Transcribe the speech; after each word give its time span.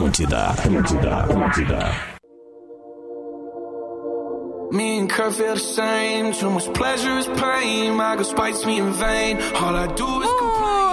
Atlântida, 0.00 0.54
Atlântida, 0.56 1.24
Atlântida. 1.24 1.94
Me 4.72 4.98
and 4.98 5.10
Kurt 5.10 5.34
feel 5.34 5.54
the 5.54 5.60
same. 5.60 6.32
Too 6.32 6.48
much 6.48 6.72
pleasure 6.72 7.18
is 7.18 7.26
pain. 7.26 7.94
My 7.96 8.16
girl 8.16 8.24
spites 8.24 8.64
me 8.64 8.78
in 8.78 8.92
vain. 8.94 9.36
All 9.56 9.76
I 9.76 9.88
do 9.88 10.06
is 10.22 10.49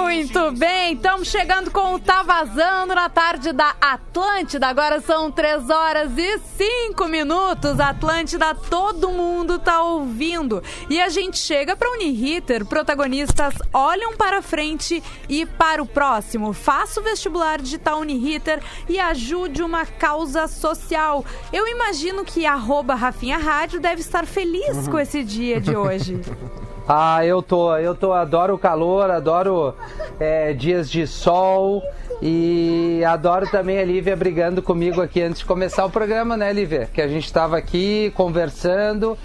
Muito 0.08 0.52
bem, 0.54 0.94
estamos 0.94 1.28
chegando 1.28 1.70
com 1.70 1.94
o 1.96 2.00
Tá 2.00 2.24
Vazando 2.24 2.96
na 2.96 3.10
tarde 3.10 3.52
da 3.52 3.76
Atlântida. 3.82 4.66
Agora 4.68 5.02
são 5.02 5.30
3 5.30 5.70
horas 5.70 6.12
e 6.18 6.40
5 6.40 7.08
minutos. 7.10 7.78
Atlântida, 7.78 8.56
todo 8.56 9.10
mundo 9.10 9.60
tá 9.60 9.82
ouvindo. 9.84 10.64
E 10.90 11.00
a 11.02 11.10
gente 11.10 11.38
chega 11.38 11.76
para 11.76 11.92
Uniriter. 11.92 12.66
Protagonistas 12.66 13.54
olham 13.74 14.16
para 14.16 14.42
frente 14.42 15.04
e 15.28 15.46
para 15.46 15.84
o 15.84 15.86
próximo. 15.86 16.54
Faça 16.54 17.02
o 17.02 17.04
vestibular 17.04 17.62
digital 17.62 18.00
Uniriter 18.00 18.64
e 18.88 18.98
ajude 18.98 19.62
uma 19.62 19.86
causa 19.86 20.48
social. 20.48 21.26
Eu 21.52 21.68
imagino 21.68 22.24
que 22.24 22.46
arroba 22.46 22.96
Rafinha 22.96 23.38
Rádio 23.38 23.82
deve 23.82 24.00
estar 24.00 24.26
feliz 24.26 24.78
Uhum. 24.78 24.92
com 24.92 25.00
esse 25.00 25.22
dia 25.22 25.60
de 25.60 25.76
hoje. 25.76 26.22
Ah, 26.88 27.26
eu 27.26 27.42
tô, 27.42 27.76
eu 27.76 27.94
tô, 27.94 28.14
adoro 28.14 28.56
o 28.56 28.58
calor, 28.58 29.12
adoro 29.12 29.76
é, 30.20 30.54
dias 30.54 30.90
de 30.90 31.06
sol 31.06 31.84
e 32.22 33.04
adoro 33.06 33.46
também 33.50 33.78
a 33.78 33.84
Lívia 33.84 34.16
brigando 34.16 34.62
comigo 34.62 35.02
aqui 35.02 35.22
antes 35.22 35.40
de 35.40 35.46
começar 35.46 35.86
o 35.86 35.90
programa, 35.90 36.38
né, 36.38 36.54
Lívia? 36.54 36.90
Que 36.94 37.02
a 37.02 37.08
gente 37.08 37.32
tava 37.32 37.58
aqui 37.58 38.12
conversando, 38.16 39.18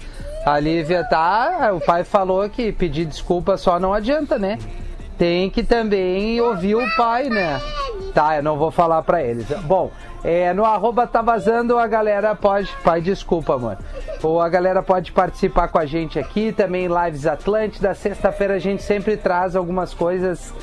a 0.45 0.59
Lívia 0.59 1.05
tá, 1.05 1.71
o 1.73 1.79
pai 1.79 2.03
falou 2.03 2.49
que 2.49 2.71
pedir 2.73 3.05
desculpa 3.05 3.55
só 3.55 3.79
não 3.79 3.93
adianta, 3.93 4.37
né? 4.37 4.59
Tem 5.17 5.49
que 5.49 5.63
também 5.63 6.41
ouvir 6.41 6.75
o 6.75 6.95
pai, 6.97 7.29
né? 7.29 7.61
Tá, 8.13 8.35
eu 8.35 8.43
não 8.43 8.57
vou 8.57 8.71
falar 8.71 9.01
pra 9.03 9.23
eles. 9.23 9.47
Bom, 9.61 9.89
é, 10.23 10.53
no 10.53 10.63
arroba 10.63 11.05
tá 11.05 11.21
vazando, 11.21 11.77
a 11.77 11.85
galera 11.85 12.33
pode. 12.33 12.71
Pai, 12.83 13.01
desculpa, 13.01 13.55
amor. 13.55 13.77
Ou 14.21 14.39
a 14.39 14.47
galera 14.47 14.81
pode 14.81 15.11
participar 15.11 15.67
com 15.67 15.77
a 15.77 15.85
gente 15.85 16.17
aqui, 16.17 16.53
também 16.53 16.87
Lives 16.87 17.27
Atlântida. 17.27 17.93
Sexta-feira 17.93 18.53
a 18.55 18.59
gente 18.59 18.81
sempre 18.81 19.17
traz 19.17 19.55
algumas 19.55 19.93
coisas 19.93 20.53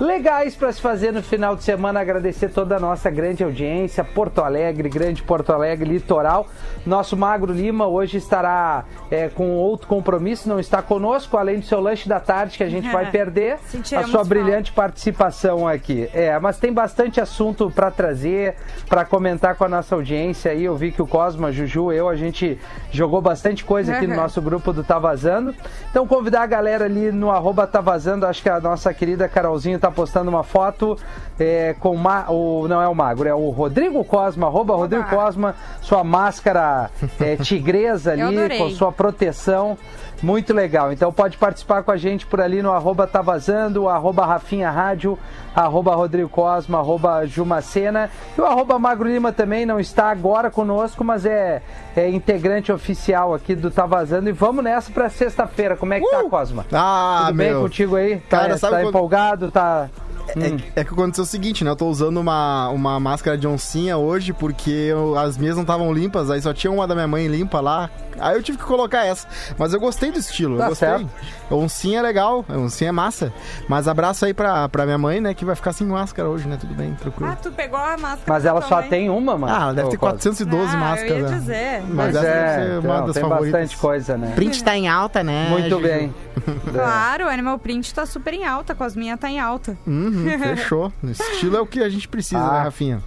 legais 0.00 0.56
para 0.56 0.72
se 0.72 0.80
fazer 0.80 1.12
no 1.12 1.22
final 1.22 1.54
de 1.54 1.62
semana. 1.62 2.00
Agradecer 2.00 2.48
toda 2.48 2.76
a 2.76 2.80
nossa 2.80 3.10
grande 3.10 3.44
audiência, 3.44 4.02
Porto 4.02 4.40
Alegre, 4.42 4.88
Grande 4.88 5.22
Porto 5.22 5.52
Alegre, 5.52 5.88
Litoral. 5.90 6.46
Nosso 6.86 7.16
Magro 7.16 7.52
Lima 7.52 7.86
hoje 7.86 8.16
estará 8.16 8.84
é, 9.10 9.28
com 9.28 9.50
outro 9.56 9.86
compromisso, 9.86 10.48
não 10.48 10.58
está 10.58 10.80
conosco, 10.80 11.36
além 11.36 11.58
do 11.60 11.66
seu 11.66 11.80
lanche 11.80 12.08
da 12.08 12.18
tarde 12.18 12.56
que 12.56 12.64
a 12.64 12.68
gente 12.68 12.88
vai 12.90 13.10
perder. 13.12 13.58
A 13.96 14.02
sua 14.04 14.24
brilhante 14.24 14.72
participação 14.72 15.68
aqui. 15.68 16.08
É, 16.14 16.38
mas 16.38 16.58
tem 16.58 16.72
bastante 16.72 17.20
assunto 17.20 17.70
para 17.70 17.90
trazer, 17.90 18.54
para 18.88 19.04
comentar 19.04 19.54
com 19.54 19.64
a 19.64 19.68
nossa 19.68 19.94
audiência 19.94 20.50
aí. 20.52 20.64
Eu 20.64 20.76
vi 20.76 20.90
que 20.90 21.02
o 21.02 21.06
Cosma, 21.06 21.52
Juju, 21.52 21.92
eu, 21.92 22.08
a 22.08 22.16
gente 22.16 22.58
jogou 22.90 23.20
bastante 23.20 23.64
coisa 23.64 23.94
aqui 23.94 24.06
no 24.06 24.14
Uhum. 24.14 24.20
nosso 24.22 24.40
grupo 24.40 24.72
do 24.72 24.82
Tá 24.82 24.98
Vazando. 24.98 25.54
Então 25.90 26.06
convidar 26.06 26.42
a 26.42 26.46
galera 26.46 26.86
ali 26.86 27.12
no 27.12 27.30
arroba 27.30 27.66
Tá 27.66 27.80
Vazando, 27.80 28.26
acho 28.26 28.42
que 28.42 28.48
a 28.48 28.58
nossa 28.60 28.92
querida 28.94 29.28
Carolzinha 29.28 29.78
tá 29.78 29.89
postando 29.90 30.30
uma 30.30 30.42
foto 30.42 30.96
é, 31.38 31.74
com 31.78 31.96
ma 31.96 32.26
o 32.28 32.66
não 32.68 32.80
é 32.80 32.88
o 32.88 32.94
Magro, 32.94 33.28
é 33.28 33.34
o 33.34 33.50
Rodrigo 33.50 34.04
Cosma, 34.04 34.46
arroba 34.46 34.74
Rodrigo 34.74 35.04
Cosma, 35.08 35.54
sua 35.80 36.04
máscara 36.04 36.90
é, 37.18 37.36
tigresa 37.42 38.12
ali, 38.12 38.58
com 38.58 38.70
sua 38.70 38.92
proteção. 38.92 39.76
Muito 40.22 40.52
legal. 40.52 40.92
Então 40.92 41.10
pode 41.12 41.38
participar 41.38 41.82
com 41.82 41.90
a 41.90 41.96
gente 41.96 42.26
por 42.26 42.40
ali 42.40 42.60
no 42.62 42.72
arroba 42.72 43.06
Tá 43.06 43.22
Vazando, 43.22 43.88
arroba 43.88 44.26
Rafinha 44.26 44.70
Rádio, 44.70 45.18
arroba 45.56 45.94
Rodrigo 45.94 46.28
Cosma, 46.28 46.78
arroba 46.78 47.26
Jumacena. 47.26 48.10
E 48.36 48.40
o 48.40 48.44
arroba 48.44 48.78
Magro 48.78 49.08
Lima 49.08 49.32
também 49.32 49.64
não 49.64 49.80
está 49.80 50.10
agora 50.10 50.50
conosco, 50.50 51.02
mas 51.02 51.24
é, 51.24 51.62
é 51.96 52.08
integrante 52.10 52.70
oficial 52.70 53.32
aqui 53.32 53.54
do 53.54 53.70
Tá 53.70 53.86
Vazando. 53.86 54.28
E 54.28 54.32
vamos 54.32 54.62
nessa 54.62 54.92
pra 54.92 55.08
sexta-feira. 55.08 55.74
Como 55.76 55.94
é 55.94 56.00
que 56.00 56.10
tá, 56.10 56.22
Cosma? 56.28 56.66
Ah, 56.72 57.22
Tudo 57.28 57.36
bem 57.38 57.50
meu. 57.50 57.62
contigo 57.62 57.96
aí? 57.96 58.16
Tá, 58.28 58.40
Cara, 58.40 58.58
sabe 58.58 58.74
tá 58.74 58.80
quando- 58.82 58.88
empolgado? 58.90 59.50
Tá. 59.50 59.88
É, 60.28 60.80
é 60.80 60.84
que 60.84 60.92
aconteceu 60.92 61.24
o 61.24 61.26
seguinte, 61.26 61.64
né? 61.64 61.70
Eu 61.70 61.76
tô 61.76 61.86
usando 61.88 62.18
uma, 62.18 62.68
uma 62.68 63.00
máscara 63.00 63.36
de 63.36 63.46
oncinha 63.46 63.96
hoje 63.96 64.32
porque 64.32 64.70
eu- 64.70 65.18
as 65.18 65.36
minhas 65.36 65.56
não 65.56 65.62
estavam 65.62 65.92
limpas, 65.92 66.30
aí 66.30 66.40
só 66.40 66.52
tinha 66.52 66.70
uma 66.70 66.86
da 66.86 66.94
minha 66.94 67.08
mãe 67.08 67.26
limpa 67.26 67.60
lá. 67.60 67.90
Aí 68.18 68.36
eu 68.36 68.42
tive 68.42 68.58
que 68.58 68.64
colocar 68.64 69.04
essa. 69.06 69.26
Mas 69.58 69.72
eu 69.72 69.80
gostei 69.80 70.12
do 70.12 70.18
estilo, 70.18 70.58
Tá 70.58 70.64
eu 70.64 70.68
gostei. 70.70 70.88
certo. 70.88 71.08
Oncinha 71.50 72.00
é 72.00 72.02
legal, 72.02 72.44
oncinha 72.50 72.88
é 72.90 72.92
massa. 72.92 73.32
Mas 73.66 73.88
abraço 73.88 74.24
aí 74.26 74.34
pra, 74.34 74.68
pra 74.68 74.84
minha 74.84 74.98
mãe, 74.98 75.20
né? 75.20 75.32
Que 75.34 75.44
vai 75.44 75.54
ficar 75.56 75.72
sem 75.72 75.86
máscara 75.86 76.28
hoje, 76.28 76.46
né? 76.46 76.56
Tudo 76.60 76.74
bem, 76.74 76.92
tranquilo. 76.94 77.32
Ah, 77.32 77.36
tu 77.36 77.50
pegou 77.50 77.78
a 77.78 77.96
máscara 77.96 78.22
Mas 78.26 78.44
ela 78.44 78.60
só 78.62 78.82
tem 78.82 79.08
uma, 79.08 79.38
mano. 79.38 79.52
Ah, 79.52 79.62
ela 79.62 79.74
deve 79.74 79.88
ter 79.90 79.96
Cosma. 79.96 80.18
412 80.18 80.74
Ah, 80.74 80.78
máscaras. 80.78 81.10
eu 81.10 81.16
ia 81.18 81.28
né? 81.28 81.38
dizer. 81.38 81.82
Mas 81.88 81.94
Mas 81.96 82.16
essa 82.16 82.20
deve 82.24 82.38
é, 82.38 82.54
ser 82.56 82.70
uma 82.78 82.94
então, 82.94 83.06
das 83.06 83.14
tem 83.14 83.22
favoritas. 83.22 83.52
bastante 83.60 83.76
coisa, 83.78 84.18
né? 84.18 84.32
Print 84.34 84.64
tá 84.64 84.76
em 84.76 84.88
alta, 84.88 85.24
né? 85.24 85.48
Muito 85.48 85.68
Juju? 85.70 85.80
bem. 85.82 86.14
Claro, 86.72 87.24
o 87.26 87.28
Animal 87.28 87.58
Print 87.58 87.92
tá 87.94 88.06
super 88.06 88.32
em 88.34 88.44
alta, 88.46 88.74
com 88.74 88.84
as 88.84 88.94
minhas 88.96 89.18
tá 89.18 89.28
em 89.30 89.38
alta. 89.40 89.76
Uhum, 89.86 90.19
fechou. 90.38 90.92
Estilo 91.04 91.56
é 91.56 91.60
o 91.60 91.66
que 91.66 91.80
a 91.82 91.88
gente 91.88 92.08
precisa, 92.08 92.40
Ah. 92.40 92.52
né, 92.52 92.62
Rafinha? 92.64 93.02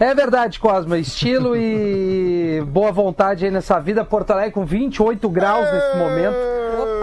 É 0.00 0.14
verdade, 0.14 0.58
Cosma. 0.58 0.98
Estilo 0.98 1.56
e 1.56 2.60
boa 2.66 2.90
vontade 2.90 3.44
aí 3.44 3.50
nessa 3.50 3.78
vida. 3.78 4.04
Porto 4.04 4.32
Alegre 4.32 4.50
com 4.52 4.64
28 4.64 5.28
graus 5.28 5.64
nesse 5.72 5.96
momento. 5.96 6.36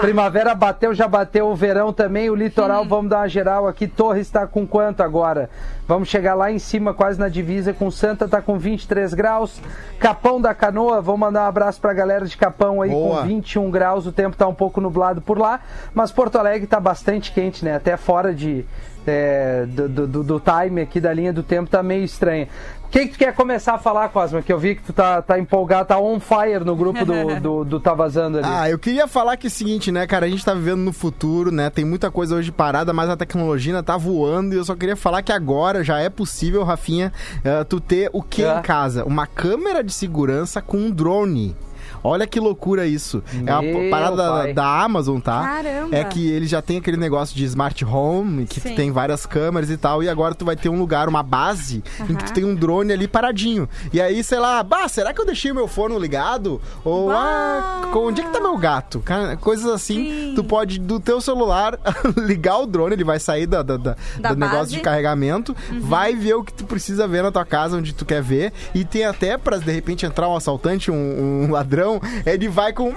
Primavera 0.02 0.56
bateu, 0.56 0.94
já 0.94 1.08
bateu 1.08 1.48
o 1.48 1.56
verão 1.56 1.92
também. 1.92 2.30
O 2.30 2.36
litoral, 2.36 2.86
vamos 2.86 3.10
dar 3.10 3.20
uma 3.20 3.28
geral 3.28 3.68
aqui. 3.68 3.88
Torres 3.88 4.28
está 4.28 4.48
com 4.48 4.66
quanto 4.66 5.02
agora? 5.02 5.50
Vamos 5.88 6.10
chegar 6.10 6.36
lá 6.36 6.52
em 6.52 6.60
cima, 6.60 6.94
quase 6.94 7.20
na 7.20 7.28
divisa 7.28 7.74
com 7.74 7.90
Santa, 7.92 8.28
tá 8.28 8.42
com 8.42 8.58
23 8.58 9.14
graus. 9.14 9.62
Capão 10.00 10.40
da 10.40 10.54
Canoa, 10.54 11.02
vamos 11.02 11.20
mandar 11.20 11.46
um 11.46 11.48
abraço 11.48 11.82
pra 11.82 11.94
galera 11.94 12.26
de 12.26 12.38
Capão 12.38 12.82
aí 12.82 12.92
Boa. 12.92 13.22
com 13.22 13.28
21 13.28 13.70
graus. 13.70 14.06
O 14.06 14.12
tempo 14.12 14.38
tá 14.38 14.48
um 14.48 14.54
pouco 14.54 14.80
nublado 14.80 15.22
por 15.22 15.38
lá, 15.38 15.60
mas 15.94 16.12
Porto 16.12 16.38
Alegre 16.38 16.68
tá 16.68 16.80
bastante 16.80 17.32
quente, 17.32 17.66
né? 17.66 17.76
Até 17.76 17.98
fora 17.98 18.34
de. 18.34 18.66
é, 19.08 19.66
do, 19.66 20.08
do, 20.08 20.24
do 20.24 20.40
time 20.42 20.82
aqui 20.82 21.00
da 21.00 21.12
linha 21.12 21.34
do 21.34 21.42
tempo 21.44 21.70
tá 21.70 21.82
meio 21.82 22.04
estranho. 22.04 22.48
O 22.90 22.92
que, 22.92 23.08
tu 23.08 23.20
quer 23.20 23.36
começar 23.36 23.76
a 23.76 23.78
falar, 23.78 24.10
Cosma? 24.10 24.42
Que 24.42 24.52
eu 24.52 24.58
vi 24.58 24.74
que 24.74 24.82
tu 24.82 24.92
tá, 24.92 25.22
tá 25.22 25.38
empolgado, 25.38 25.88
tá 25.90 26.00
on 26.00 26.20
fire 26.20 26.66
no 26.66 26.76
grupo 26.76 27.06
do, 27.06 27.14
do, 27.40 27.64
do 27.64 27.80
Tá 27.80 27.94
Vazando 27.94 28.40
ali. 28.40 28.48
Ah, 28.50 28.68
eu 28.68 28.80
queria 28.80 29.08
falar 29.08 29.38
que 29.38 29.46
é 29.46 29.50
o 29.50 29.52
seguinte, 29.52 29.92
né, 29.92 30.08
cara? 30.08 30.26
A 30.26 30.30
gente 30.30 30.44
tá 30.44 30.56
vivendo 30.56 30.80
no 30.80 30.92
futuro, 30.92 31.52
né? 31.52 31.70
Tem 31.70 31.86
muita 31.86 32.10
coisa 32.10 32.36
hoje 32.36 32.52
parada, 32.52 32.92
mas 32.92 33.08
a 33.08 33.16
tecnologia 33.16 33.74
ainda 33.74 33.84
tá 33.84 33.96
voando. 33.96 34.56
E 34.56 34.58
eu 34.58 34.66
só 34.66 34.76
queria 34.76 34.96
falar 34.96 35.22
que 35.22 35.32
agora 35.32 35.84
já 35.84 36.00
é 36.00 36.10
possível, 36.10 36.64
Rafinha, 36.64 37.14
eh, 37.44 37.64
tu 37.64 37.80
ter 37.80 38.10
o 38.12 38.24
que 38.24 38.44
É. 38.44 38.58
em 38.58 38.62
casa? 38.64 39.06
Uma 39.06 39.28
câmera 39.28 39.84
de 39.84 39.94
segurança 39.94 40.60
com 40.60 40.78
um 40.78 40.90
drone. 40.90 41.56
Olha 42.04 42.26
que 42.28 42.40
loucura 42.40 42.86
isso. 42.88 43.24
é 43.46 43.52
uma 43.54 43.62
Meu 43.62 43.90
parada 43.90 44.16
da, 44.16 44.52
da 44.54 44.82
Amazon, 44.84 45.20
tá? 45.20 45.42
Caramba. 45.42 45.96
É 45.96 46.04
que 46.04 46.30
ele 46.30 46.48
já 46.48 46.62
tem 46.62 46.78
aquele 46.78 46.98
negócio 46.98 47.36
de 47.36 47.44
smart 47.46 47.84
home, 47.86 48.46
que 48.46 48.60
Sim. 48.60 48.76
tem 48.76 48.92
várias 48.92 49.26
câmeras 49.26 49.70
e 49.70 49.78
tal, 49.78 50.02
e 50.04 50.10
agora 50.10 50.34
tu 50.36 50.46
vai 50.46 50.56
ter 50.56 50.70
um 50.70 50.78
lugar, 50.80 51.08
uma 51.10 51.24
base, 51.24 51.84
em 52.10 52.16
que 52.16 52.26
tu 52.26 52.34
tem 52.34 52.44
um 52.46 52.56
drone 52.56 52.92
ali 52.94 53.08
paradinho. 53.08 53.68
E 53.94 54.02
aí, 54.02 54.24
sei 54.24 54.40
lá, 54.40 54.62
bah, 54.64 54.88
será 54.88 55.14
que 55.14 55.22
eu 55.22 55.26
deixei 55.26 55.52
meu 55.54 55.68
forno 55.68 55.98
ligado? 56.00 56.62
Ou, 56.84 57.08
Bah. 57.10 57.82
ah, 57.84 57.88
com- 57.92 58.08
onde 58.08 58.22
é 58.22 58.24
que 58.24 58.32
tá 58.32 58.40
meu 58.40 58.58
gato? 58.58 59.00
Cara, 59.00 59.36
Coisas 59.38 59.66
assim, 59.72 59.96
Sim. 60.30 60.34
tu 60.36 60.44
pode, 60.44 60.80
do 60.80 61.00
teu 61.00 61.20
celular, 61.22 61.78
ligar 62.18 62.58
o 62.60 62.66
drone, 62.66 62.94
ele 62.94 63.04
vai 63.04 63.20
sair 63.20 63.46
da, 63.48 63.62
da- 63.64 63.78
da- 63.78 63.96
Da 64.20 64.30
do 64.34 64.40
negócio 64.40 64.60
base. 64.60 64.76
de 64.76 64.80
carregamento, 64.82 65.56
Uhum. 65.72 65.80
vai 65.82 66.16
ver 66.16 66.34
o 66.36 66.44
que 66.44 66.54
tu 66.54 66.66
precisa 66.66 67.08
ver 67.08 67.24
na 67.24 67.32
tua 67.32 67.46
casa, 67.46 67.78
onde 67.78 67.94
tu 67.94 68.06
quer 68.06 68.22
ver, 68.22 68.52
e 68.76 68.84
tem 68.84 69.06
até 69.06 69.38
pra, 69.38 69.58
de 69.58 69.72
repente, 69.72 70.06
entrar 70.06 70.28
um 70.28 70.36
assaltante, 70.36 70.92
um, 70.92 71.44
um 71.46 71.52
ladrão, 71.52 71.89
ele 72.26 72.48
vai 72.48 72.74
com... 72.74 72.94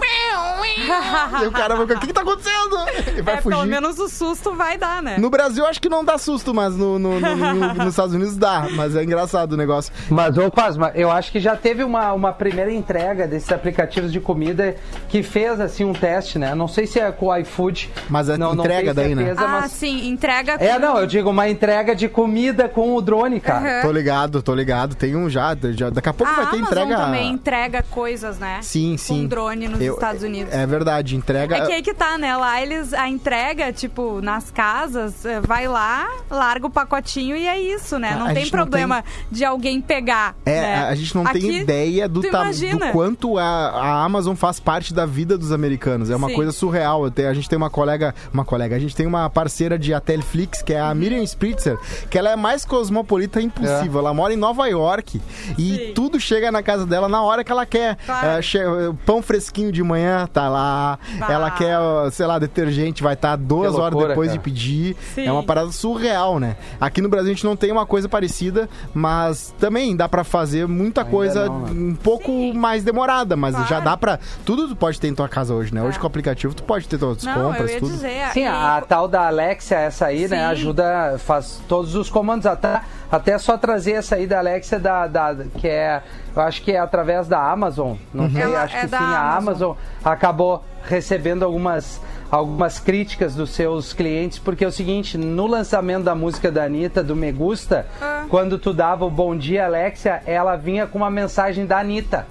e 1.43 1.47
o 1.47 1.53
cara 1.53 1.75
vai, 1.77 1.85
o 1.85 1.89
que 2.01 2.07
que 2.09 2.13
tá 2.13 2.23
acontecendo? 2.23 2.77
E 3.17 3.23
vai 3.23 3.35
é, 3.35 3.41
fugir. 3.41 3.57
pelo 3.57 3.67
menos 3.69 3.99
o 3.99 4.09
susto 4.09 4.55
vai 4.55 4.77
dar, 4.79 5.03
né? 5.03 5.17
No 5.19 5.31
Brasil, 5.31 5.65
acho 5.67 5.81
que 5.81 5.89
não 5.89 6.05
dá 6.05 6.19
susto, 6.19 6.53
mas 6.55 6.77
no, 6.77 6.99
no- 6.99 7.21
no- 7.21 7.37
no- 7.37 7.75
nos 7.75 7.89
Estados 7.89 8.15
Unidos 8.15 8.37
dá. 8.37 8.67
Mas 8.73 8.95
é 8.97 9.03
engraçado 9.05 9.53
o 9.53 9.57
negócio. 9.57 9.93
Mas, 10.11 10.37
ô 10.39 10.51
Cosma, 10.51 10.91
eu 10.95 11.11
acho 11.11 11.31
que 11.33 11.41
já 11.41 11.57
teve 11.57 11.85
uma, 11.85 12.13
uma 12.13 12.33
primeira 12.33 12.73
entrega 12.73 13.27
desses 13.27 13.51
aplicativos 13.53 14.13
de 14.13 14.21
comida 14.21 14.77
que 15.09 15.23
fez, 15.23 15.61
assim, 15.61 15.85
um 15.85 15.93
teste, 15.93 16.39
né? 16.39 16.55
Não 16.55 16.69
sei 16.69 16.87
se 16.87 16.99
é 16.99 17.11
com 17.13 17.27
o 17.27 17.37
iFood. 17.37 17.91
Mas 18.09 18.29
é 18.29 18.37
não, 18.37 18.55
não 18.55 18.65
entrega 18.65 18.95
tenho 18.95 19.15
daí, 19.17 19.25
né? 19.27 19.35
ah, 19.37 19.49
mas- 19.49 19.73
sim, 19.73 20.09
entrega 20.09 20.53
É, 20.59 20.75
com- 20.75 20.81
não, 20.81 20.99
eu 20.99 21.07
digo 21.07 21.31
uma 21.31 21.49
entrega 21.49 21.95
de 21.95 22.09
comida 22.09 22.69
com 22.69 22.95
o 22.95 23.01
drone, 23.03 23.41
cara. 23.41 23.79
Aham. 23.79 23.83
Tô 23.83 23.93
ligado, 23.93 24.43
tô 24.43 24.55
ligado. 24.55 24.95
Tem 24.95 25.15
um 25.17 25.29
já. 25.29 25.57
já 25.73 25.91
daqui 25.91 26.09
a 26.09 26.13
pouco 26.13 26.33
A 26.33 26.37
vai 26.37 26.47
ter 26.47 26.57
Amazon 26.57 26.73
entrega. 26.83 26.97
também 26.97 27.31
entrega 27.31 27.83
coisas, 27.91 28.39
né? 28.39 28.59
Sim, 28.63 28.82
sim. 28.99 29.23
Com 29.23 29.27
drone 29.27 29.69
nos 29.69 29.81
Eu- 29.81 29.95
Estados 29.95 30.23
Unidos. 30.23 30.53
É, 30.53 30.63
É 30.63 30.67
verdade, 30.67 31.17
entrega. 31.17 31.57
É 31.57 31.67
que 31.67 31.73
aí 31.73 31.83
que 31.83 31.93
tá, 31.95 32.17
né? 32.17 32.37
Lá 32.37 32.61
eles, 32.63 32.93
a 32.95 33.09
entrega, 33.09 33.73
tipo, 33.73 34.21
nas 34.23 34.51
casas, 34.51 35.25
eh, 35.27 35.41
vai 35.41 35.67
lá, 35.67 36.09
larga 36.31 36.67
o 36.67 36.71
pacotinho 36.71 37.37
e 37.37 37.47
é 37.47 37.61
isso, 37.61 37.99
né? 37.99 38.15
Não 38.17 38.27
a 38.27 38.33
tem 38.35 38.45
gente 38.45 38.53
não 38.55 38.61
problema 38.61 39.05
de 39.31 39.45
alguém 39.45 39.81
pegar. 39.81 40.35
É, 40.47 40.61
né? 40.61 40.75
a 40.89 40.95
gente 40.95 41.15
não 41.15 41.27
Aqui, 41.27 41.41
tem 41.41 41.57
ideia 41.59 42.09
do, 42.09 42.23
ta- 42.23 42.45
do 42.45 42.93
quanto 42.93 43.39
a, 43.39 43.43
a 43.45 44.05
Amazon 44.05 44.35
faz 44.37 44.61
parte 44.61 44.95
da 44.95 45.05
vida 45.05 45.37
dos 45.37 45.51
americanos. 45.53 46.11
É 46.11 46.17
uma 46.17 46.29
Sim. 46.29 46.35
coisa 46.35 46.53
surreal. 46.53 47.11
Tenho- 47.11 47.29
a 47.29 47.35
gente 47.35 47.49
tem 47.49 47.57
uma 47.57 47.71
colega, 47.71 48.15
uma 48.33 48.45
colega, 48.45 48.77
a 48.77 48.79
gente 48.79 48.95
tem 48.95 49.07
uma 49.07 49.29
parceira 49.29 49.79
de 49.79 49.93
a 49.93 50.01
Teleflix, 50.01 50.63
que 50.63 50.73
é 50.73 50.83
Uhum. 50.83 50.89
a 50.91 50.95
Miriam 50.95 51.23
Spritzer, 51.23 51.77
que 52.11 52.17
ela 52.19 52.31
é 52.31 52.37
mais 52.37 52.65
cosmopolita 52.65 53.41
impossível. 53.41 53.99
Ela 54.01 54.15
mora 54.15 54.33
em 54.33 54.37
Nova 54.37 54.67
York 54.69 55.21
e 55.59 55.75
É. 55.75 55.87
Sim. 55.87 55.93
tudo 55.95 56.21
chega 56.21 56.51
na 56.53 56.63
casa 56.63 56.87
dela 56.87 57.09
na 57.09 57.23
hora 57.23 57.43
que 57.45 57.51
ela 57.53 57.67
quer. 57.67 57.97
Claro. 58.07 58.27
É, 58.39 58.43
che- 58.43 58.63
pão 59.07 59.23
fresquinho 59.23 59.71
de 59.73 59.83
manhã, 59.83 60.27
tá 60.33 60.49
lá. 60.49 60.99
Bah. 61.19 61.27
Ela 61.33 61.51
quer, 61.51 61.79
sei 62.13 62.27
lá, 62.27 62.39
detergente, 62.39 63.03
vai 63.03 63.15
estar 63.15 63.37
duas 63.37 63.71
Que 63.75 63.81
horas 63.81 63.93
loucura, 63.93 64.09
depois 64.09 64.29
cara. 64.29 64.39
de 64.39 64.45
pedir. 64.45 64.97
Sim. 65.15 65.27
É 65.27 65.33
uma 65.33 65.43
parada 65.43 65.71
surreal, 65.73 66.39
né? 66.39 66.57
Aqui 66.81 67.01
no 67.01 67.09
Brasil 67.09 67.31
a 67.31 67.35
gente 67.35 67.45
não 67.45 67.57
tem 67.57 67.71
uma 67.73 67.87
coisa 67.87 68.09
parecida, 68.09 68.69
mas 68.95 69.55
também 69.59 69.95
dá 69.97 70.09
pra 70.09 70.25
fazer 70.25 70.67
muita 70.69 71.05
coisa 71.05 71.47
não, 71.47 71.61
né? 71.61 71.71
um 71.73 71.95
pouco 71.95 72.55
mais 72.55 72.85
demorada, 72.85 73.37
mas 73.37 73.55
Claro. 73.55 73.69
já 73.69 73.81
dá 73.81 73.97
pra. 73.97 74.19
Tudo 74.45 74.69
tu 74.69 74.77
pode 74.77 75.01
ter 75.01 75.09
em 75.09 75.15
tua 75.15 75.29
casa 75.29 75.55
hoje, 75.55 75.75
né? 75.75 75.83
Hoje 75.83 75.99
com 75.99 76.05
o 76.05 76.07
aplicativo 76.07 76.55
tu 76.55 76.63
pode 76.63 76.87
ter 76.89 76.99
tuas 76.99 77.23
Não, 77.25 77.35
compras, 77.51 77.73
tudo. 77.77 77.93
dizer. 77.93 78.29
Sim, 78.33 78.41
e- 78.43 78.47
a 78.47 78.83
tal 78.87 79.09
da 79.09 79.27
Alexia, 79.27 79.77
essa 79.79 80.07
aí, 80.07 80.25
Sim. 80.25 80.29
né, 80.35 80.47
ajuda, 80.47 81.17
faz 81.19 81.61
todos 81.69 81.95
os 81.95 82.09
comandos, 82.11 82.47
até, 82.47 82.81
até 83.13 83.37
só 83.39 83.59
trazer 83.59 83.93
essa 83.93 84.17
aí 84.17 84.27
da 84.27 84.39
Alexia, 84.39 84.79
da, 84.81 85.07
da, 85.07 85.37
que 85.59 85.69
é, 85.69 86.03
eu 86.35 86.43
acho 86.43 86.63
que 86.63 86.73
é 86.73 86.79
através 86.79 87.29
da 87.29 87.39
Amazon, 87.39 87.97
não 88.13 88.31
sei, 88.31 88.41
Ela 88.43 88.63
acho 88.63 88.75
é 88.77 88.81
que 88.81 88.89
sim, 88.89 88.95
a 88.95 88.99
Amazon. 89.37 89.37
Amazon 89.37 89.77
acabou 90.03 90.65
recebendo 90.85 91.45
algumas, 91.45 92.01
algumas 92.31 92.79
críticas 92.81 93.35
dos 93.35 93.51
seus 93.51 93.93
clientes, 93.93 94.39
porque 94.39 94.65
é 94.65 94.69
o 94.69 94.73
seguinte, 94.73 95.19
no 95.19 95.47
lançamento 95.47 96.05
da 96.05 96.15
música 96.15 96.51
da 96.51 96.65
Anitta, 96.65 97.03
do 97.05 97.15
Me 97.15 97.31
Gusta, 97.31 97.87
Ah. 98.01 98.25
quando 98.31 98.59
tu 98.59 98.73
dava 98.73 99.05
o 99.05 99.11
Bom 99.11 99.37
Dia 99.37 99.67
Alexia, 99.67 100.23
ela 100.27 100.57
vinha 100.57 100.87
com 100.87 100.97
uma 100.99 101.11
mensagem 101.11 101.67
da 101.67 101.79
Anitta, 101.81 102.27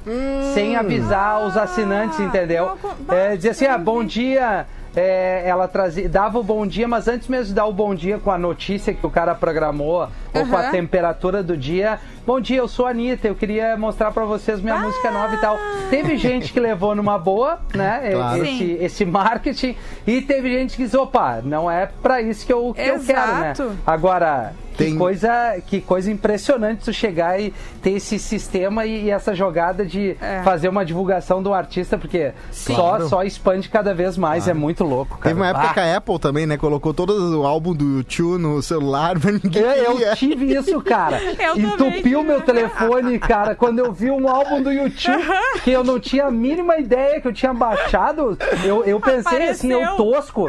sem 0.55 0.75
avisar 0.75 1.45
os 1.45 1.55
assinantes, 1.55 2.19
entendeu? 2.19 2.77
Hum. 2.83 2.89
Ah, 3.07 3.15
É, 3.15 3.35
dizia 3.35 3.51
assim, 3.51 3.67
ah, 3.67 3.77
bom 3.77 4.03
dia... 4.03 4.65
É, 4.95 5.43
ela 5.45 5.67
trazia, 5.69 6.09
dava 6.09 6.37
o 6.37 6.43
bom 6.43 6.67
dia, 6.67 6.87
mas 6.87 7.07
antes 7.07 7.27
mesmo 7.29 7.47
de 7.47 7.53
dar 7.53 7.65
o 7.65 7.71
bom 7.71 7.95
dia 7.95 8.19
com 8.19 8.29
a 8.29 8.37
notícia 8.37 8.93
que 8.93 9.05
o 9.05 9.09
cara 9.09 9.33
programou 9.33 10.09
ou 10.33 10.45
com 10.45 10.57
a 10.57 10.69
temperatura 10.69 11.41
do 11.41 11.55
dia, 11.55 11.99
bom 12.31 12.39
dia, 12.39 12.59
eu 12.59 12.67
sou 12.69 12.85
a 12.85 12.91
Anitta, 12.91 13.27
eu 13.27 13.35
queria 13.35 13.75
mostrar 13.75 14.09
pra 14.11 14.23
vocês 14.23 14.61
minha 14.61 14.77
música 14.77 15.11
nova 15.11 15.35
e 15.35 15.37
tal. 15.39 15.57
Teve 15.89 16.15
gente 16.15 16.53
que 16.53 16.61
levou 16.61 16.95
numa 16.95 17.17
boa, 17.17 17.59
né, 17.75 18.11
Claro. 18.15 18.43
esse, 18.45 18.57
Sim. 18.57 18.77
esse 18.79 19.05
marketing, 19.05 19.75
e 20.07 20.21
teve 20.21 20.49
gente 20.49 20.77
que 20.77 20.83
disse, 20.85 20.95
opa, 20.95 21.41
não 21.43 21.69
é 21.69 21.89
pra 22.01 22.21
isso 22.21 22.45
que 22.45 22.53
eu, 22.53 22.73
que 22.73 22.79
eu 22.81 22.99
quero, 23.03 23.33
né? 23.35 23.51
Exato. 23.51 23.71
Agora, 23.85 24.53
que 24.71 24.85
Tem- 24.85 24.97
coisa, 24.97 25.61
que 25.67 25.81
coisa 25.81 26.09
impressionante 26.09 26.85
tu 26.85 26.93
chegar 26.93 27.37
e 27.37 27.53
ter 27.83 27.91
esse 27.91 28.17
sistema 28.17 28.85
e, 28.85 29.03
e 29.07 29.09
essa 29.11 29.35
jogada 29.35 29.85
de 29.85 30.15
É. 30.21 30.41
fazer 30.43 30.69
uma 30.69 30.85
divulgação 30.85 31.43
do 31.43 31.53
artista, 31.53 31.97
porque 31.97 32.31
só, 32.51 32.73
Claro. 32.75 33.09
só 33.09 33.23
expande 33.23 33.67
cada 33.67 33.93
vez 33.93 34.17
mais, 34.17 34.47
é 34.47 34.53
muito 34.53 34.85
louco, 34.85 35.17
cara. 35.17 35.23
Teve 35.35 35.41
uma 35.41 35.49
época 35.49 35.67
Ah, 35.71 35.73
que 35.73 35.79
a 35.81 35.97
Apple 35.97 36.17
também, 36.19 36.45
né, 36.47 36.55
colocou 36.57 36.93
todo 36.93 37.41
o 37.41 37.45
álbum 37.45 37.73
do 37.75 37.97
YouTube 37.97 38.41
no 38.41 38.61
celular, 38.61 39.15
mas 39.21 39.43
ninguém 39.43 39.61
Eu, 39.61 39.91
queria. 39.97 40.07
eu 40.11 40.15
tive 40.15 40.53
isso, 40.55 40.81
cara. 40.81 41.19
Eu 41.37 41.57
Entupiu 41.57 42.20
tive. 42.21 42.31
meu 42.31 42.41
telefone, 42.41 43.19
cara, 43.19 43.55
quando 43.55 43.79
eu 43.79 43.91
vi 43.91 44.09
um 44.09 44.27
álbum 44.27 44.61
do 44.61 44.71
YouTube 44.71 45.23
que 45.63 45.71
eu 45.71 45.83
não 45.83 45.99
tinha 45.99 46.25
a 46.25 46.31
mínima 46.31 46.77
ideia 46.77 47.19
que 47.21 47.27
eu 47.27 47.33
tinha 47.33 47.53
baixado. 47.53 48.37
Eu, 48.63 48.83
eu 48.83 48.99
pensei 48.99 49.49
assim, 49.49 49.71
eu 49.71 49.79
Apareceu. 49.83 50.05
tosco 50.05 50.47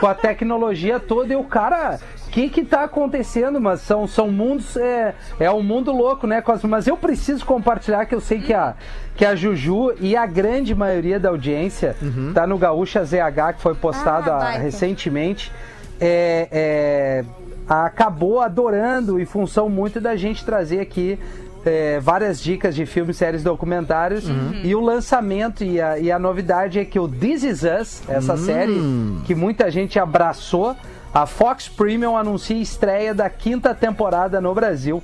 com 0.00 0.06
a 0.06 0.14
tecnologia 0.14 0.98
toda 1.00 1.32
e 1.32 1.36
o 1.36 1.44
cara. 1.44 1.98
O 2.26 2.30
que 2.32 2.48
que 2.48 2.64
tá 2.64 2.84
acontecendo? 2.84 3.60
Mas 3.60 3.80
são, 3.82 4.06
são 4.06 4.30
mundos. 4.30 4.74
É, 4.78 5.14
é 5.38 5.50
um 5.50 5.62
mundo 5.62 5.92
louco, 5.92 6.26
né, 6.26 6.40
Cosmo? 6.40 6.66
Mas 6.70 6.86
eu 6.86 6.96
preciso 6.96 7.44
compartilhar 7.44 8.06
que 8.06 8.14
eu 8.14 8.22
sei 8.22 8.40
que 8.40 8.54
a, 8.54 8.74
que 9.14 9.24
a 9.26 9.34
Juju 9.36 9.92
e 10.00 10.16
a 10.16 10.24
grande 10.24 10.74
maioria 10.74 11.20
da 11.20 11.28
audiência 11.28 11.94
tá 12.32 12.46
no 12.46 12.56
Gaúcha 12.56 13.04
ZH, 13.04 13.54
que 13.56 13.60
foi 13.60 13.74
postado 13.74 14.30
Ah, 14.30 14.48
recentemente. 14.52 15.52
É, 16.00 16.48
é, 16.50 17.24
acabou 17.68 18.40
adorando 18.40 19.20
em 19.20 19.24
função 19.24 19.68
muito 19.68 20.00
da 20.00 20.16
gente 20.16 20.44
trazer 20.44 20.80
aqui 20.80 21.18
é, 21.64 22.00
várias 22.00 22.40
dicas 22.40 22.74
de 22.74 22.84
filmes, 22.86 23.16
séries, 23.16 23.42
documentários. 23.42 24.24
E 24.62 24.74
o 24.74 24.80
lançamento 24.80 25.64
e 25.64 25.80
a, 25.80 25.98
e 25.98 26.10
a 26.10 26.18
novidade 26.18 26.78
é 26.78 26.84
que 26.84 26.98
o 26.98 27.08
This 27.08 27.44
Is 27.44 27.62
Us, 27.62 28.02
essa 28.08 28.36
série 28.36 28.76
que 29.24 29.34
muita 29.34 29.70
gente 29.70 29.98
abraçou, 29.98 30.76
a 31.14 31.26
Fox 31.26 31.68
Premium 31.68 32.16
anuncia 32.16 32.56
a 32.56 32.60
estreia 32.60 33.14
da 33.14 33.28
quinta 33.28 33.74
temporada 33.74 34.40
no 34.40 34.54
Brasil 34.54 35.02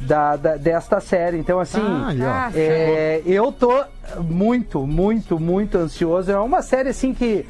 da, 0.00 0.36
da- 0.36 0.56
desta 0.56 1.00
série. 1.00 1.38
Então 1.38 1.58
assim, 1.60 1.80
Ah. 1.80 2.48
Ah, 2.48 2.50
é, 2.54 3.22
eu 3.26 3.50
tô 3.52 3.84
muito, 4.20 4.86
muito, 4.86 5.38
muito 5.38 5.78
ansioso. 5.78 6.30
É 6.30 6.38
uma 6.38 6.62
série 6.62 6.88
assim 6.90 7.12
que, 7.14 7.44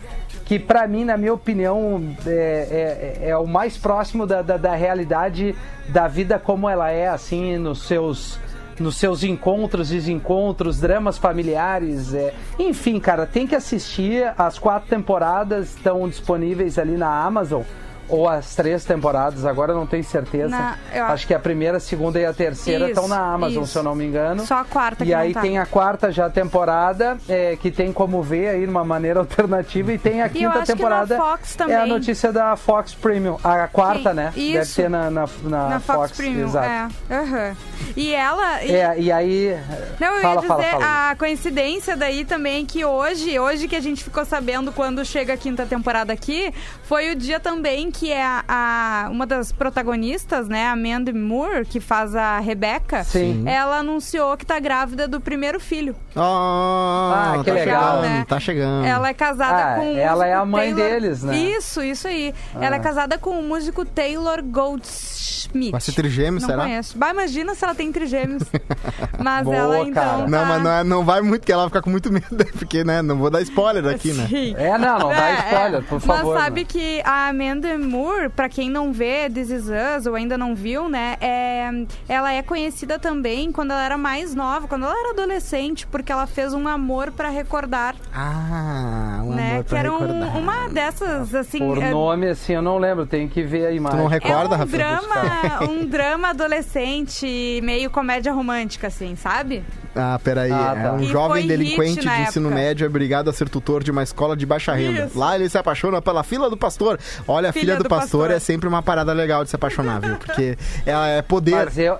que 0.45 0.59
para 0.59 0.87
mim, 0.87 1.05
na 1.05 1.17
minha 1.17 1.35
opinião, 1.35 2.03
é, 2.27 3.21
é- 3.23 3.29
é 3.31 3.37
o 3.37 3.47
mais 3.47 3.77
próximo 3.77 4.27
da, 4.27 4.43
da, 4.43 4.57
da 4.57 4.75
realidade 4.75 5.55
da 5.89 6.09
vida 6.09 6.39
como 6.39 6.69
ela 6.69 6.91
é, 6.91 7.09
assim, 7.09 7.57
nos 7.59 7.87
seus 7.87 8.39
nos 8.79 8.97
seus 8.99 9.25
encontros, 9.25 9.89
desencontros, 9.89 10.79
dramas 10.79 11.17
familiares, 11.17 12.13
é. 12.13 12.35
enfim, 12.59 13.01
cara, 13.01 13.25
tem 13.25 13.47
que 13.47 13.55
assistir. 13.55 14.31
As 14.37 14.59
quatro 14.59 14.87
temporadas 14.87 15.69
estão 15.75 16.07
disponíveis 16.07 16.79
ali 16.79 16.95
na 16.95 17.09
Amazon. 17.25 17.63
Ou 18.09 18.29
as 18.29 18.55
três 18.55 18.85
temporadas, 18.85 19.45
agora 19.45 19.73
eu 19.73 19.77
não 19.77 19.87
tenho 19.87 20.05
certeza. 20.05 20.49
Na- 20.49 20.77
eu 20.95 21.05
Acho 21.07 21.27
que 21.27 21.35
a 21.35 21.39
primeira, 21.39 21.79
a 21.79 21.81
segunda 21.81 22.21
e 22.21 22.25
a 22.27 22.33
terceira 22.33 22.85
Isso, 22.85 22.93
estão 22.95 23.09
na 23.09 23.19
Amazon, 23.35 23.63
isso. 23.65 23.73
se 23.73 23.79
eu 23.79 23.83
não 23.83 23.95
me 23.95 24.05
engano. 24.07 24.47
Só 24.47 24.59
a 24.59 24.65
quarta 24.65 25.05
E 25.05 25.13
aí 25.13 25.33
tá. 25.35 25.41
tem 25.41 25.59
a 25.59 25.67
quarta 25.67 26.11
já 26.13 26.29
temporada, 26.31 27.19
é, 27.29 27.57
que 27.57 27.71
tem 27.71 27.93
como 27.93 28.23
ver 28.23 28.49
aí 28.49 28.61
de 28.65 28.71
uma 28.71 28.85
maneira 28.85 29.21
alternativa. 29.21 29.93
E 29.93 29.99
tem 29.99 30.23
a 30.23 30.29
quinta 30.29 30.63
temporada. 30.63 31.17
Fox 31.17 31.57
É 31.69 31.75
a 31.77 31.87
notícia 31.87 32.33
da 32.33 32.57
Fox 32.57 32.95
Premium. 32.95 33.39
A 33.43 33.67
quarta, 33.69 34.11
Sim, 34.11 34.17
né? 34.17 34.33
Deve 34.35 34.59
isso. 34.61 34.77
ter 34.77 34.89
na, 34.91 35.11
na, 35.11 35.29
na 35.43 35.69
Na 35.69 35.81
Fox, 35.81 36.13
Premium, 36.17 36.47
Exato. 36.47 36.67
é. 37.11 37.15
aham. 37.15 37.57
E 37.97 38.15
ela... 38.15 38.63
e- 38.65 38.73
É, 38.75 38.95
e 38.99 39.13
aí. 39.13 39.57
Não, 40.01 40.15
eu 40.15 40.23
fala, 40.23 40.43
ia 40.43 40.49
fala, 40.49 40.63
dizer 40.63 40.71
fala. 40.73 41.11
a 41.11 41.17
coincidência 41.17 41.97
daí 41.97 42.25
também 42.25 42.65
que 42.67 42.85
hoje, 42.85 43.39
hoje 43.39 43.69
que 43.69 43.77
a 43.77 43.81
gente 43.81 44.03
ficou 44.05 44.25
sabendo 44.25 44.71
quando 44.73 45.05
chega 45.05 45.33
a 45.35 45.37
quinta 45.37 45.65
temporada 45.67 46.13
aqui, 46.13 46.53
foi 46.85 47.11
o 47.11 47.17
dia 47.17 47.41
também 47.41 47.91
que 47.99 48.13
é 48.13 48.23
a, 48.25 48.45
a- 48.49 49.09
uma 49.11 49.27
das 49.27 49.53
protagonistas, 49.53 50.49
né, 50.49 50.69
a 50.69 50.77
Mandy 50.77 51.13
Moore, 51.13 51.65
que 51.65 51.81
faz 51.81 52.15
a 52.15 52.39
Rebecca, 52.39 53.03
Sim. 53.05 53.45
ela 53.49 53.79
anunciou 53.79 54.37
que 54.37 54.45
tá 54.45 54.59
grávida 54.59 55.09
do 55.09 55.21
primeiro 55.21 55.59
filho. 55.59 55.95
Ah, 56.15 57.35
Ah, 57.35 57.39
que 57.39 57.45
tá 57.51 57.53
legal. 57.55 57.83
chegando, 57.83 58.03
né? 58.03 58.25
tá 58.29 58.41
chegando. 58.41 58.87
Ela 58.87 59.09
é 59.09 59.15
casada 59.15 59.73
Ah, 59.73 59.77
com 59.77 59.95
o 59.95 59.99
ela 59.99 60.27
é 60.27 60.35
a 60.35 60.45
mãe 60.45 60.75
Taylor- 60.75 60.91
deles, 61.01 61.23
né? 61.23 61.37
Isso, 61.37 61.83
isso 61.83 62.07
aí. 62.09 62.35
Ela 62.61 62.77
é 62.77 62.79
casada 62.79 63.19
com 63.19 63.31
o 63.39 63.43
músico 63.43 63.85
Taylor 63.85 64.43
Goldschmidt. 64.43 65.36
Vai 65.71 65.81
ser 65.81 65.93
trigêmeo, 65.93 66.41
não 66.41 66.49
será? 66.49 66.63
conheço. 66.65 66.97
Bah, 66.99 67.11
imagina 67.11 67.55
se 67.55 67.65
ela 67.65 67.75
tem 67.75 67.91
trigêmeos. 67.93 68.43
Mas 69.19 69.45
Boa, 69.45 69.57
ela 69.57 69.81
então. 69.81 69.93
cara. 70.03 70.29
Não, 70.29 70.39
tá- 70.39 70.45
mas 70.47 70.63
não, 70.63 70.71
é- 70.71 70.85
não 70.85 71.05
vai 71.05 71.21
muito, 71.23 71.45
que 71.45 71.53
ela 71.53 71.63
vai 71.63 71.69
ficar 71.71 71.83
com 71.83 71.91
muito 71.91 72.13
medo, 72.13 72.27
porque, 72.59 72.85
né, 72.85 73.01
não 73.03 73.17
vou 73.17 73.31
dar 73.31 73.41
spoiler 73.43 73.87
aqui, 73.95 74.13
né? 74.13 74.29
É, 74.57 74.77
não, 74.79 74.99
não 74.99 75.09
dá 75.09 75.29
É, 75.31 75.35
spoiler, 75.49 75.81
é. 75.81 75.83
por 75.83 76.01
favor. 76.01 76.35
Mas 76.35 76.43
sabe 76.43 76.61
né? 76.63 76.67
que 76.69 77.01
a 77.05 77.29
Amanda 77.29 77.79
Moore, 77.79 78.29
pra 78.29 78.49
quem 78.49 78.69
não 78.71 78.93
vê 78.93 79.29
This 79.31 79.51
Is 79.51 79.65
Us 79.67 80.07
ou 80.07 80.15
ainda 80.15 80.37
não 80.37 80.55
viu, 80.55 80.89
né? 80.89 81.17
É, 81.21 81.71
ela 82.09 82.33
é 82.33 82.43
conhecida 82.43 82.99
também 82.99 83.51
quando 83.51 83.71
ela 83.73 83.83
era 83.85 83.97
mais 83.99 84.35
nova, 84.35 84.69
quando 84.69 84.85
ela 84.85 84.95
era 84.99 85.11
adolescente, 85.11 85.87
porque 85.87 86.13
ela 86.13 86.27
fez 86.27 86.53
um 86.55 86.69
amor 86.69 87.11
pra 87.13 87.29
recordar, 87.31 87.95
Ah, 88.15 89.21
um 89.25 89.35
né? 89.35 89.53
amor 89.53 89.65
Que 89.65 89.71
pra 89.71 89.79
era 89.79 89.93
um- 89.93 89.99
recordar. 89.99 90.37
uma 90.37 90.69
dessas, 90.69 91.35
assim. 91.35 91.59
Por 91.59 91.79
é- 91.83 91.91
nome, 91.91 92.29
assim, 92.29 92.53
eu 92.55 92.63
não 92.63 92.79
lembro, 92.79 93.07
tem 93.07 93.29
que 93.29 93.43
ver 93.43 93.67
a 93.67 93.73
imagem. 93.73 93.99
Tu 93.99 94.03
não 94.03 94.11
é 94.11 94.13
recorda, 94.15 94.55
um 94.57 94.59
Rafael? 94.59 94.67
drama, 95.01 95.36
um 95.69 95.87
drama 95.87 96.29
adolescente, 96.31 97.61
meio 97.63 97.91
comédia 97.91 98.33
romântica, 98.33 98.87
assim, 98.89 99.17
sabe? 99.17 99.63
Ah, 99.95 100.21
peraí. 100.23 100.53
Ah, 100.53 100.75
É 100.79 100.83
tá. 100.83 100.93
um 100.93 101.01
E 101.01 101.07
jovem 101.07 101.47
delinquente 101.47 102.01
de 102.01 102.09
ensino 102.23 102.49
época. 102.49 102.63
médio 102.63 102.85
é 102.85 102.89
obrigado 102.89 103.31
a 103.31 103.33
ser 103.33 103.49
tutor 103.49 103.83
de 103.83 103.91
uma 103.91 104.03
escola 104.03 104.37
de 104.37 104.45
baixa 104.45 104.75
renda. 104.75 105.07
Isso. 105.07 105.19
Lá 105.19 105.35
ele 105.35 105.49
se 105.49 105.57
apaixona 105.57 106.03
pela 106.03 106.23
fila 106.23 106.51
do 106.51 106.57
pastor. 106.57 106.99
Olha, 107.27 107.49
a 107.49 107.53
filha, 107.53 107.63
Filha 107.63 107.77
do, 107.77 107.85
do 107.85 107.89
pastor, 107.89 108.21
pastor. 108.29 108.31
é 108.37 108.39
sempre 108.39 108.69
uma 108.69 108.83
parada 108.83 109.13
legal 109.15 109.43
de 109.43 109.49
se 109.51 109.57
apaixonar, 109.57 110.01
viu? 110.01 110.17
Porque 110.17 110.59
ela 110.85 111.09
é 111.09 111.23
poder. 111.23 111.65
Mas 111.65 111.79
eu. 111.79 111.99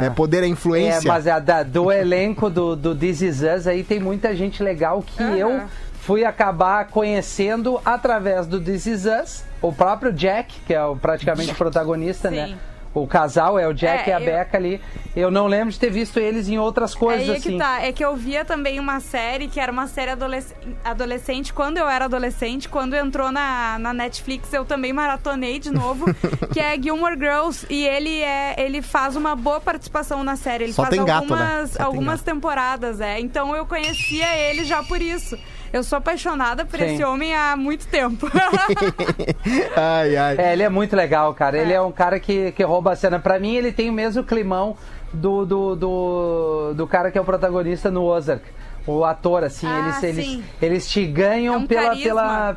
É 0.00 0.08
poder, 0.08 0.42
é 0.42 0.46
É, 0.46 0.48
influência. 0.48 1.02
mas 1.06 1.26
a 1.26 1.38
da- 1.38 1.62
do 1.62 1.92
elenco 1.92 2.48
do, 2.48 2.74
do 2.74 2.94
This 2.94 3.20
Is 3.20 3.42
Us 3.42 3.66
aí 3.66 3.84
tem 3.84 4.00
muita 4.00 4.34
gente 4.34 4.62
legal 4.62 5.02
que 5.02 5.22
Aham. 5.22 5.36
eu 5.36 5.62
fui 6.00 6.24
acabar 6.24 6.86
conhecendo 6.88 7.78
através 7.84 8.46
do 8.46 8.58
This 8.58 8.86
Is 8.86 9.04
Us. 9.04 9.44
O 9.60 9.70
próprio 9.72 10.12
Jack, 10.12 10.54
que 10.66 10.72
é 10.74 10.82
o, 10.82 10.96
praticamente 10.96 11.52
o 11.52 11.54
protagonista, 11.54 12.28
Sim. 12.30 12.36
né? 12.36 12.54
O 12.94 13.06
casal, 13.06 13.58
é 13.58 13.66
o 13.66 13.72
Jack 13.74 14.08
É, 14.08 14.12
e 14.12 14.16
a 14.16 14.20
eu- 14.20 14.24
Becca 14.26 14.56
ali. 14.56 14.80
Eu 15.16 15.30
não 15.30 15.46
lembro 15.46 15.72
de 15.72 15.78
ter 15.78 15.90
visto 15.90 16.18
eles 16.18 16.48
em 16.48 16.58
outras 16.58 16.94
coisas 16.94 17.28
Aí 17.28 17.34
é 17.34 17.38
assim. 17.38 17.52
que 17.52 17.58
tá. 17.58 17.80
É 17.82 17.92
que 17.92 18.04
eu 18.04 18.16
via 18.16 18.44
também 18.44 18.78
uma 18.80 18.98
série 19.00 19.46
que 19.48 19.60
era 19.60 19.70
uma 19.70 19.86
série 19.86 20.10
adolesc- 20.12 20.54
adolescente 20.84 21.52
quando 21.52 21.78
eu 21.78 21.88
era 21.88 22.04
adolescente. 22.06 22.68
Quando 22.68 22.94
entrou 22.94 23.30
na, 23.32 23.78
na 23.78 23.92
Netflix, 23.92 24.52
eu 24.52 24.64
também 24.64 24.92
maratonei 24.92 25.58
de 25.58 25.70
novo. 25.70 26.06
que 26.52 26.60
é 26.60 26.80
Gilmore 26.80 27.16
Girls. 27.18 27.66
E 27.70 27.86
ele 27.86 28.20
é 28.22 28.54
ele 28.58 28.82
faz 28.82 29.16
uma 29.16 29.34
boa 29.36 29.60
participação 29.60 30.22
na 30.24 30.36
série. 30.36 30.64
Ele 30.64 30.72
Só 30.72 30.82
faz 30.82 30.94
tem 30.96 31.04
gato, 31.04 31.34
né? 31.34 31.42
algumas, 31.42 31.80
algumas 31.80 32.22
temporadas, 32.22 33.00
é. 33.00 33.18
Então 33.20 33.54
eu 33.54 33.66
conhecia 33.66 34.36
ele 34.36 34.64
já 34.64 34.82
por 34.82 35.00
isso. 35.00 35.38
Eu 35.74 35.82
sou 35.82 35.98
apaixonada 35.98 36.64
por 36.64 36.78
Sim. 36.78 36.84
esse 36.84 37.02
homem 37.04 37.34
há 37.34 37.56
muito 37.56 37.88
tempo. 37.88 38.30
Ai, 39.76 40.16
ai. 40.16 40.36
É, 40.38 40.52
ele 40.52 40.62
é 40.62 40.68
muito 40.68 40.94
legal, 40.94 41.34
cara. 41.34 41.58
Ele 41.58 41.72
é 41.72 41.80
um 41.80 41.90
cara 41.90 42.20
que, 42.20 42.52
que 42.52 42.62
rouba 42.62 42.92
a 42.92 42.96
cena. 42.96 43.18
Pra 43.18 43.40
mim, 43.40 43.56
ele 43.56 43.72
tem 43.72 43.90
o 43.90 43.92
mesmo 43.92 44.22
climão 44.22 44.76
do, 45.12 45.44
do, 45.44 45.74
do, 45.74 46.74
do 46.74 46.86
cara 46.86 47.10
que 47.10 47.18
é 47.18 47.20
o 47.20 47.24
protagonista 47.24 47.90
no 47.90 48.04
Ozark. 48.04 48.44
O 48.86 49.04
ator, 49.04 49.42
assim, 49.42 49.66
Ah, 49.66 49.80
eles, 49.80 50.02
eles, 50.04 50.24
sim. 50.26 50.44
eles 50.62 50.88
te 50.88 51.04
ganham 51.06 51.54
É 51.54 51.58
um 51.58 51.66
pela, 51.66 51.82
carisma. 51.88 52.04
pela, 52.04 52.56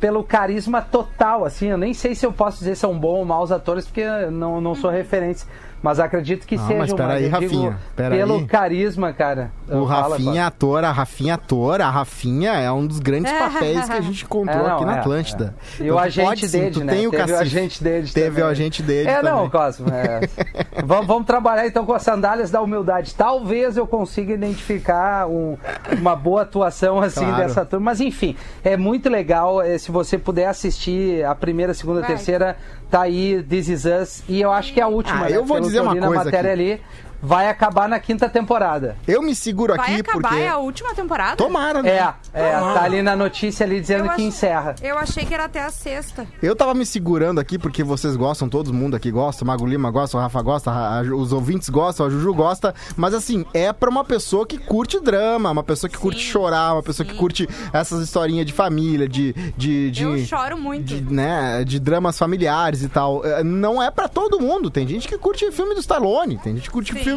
pelo 0.00 0.24
carisma 0.24 0.80
total, 0.80 1.44
assim. 1.44 1.66
Eu 1.68 1.76
nem 1.76 1.92
sei 1.92 2.14
se 2.14 2.24
eu 2.24 2.32
posso 2.32 2.60
dizer 2.60 2.76
se 2.76 2.80
são 2.80 2.98
bons 2.98 3.18
ou 3.18 3.24
maus 3.26 3.52
atores, 3.52 3.84
porque 3.84 4.00
eu 4.00 4.30
não, 4.30 4.58
não 4.58 4.74
sou 4.74 4.90
referência. 4.90 5.46
Mas 5.82 5.98
acredito 5.98 6.46
que 6.46 6.54
Ah, 6.54 6.58
sejam. 6.58 6.78
mas 6.78 6.92
peraí, 6.92 7.24
eu 7.24 7.30
digo 7.30 7.40
Rafinha, 7.42 7.78
peraí. 7.96 8.18
Pelo 8.20 8.46
carisma, 8.46 9.12
cara. 9.12 9.50
O 9.68 9.86
Fala, 9.86 10.10
Rafinha 10.16 10.40
é 10.42 10.44
ator, 10.44 10.84
a 10.84 10.92
Rafinha 10.92 11.32
é 11.32 11.34
ator, 11.34 11.80
a 11.80 11.90
Rafinha 11.90 12.52
é 12.52 12.70
um 12.70 12.86
dos 12.86 13.00
grandes 13.00 13.32
papéis 13.32 13.86
que 13.88 13.96
a 13.96 14.00
gente 14.00 14.24
encontrou 14.24 14.58
É, 14.64 14.68
não, 14.68 14.76
aqui 14.76 14.84
na 14.84 14.96
é, 14.96 14.98
Atlântida. 15.00 15.54
é. 15.80 15.82
E 15.82 15.84
Então 15.86 15.96
o 15.96 15.98
agente 15.98 16.26
pode, 16.28 16.48
sim, 16.48 16.60
dele, 16.60 16.84
né? 16.84 16.92
tem 16.94 17.06
o 17.06 17.10
Teve 17.10 17.22
o 17.22 17.26
cacife. 17.26 17.42
agente 17.42 17.82
dele 17.84 18.08
Teve 18.08 18.28
também. 18.28 18.44
o 18.44 18.46
agente 18.46 18.82
dele 18.82 19.08
É, 19.08 19.16
também. 19.16 19.32
não, 19.32 19.50
Cosmo. 19.50 19.86
é. 19.88 20.20
vamos, 20.86 21.06
vamos 21.06 21.26
trabalhar 21.26 21.66
então 21.66 21.84
com 21.84 21.92
as 21.94 22.02
sandálias 22.02 22.50
da 22.50 22.60
humildade. 22.62 23.14
Talvez 23.16 23.76
eu 23.76 23.86
consiga 23.86 24.32
identificar 24.34 25.26
um- 25.26 25.56
uma 26.00 26.14
boa 26.14 26.42
atuação 26.42 27.00
assim 27.00 27.24
Claro. 27.26 27.42
dessa 27.42 27.64
turma. 27.64 27.86
Mas 27.86 28.00
enfim, 28.00 28.36
é 28.62 28.76
muito 28.76 29.08
legal. 29.10 29.60
eh, 29.60 29.78
Se 29.78 29.90
você 29.90 30.16
puder 30.16 30.46
assistir 30.46 31.24
a 31.24 31.34
primeira, 31.34 31.74
segunda, 31.74 32.00
Vai. 32.00 32.10
terceira, 32.10 32.56
tá 32.92 33.02
aí 33.02 33.42
This 33.42 33.68
Is 33.68 33.84
Us. 33.86 34.22
E 34.28 34.40
eu 34.40 34.52
acho 34.52 34.72
que 34.72 34.78
é 34.78 34.82
a 34.82 34.88
última. 34.88 35.24
Ah, 35.24 35.30
né? 35.30 35.36
eu 35.36 35.44
vou 35.44 35.56
Pelo 35.56 35.66
dizer 35.66 35.80
uma 35.80 35.94
na 35.94 36.06
coisa 36.06 36.24
matéria 36.24 36.52
ali. 36.52 36.80
Vai 37.22 37.48
acabar 37.48 37.88
na 37.88 38.00
quinta 38.00 38.28
temporada. 38.28 38.96
Eu 39.06 39.22
me 39.22 39.34
seguro 39.34 39.74
Vai 39.76 39.92
aqui 39.92 40.00
acabar 40.00 40.28
porque... 40.30 40.42
é 40.42 40.48
a 40.48 40.58
última 40.58 40.92
temporada? 40.94 41.36
Tomara, 41.36 41.80
né? 41.82 41.90
É, 41.90 42.14
é, 42.34 42.50
tá 42.52 42.82
ali 42.82 43.00
na 43.00 43.14
notícia 43.14 43.64
ali 43.64 43.80
dizendo 43.80 44.00
Eu 44.06 44.08
que 44.08 44.14
ach- 44.14 44.20
encerra. 44.20 44.74
Eu 44.82 44.98
achei 44.98 45.24
que 45.24 45.32
era 45.32 45.44
até 45.44 45.62
a 45.62 45.70
sexta. 45.70 46.26
Eu 46.42 46.56
tava 46.56 46.74
me 46.74 46.84
segurando 46.84 47.38
aqui 47.38 47.58
porque 47.58 47.84
vocês 47.84 48.16
gostam, 48.16 48.48
todo 48.48 48.72
mundo 48.74 48.96
aqui 48.96 49.10
gosta, 49.10 49.44
o 49.44 49.46
Mago 49.46 49.64
Lima 49.64 49.90
gosta, 49.90 50.16
o 50.16 50.20
Rafa 50.20 50.42
gosta, 50.42 50.70
a- 50.70 50.98
a- 50.98 51.02
os 51.02 51.32
ouvintes 51.32 51.68
gostam, 51.68 52.06
a 52.06 52.10
Juju 52.10 52.34
gosta, 52.34 52.74
mas 52.96 53.14
assim, 53.14 53.44
é 53.54 53.72
pra 53.72 53.88
uma 53.88 54.04
pessoa 54.04 54.44
que 54.44 54.58
curte 54.58 54.98
drama, 54.98 55.50
uma 55.50 55.62
pessoa 55.62 55.88
que 55.88 55.96
curte 55.96 56.18
chorar, 56.20 56.72
uma 56.74 56.82
pessoa 56.82 57.06
que 57.06 57.12
sim. 57.12 57.18
curte 57.18 57.48
essas 57.72 58.02
historinhas 58.02 58.46
de 58.46 58.52
família, 58.52 59.08
de... 59.08 59.32
de, 59.56 59.90
de 59.92 60.02
Eu 60.02 60.18
choro 60.24 60.58
muito. 60.58 60.84
de, 60.86 61.02
né, 61.14 61.62
de 61.64 61.78
dramas 61.78 62.18
familiares 62.18 62.82
e 62.82 62.88
tal. 62.88 63.24
É, 63.24 63.44
Não 63.44 63.80
é 63.80 63.90
pra 63.92 64.08
todo 64.08 64.40
mundo. 64.40 64.70
Tem 64.70 64.88
gente 64.88 65.06
que 65.06 65.16
curte 65.16 65.50
filme 65.52 65.74
do 65.74 65.80
Stallone, 65.80 66.38
tem 66.38 66.54
gente 66.56 66.64
que 66.64 66.70
curte 66.70 66.92
Sim. 66.92 66.98
filme 66.98 67.11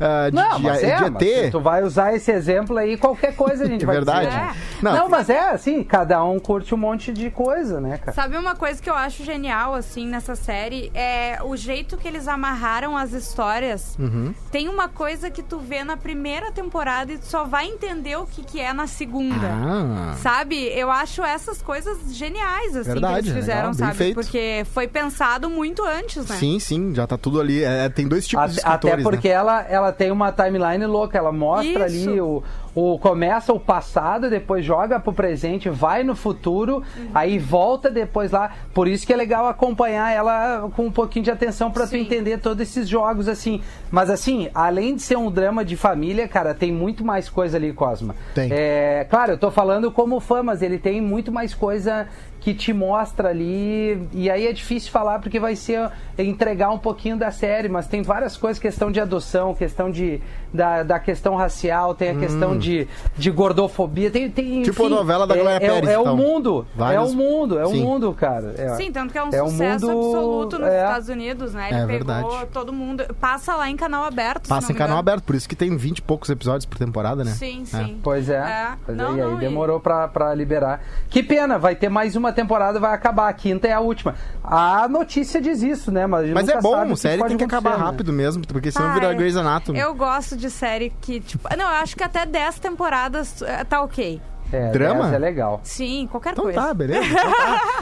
ah, 0.00 0.30
de, 0.30 0.36
Não, 0.36 0.56
de, 0.58 0.62
mas 0.62 0.78
de 0.80 0.84
é, 0.86 1.00
mas 1.10 1.22
ET. 1.22 1.44
se 1.44 1.50
tu 1.50 1.60
vai 1.60 1.82
usar 1.82 2.14
esse 2.14 2.30
exemplo 2.30 2.76
aí, 2.76 2.96
qualquer 2.96 3.34
coisa 3.34 3.64
a 3.64 3.66
gente 3.66 3.84
vai 3.84 3.96
verdade. 3.96 4.26
dizer. 4.26 4.38
né? 4.38 4.54
É. 4.54 4.82
Não, 4.82 4.92
Não, 4.96 5.08
mas 5.08 5.28
é 5.30 5.50
assim, 5.50 5.82
cada 5.82 6.22
um 6.24 6.38
curte 6.38 6.74
um 6.74 6.78
monte 6.78 7.12
de 7.12 7.30
coisa, 7.30 7.80
né, 7.80 7.98
cara? 7.98 8.12
Sabe 8.12 8.36
uma 8.36 8.54
coisa 8.54 8.80
que 8.82 8.88
eu 8.90 8.94
acho 8.94 9.24
genial, 9.24 9.74
assim, 9.74 10.06
nessa 10.06 10.34
série? 10.34 10.90
É 10.94 11.38
o 11.42 11.56
jeito 11.56 11.96
que 11.96 12.06
eles 12.06 12.28
amarraram 12.28 12.96
as 12.96 13.12
histórias. 13.12 13.96
Uhum. 13.98 14.34
Tem 14.50 14.68
uma 14.68 14.88
coisa 14.88 15.30
que 15.30 15.42
tu 15.42 15.58
vê 15.58 15.84
na 15.84 15.96
primeira 15.96 16.50
temporada 16.52 17.12
e 17.12 17.18
tu 17.18 17.26
só 17.26 17.44
vai 17.44 17.66
entender 17.66 18.16
o 18.16 18.26
que, 18.26 18.42
que 18.42 18.60
é 18.60 18.72
na 18.72 18.86
segunda. 18.86 19.46
Ah. 19.46 20.14
Sabe? 20.18 20.56
Eu 20.76 20.90
acho 20.90 21.22
essas 21.22 21.60
coisas 21.62 22.14
geniais, 22.14 22.76
assim, 22.76 22.90
Verdade, 22.92 23.22
que 23.22 23.28
eles 23.30 23.32
fizeram, 23.40 23.70
legal, 23.70 23.74
sabe? 23.74 23.94
feito. 23.96 24.14
Porque 24.14 24.66
foi 24.72 24.86
pensado 24.88 25.48
muito 25.50 25.84
antes, 25.84 26.26
né? 26.28 26.36
Sim, 26.36 26.58
sim, 26.58 26.94
já 26.94 27.06
tá 27.06 27.16
tudo 27.16 27.40
ali. 27.40 27.62
É, 27.62 27.88
tem 27.88 28.06
dois 28.06 28.26
tipos 28.26 28.54
de 28.54 28.60
Até, 28.60 28.68
até 28.68 28.88
escritores, 28.88 29.04
porque 29.04 29.28
né? 29.28 29.35
Ela, 29.36 29.62
ela 29.68 29.92
tem 29.92 30.10
uma 30.10 30.32
timeline 30.32 30.84
louca, 30.86 31.16
ela 31.18 31.30
mostra 31.32 31.86
Isso. 31.86 32.08
ali 32.10 32.20
o, 32.20 32.42
o. 32.74 32.98
Começa 32.98 33.52
o 33.52 33.60
passado, 33.60 34.28
depois 34.30 34.64
joga 34.64 34.98
pro 34.98 35.12
presente, 35.12 35.68
vai 35.68 36.02
no 36.02 36.16
futuro, 36.16 36.82
Uhum. 36.96 37.08
aí 37.14 37.38
volta 37.38 37.90
depois 37.90 38.30
lá. 38.32 38.50
Por 38.74 38.88
isso 38.88 39.06
que 39.06 39.12
é 39.12 39.16
legal 39.16 39.46
acompanhar 39.46 40.10
ela 40.12 40.68
com 40.74 40.86
um 40.86 40.90
pouquinho 40.92 41.24
de 41.24 41.30
atenção 41.30 41.70
pra 41.70 41.86
tu 41.86 41.96
entender 41.96 42.38
todos 42.38 42.60
esses 42.62 42.88
jogos, 42.88 43.28
assim. 43.28 43.60
Mas 43.90 44.10
assim, 44.10 44.48
além 44.54 44.96
de 44.96 45.02
ser 45.02 45.16
um 45.16 45.30
drama 45.30 45.64
de 45.64 45.76
família, 45.76 46.26
cara, 46.26 46.54
tem 46.54 46.72
muito 46.72 47.04
mais 47.04 47.28
coisa 47.28 47.56
ali, 47.56 47.72
Cosma. 47.72 48.14
Tem. 48.34 48.48
É, 48.52 49.06
claro, 49.08 49.32
eu 49.32 49.38
tô 49.38 49.50
falando 49.50 49.90
como 49.90 50.18
fã, 50.20 50.42
mas 50.42 50.62
ele 50.62 50.78
tem 50.78 51.00
muito 51.00 51.30
mais 51.30 51.54
coisa 51.54 52.06
que 52.46 52.54
te 52.54 52.72
mostra 52.72 53.30
ali. 53.30 54.08
E 54.12 54.30
aí 54.30 54.46
é 54.46 54.52
difícil 54.52 54.92
falar 54.92 55.18
porque 55.18 55.40
vai 55.40 55.56
ser 55.56 55.90
entregar 56.16 56.70
um 56.70 56.78
pouquinho 56.78 57.16
da 57.16 57.32
série, 57.32 57.68
mas 57.68 57.88
tem 57.88 58.02
várias 58.02 58.36
coisas, 58.36 58.62
questão 58.62 58.88
de 58.88 59.00
adoção, 59.00 59.52
questão 59.52 59.90
de 59.90 60.20
da, 60.52 60.82
da 60.82 60.98
questão 60.98 61.34
racial, 61.36 61.94
tem 61.94 62.10
a 62.10 62.14
questão 62.18 62.56
de, 62.56 62.88
de 63.16 63.30
gordofobia, 63.30 64.10
tem, 64.10 64.30
tem 64.30 64.46
Hum. 64.60 64.62
Tipo 64.62 64.84
enfim, 64.84 64.92
a 64.94 64.96
novela 64.96 65.26
da 65.26 65.34
é, 65.36 65.40
Glória 65.40 65.56
é, 65.56 65.60
Pérez, 65.60 65.88
É, 65.88 66.00
então. 66.00 66.14
o 66.14 66.16
mundo, 66.16 66.66
Vários- 66.74 67.10
é 67.10 67.12
o 67.12 67.16
mundo, 67.16 67.58
é 67.58 67.66
Sim. 67.66 67.82
o 67.82 67.84
mundo, 67.84 68.12
cara. 68.14 68.54
É. 68.56 68.74
Sim, 68.76 68.92
tanto 68.92 69.12
que 69.12 69.18
é 69.18 69.22
um 69.24 69.28
É 69.28 69.38
sucesso 69.48 69.86
mundo- 69.88 70.06
absoluto 70.08 70.58
nos 70.58 70.68
é. 70.68 70.82
Estados 70.84 71.08
Unidos, 71.08 71.54
né? 71.54 71.68
Ele 71.70 71.74
É 71.80 71.86
pegou 71.86 71.88
verdade. 72.30 72.46
todo 72.52 72.72
mundo. 72.72 73.04
Passa 73.20 73.54
lá 73.56 73.68
em 73.68 73.76
canal 73.76 74.04
aberto. 74.04 74.44
se 74.44 74.48
Passa 74.48 74.62
não 74.62 74.70
em 74.70 74.72
me 74.72 74.78
canal 74.78 74.96
engano. 74.96 74.98
aberto, 75.00 75.24
por 75.24 75.34
isso 75.34 75.48
que 75.48 75.56
tem 75.56 75.76
20 75.76 75.98
e 75.98 76.02
poucos 76.02 76.28
episódios 76.30 76.64
por 76.64 76.78
temporada, 76.78 77.22
né? 77.24 77.32
Sim, 77.32 77.64
sim. 77.64 77.98
Pois 78.02 78.28
é. 78.28 78.36
É. 78.36 78.68
Pois 78.84 78.98
é, 78.98 79.02
Não, 79.02 79.16
e 79.16 79.20
aí 79.20 79.26
não, 79.26 79.36
e- 79.36 79.40
demorou 79.40 79.80
pra, 79.80 80.08
pra 80.08 80.34
liberar. 80.34 80.80
Que 81.10 81.22
pena, 81.22 81.58
vai 81.58 81.74
ter 81.74 81.88
mais 81.88 82.16
uma 82.16 82.32
temporada, 82.32 82.78
vai 82.80 82.94
acabar. 82.94 83.28
A 83.28 83.32
quinta 83.32 83.66
é 83.66 83.72
a 83.72 83.80
última. 83.80 84.14
A 84.42 84.86
notícia 84.88 85.40
diz 85.40 85.62
isso, 85.62 85.90
né? 85.90 86.06
Mas, 86.06 86.20
a 86.22 86.24
gente 86.26 86.34
Mas 86.34 86.48
é 86.48 86.60
bom, 86.60 86.86
que 86.86 86.96
série 86.96 87.24
tem 87.24 87.36
que 87.36 87.44
acabar 87.44 87.78
né? 87.78 87.84
rápido 87.84 88.12
mesmo, 88.12 88.46
porque 88.46 88.70
senão 88.70 88.94
vira 88.94 89.12
é. 89.12 89.14
Grey's 89.14 89.36
Anatomy. 89.36 89.78
Eu 89.78 89.94
gosto 89.94 90.36
de 90.36 90.45
série 90.50 90.90
que, 91.00 91.20
tipo. 91.20 91.48
Não, 91.56 91.64
eu 91.64 91.76
acho 91.76 91.96
que 91.96 92.02
até 92.04 92.24
10 92.26 92.58
temporadas 92.58 93.42
eh, 93.42 93.64
tá 93.64 93.82
ok. 93.82 94.20
É, 94.52 94.70
Drama? 94.70 95.12
É 95.12 95.18
legal. 95.18 95.60
Sim, 95.64 96.06
qualquer 96.08 96.32
Então 96.32 96.44
coisa. 96.44 96.60
tá, 96.60 96.72
beleza. 96.74 97.04
Então 97.04 97.32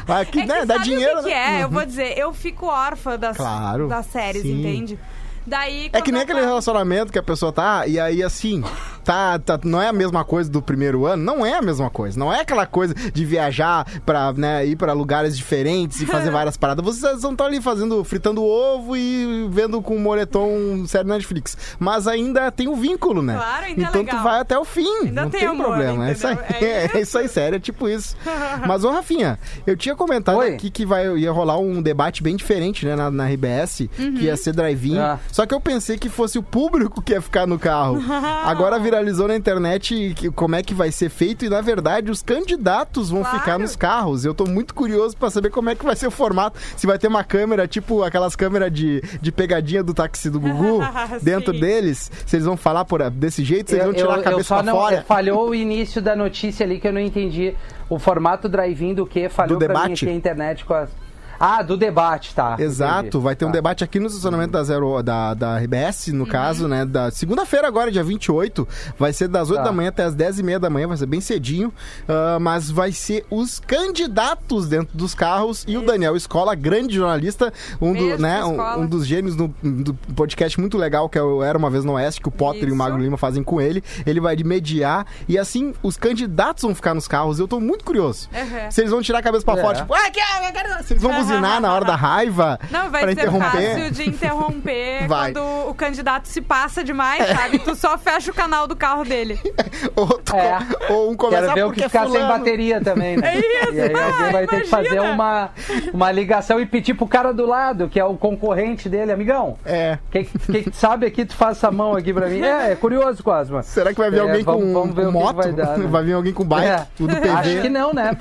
tá. 0.06 0.18
Aqui, 0.20 0.38
É 0.40 0.42
que 0.42 0.48
né, 0.48 0.64
dá 0.64 0.78
dinheiro, 0.78 1.20
o 1.20 1.22
que, 1.22 1.28
que 1.28 1.34
né? 1.34 1.60
é? 1.60 1.62
Eu 1.64 1.68
vou 1.68 1.84
dizer, 1.84 2.16
eu 2.18 2.32
fico 2.32 2.66
órfã 2.66 3.18
das, 3.18 3.36
Claro, 3.36 3.86
das 3.86 4.06
séries, 4.06 4.42
sim. 4.42 4.60
entende? 4.60 4.98
Daí, 5.46 5.90
É 5.92 6.00
que 6.00 6.10
nem 6.12 6.22
aquele 6.22 6.40
relacionamento 6.40 7.12
que 7.12 7.18
a 7.18 7.22
pessoa 7.22 7.52
tá, 7.52 7.86
e 7.86 7.98
aí 8.00 8.22
assim, 8.22 8.62
tá, 9.04 9.38
tá, 9.38 9.58
não 9.62 9.80
é 9.80 9.88
a 9.88 9.92
mesma 9.92 10.24
coisa 10.24 10.50
do 10.50 10.62
primeiro 10.62 11.04
ano, 11.06 11.22
não 11.22 11.44
é 11.44 11.54
a 11.54 11.62
mesma 11.62 11.90
coisa. 11.90 12.18
Não 12.18 12.32
é 12.32 12.40
aquela 12.40 12.66
coisa 12.66 12.94
de 12.94 13.24
viajar 13.24 13.86
pra, 14.06 14.32
né, 14.32 14.64
ir 14.66 14.76
pra 14.76 14.92
lugares 14.92 15.36
diferentes 15.36 16.00
e 16.00 16.06
fazer 16.06 16.30
várias 16.32 16.56
paradas. 16.56 16.84
Vocês 16.84 17.22
não 17.22 17.32
estão 17.32 17.46
ali 17.46 17.60
fazendo, 17.60 18.02
fritando 18.04 18.42
ovo 18.42 18.96
e 18.96 19.46
vendo 19.50 19.80
com 19.82 19.98
moletom 19.98 20.84
série 20.86 21.08
Netflix. 21.08 21.56
Mas 21.78 22.06
ainda 22.06 22.50
tem 22.50 22.68
o 22.68 22.74
vínculo, 22.76 23.20
né? 23.22 23.34
Claro, 23.34 23.66
ainda 23.66 23.82
é 23.82 23.84
então 23.84 24.00
legal. 24.02 24.16
tu 24.18 24.22
vai 24.24 24.40
até 24.40 24.58
o 24.58 24.64
fim. 24.64 24.98
Ainda 25.04 25.22
não 25.22 25.30
tem 25.30 25.40
tem, 25.40 25.48
amor, 25.48 25.66
problema. 25.66 26.08
É 26.08 26.12
isso, 26.12 26.26
aí, 26.26 26.34
entendeu? 26.34 26.68
É 26.68 26.90
é 26.94 27.00
isso 27.00 27.18
aí, 27.18 27.28
sério, 27.28 27.56
é 27.56 27.60
tipo 27.60 27.88
isso. 27.88 28.16
Mas, 28.66 28.84
ô 28.84 28.90
Rafinha, 28.90 29.38
eu 29.66 29.76
tinha 29.76 29.94
comentado 29.94 30.38
Oi. 30.38 30.54
aqui 30.54 30.70
que 30.70 30.86
vai, 30.86 31.06
ia 31.18 31.30
rolar 31.30 31.58
um 31.58 31.82
debate 31.82 32.22
bem 32.22 32.34
diferente, 32.36 32.86
né, 32.86 32.96
na, 32.96 33.10
na 33.10 33.26
RBS, 33.28 33.88
Uhum. 33.98 34.14
que 34.14 34.24
ia 34.24 34.36
ser 34.36 34.52
drive-in. 34.52 34.98
Ah. 34.98 35.18
Só 35.34 35.44
que 35.44 35.52
eu 35.52 35.60
pensei 35.60 35.98
que 35.98 36.08
fosse 36.08 36.38
o 36.38 36.44
público 36.44 37.02
que 37.02 37.12
ia 37.12 37.20
ficar 37.20 37.44
no 37.44 37.58
carro. 37.58 37.98
Agora 38.46 38.78
viralizou 38.78 39.26
na 39.26 39.34
internet 39.34 40.14
que- 40.14 40.30
como 40.30 40.54
é 40.54 40.62
que 40.62 40.72
vai 40.72 40.92
ser 40.92 41.08
feito 41.08 41.44
e, 41.44 41.48
na 41.48 41.60
verdade, 41.60 42.08
os 42.08 42.22
candidatos 42.22 43.10
vão 43.10 43.22
Claro. 43.22 43.38
ficar 43.40 43.58
nos 43.58 43.74
carros. 43.74 44.24
Eu 44.24 44.32
tô 44.32 44.44
muito 44.46 44.72
curioso 44.72 45.16
pra 45.16 45.28
saber 45.30 45.50
como 45.50 45.70
é 45.70 45.74
que 45.74 45.84
vai 45.84 45.96
ser 45.96 46.06
o 46.06 46.10
formato. 46.12 46.56
Se 46.76 46.86
vai 46.86 46.98
ter 47.00 47.08
uma 47.08 47.24
câmera, 47.24 47.66
tipo 47.66 48.04
aquelas 48.04 48.36
câmeras 48.36 48.72
de, 48.72 49.00
de 49.20 49.32
pegadinha 49.32 49.82
do 49.82 49.92
táxi 49.92 50.30
do 50.30 50.38
Gugu, 50.38 50.78
dentro 51.20 51.52
deles. 51.52 52.12
Se 52.24 52.36
eles 52.36 52.46
vão 52.46 52.56
falar 52.56 52.84
por, 52.84 53.10
desse 53.10 53.42
jeito, 53.42 53.70
se 53.70 53.74
eles 53.74 53.86
vão 53.86 53.92
tirar 53.94 54.14
eu- 54.14 54.20
a 54.20 54.22
cabeça 54.22 54.38
eu 54.40 54.44
só 54.44 54.54
pra 54.54 54.62
não, 54.62 54.72
fora. 54.74 55.02
Falhou 55.04 55.48
o 55.48 55.54
início 55.54 56.00
da 56.00 56.14
notícia 56.14 56.64
ali 56.64 56.78
que 56.78 56.86
eu 56.86 56.92
não 56.92 57.00
entendi. 57.00 57.56
O 57.90 57.98
formato 57.98 58.48
drive-in 58.48 58.94
do 58.94 59.04
que? 59.04 59.28
Falhou 59.28 59.58
Do 59.58 59.64
pra 59.66 59.74
mim 59.74 59.80
debate? 59.82 60.04
aqui 60.04 60.14
a 60.14 60.16
internet 60.16 60.64
com 60.64 60.74
as... 60.74 60.90
Ah, 61.38 61.62
do 61.62 61.76
debate, 61.76 62.34
tá. 62.34 62.56
Exato, 62.58 63.06
Entendi. 63.08 63.24
vai 63.24 63.34
ter 63.36 63.44
um 63.44 63.48
Tá. 63.48 63.52
debate 63.54 63.84
aqui 63.84 63.98
no 64.00 64.06
estacionamento 64.06 64.52
da 64.52 64.62
Zero 64.64 65.02
da, 65.02 65.34
da 65.34 65.56
RBS, 65.58 66.08
Uhum. 66.08 66.18
no 66.18 66.26
caso, 66.26 66.68
né? 66.68 66.84
Da 66.84 67.10
segunda-feira 67.10 67.66
agora, 67.68 67.90
dia 67.90 68.02
28. 68.04 68.66
Vai 68.98 69.12
ser 69.12 69.28
das 69.28 69.50
8 69.50 69.58
Tá. 69.58 69.64
da 69.64 69.72
manhã 69.72 69.88
até 69.88 70.04
as 70.04 70.14
10 70.14 70.38
e 70.38 70.42
meia 70.42 70.58
da 70.60 70.70
manhã, 70.70 70.86
vai 70.88 70.96
ser 70.96 71.06
bem 71.06 71.20
cedinho. 71.20 71.72
ah, 72.08 72.38
mas 72.40 72.70
vai 72.70 72.92
ser 72.92 73.24
os 73.30 73.58
candidatos 73.60 74.68
dentro 74.68 74.96
dos 74.96 75.14
carros 75.14 75.64
e 75.68 75.76
o 75.76 75.82
Daniel 75.84 76.16
Escola, 76.16 76.54
grande 76.54 76.94
jornalista, 76.96 77.52
um, 77.80 77.92
do, 77.92 78.18
né, 78.18 78.44
um, 78.44 78.80
um 78.82 78.86
dos 78.86 79.06
gênios 79.06 79.36
do, 79.36 79.48
do 79.62 79.94
podcast 80.14 80.58
muito 80.60 80.76
legal 80.76 81.08
que 81.08 81.16
é 81.18 81.22
o 81.22 81.42
Era 81.42 81.56
Uma 81.56 81.70
Vez 81.70 81.84
no 81.84 81.92
Oeste, 81.92 82.20
que 82.20 82.28
o 82.28 82.30
Potter 82.30 82.62
e 82.62 82.66
o 82.66 82.68
Isso. 82.68 82.76
Magro 82.76 82.98
Lima 83.00 83.16
fazem 83.16 83.42
com 83.42 83.60
ele. 83.60 83.82
Ele 84.06 84.20
vai 84.20 84.36
mediar 84.36 85.06
e 85.28 85.38
assim 85.38 85.72
os 85.82 85.96
candidatos 85.96 86.62
vão 86.62 86.74
ficar 86.74 86.94
nos 86.94 87.06
carros. 87.08 87.38
Eu 87.38 87.46
tô 87.48 87.60
muito 87.60 87.84
curioso. 87.84 88.28
Uhum. 88.32 88.70
Se 88.70 88.80
eles 88.80 88.90
vão 88.90 89.00
tirar 89.02 89.18
a 89.18 89.22
cabeça 89.22 89.44
pra 89.44 89.58
É. 89.58 89.62
fora, 89.62 89.76
tipo, 89.78 89.94
ah, 89.94 90.10
que- 90.10 90.20
eu 90.20 90.52
quero-" 90.52 90.84
se 90.84 90.92
eles 90.94 91.02
vão 91.02 91.12
buzinar 91.28 91.60
na 91.60 91.72
hora 91.74 91.84
da 91.84 91.96
raiva 91.96 92.58
Não, 92.70 92.90
vai 92.90 93.02
pra 93.02 93.14
ser 93.14 93.20
interromper. 93.20 93.50
fácil 93.50 93.90
de 93.90 94.08
interromper 94.08 95.06
Vai. 95.08 95.32
quando 95.32 95.68
o 95.70 95.74
candidato 95.74 96.28
se 96.28 96.40
passa 96.40 96.82
demais, 96.84 97.26
sabe? 97.28 97.58
Tu 97.58 97.74
só 97.74 97.96
fecha 97.98 98.30
o 98.30 98.34
canal 98.34 98.66
do 98.66 98.76
carro 98.76 99.04
dele. 99.04 99.38
ou, 99.96 100.06
tu- 100.06 100.34
É. 100.36 100.58
ou 100.90 101.10
um 101.10 101.16
começar 101.16 101.42
Quero 101.42 101.54
ver 101.54 101.62
o 101.64 101.66
porque 101.66 101.82
que 101.82 101.88
ficar 101.88 102.02
sem 102.04 102.12
fulano. 102.12 102.28
bateria 102.28 102.80
também, 102.80 103.16
né? 103.16 103.24
É 103.34 103.38
isso. 103.38 103.74
E 103.74 103.80
aí 103.80 103.94
alguém 103.94 104.26
Ah, 104.28 104.30
vai 104.30 104.46
ter 104.46 104.60
que 104.62 104.68
fazer 104.68 104.94
imagina. 104.94 105.12
uma, 105.12 105.50
uma 105.92 106.12
ligação 106.12 106.60
e 106.60 106.66
pedir 106.66 106.94
pro 106.94 107.06
cara 107.06 107.32
do 107.32 107.46
lado, 107.46 107.88
que 107.88 107.98
é 107.98 108.04
o 108.04 108.14
concorrente 108.16 108.88
dele, 108.88 109.12
amigão. 109.12 109.56
É. 109.64 109.98
Quem, 110.10 110.24
quem 110.24 110.66
sabe 110.72 111.06
aqui, 111.06 111.24
tu 111.24 111.34
faz 111.34 111.56
essa 111.58 111.70
mão 111.70 111.94
aqui 111.96 112.12
pra 112.12 112.28
mim. 112.28 112.40
É, 112.42 112.72
é 112.72 112.74
curioso, 112.76 113.22
Cosma. 113.22 113.62
Será 113.62 113.90
que 113.92 113.98
vai 113.98 114.10
vir 114.10 114.18
É, 114.18 114.20
alguém 114.20 114.42
vamos- 114.44 114.64
com, 114.64 114.72
vamos 114.72 114.94
ver 114.94 115.02
com 115.04 115.08
o 115.08 115.12
que 115.12 115.18
que 115.18 115.24
moto? 115.24 115.36
vai 115.36 115.52
dar, 115.52 115.78
né? 115.78 116.02
vir 116.02 116.12
alguém 116.12 116.32
com 116.32 116.44
bike, 116.44 116.66
É. 116.66 116.86
tudo 116.96 117.14
PV. 117.16 117.28
Acho 117.30 117.60
que 117.62 117.68
não, 117.68 117.92
né? 117.92 118.16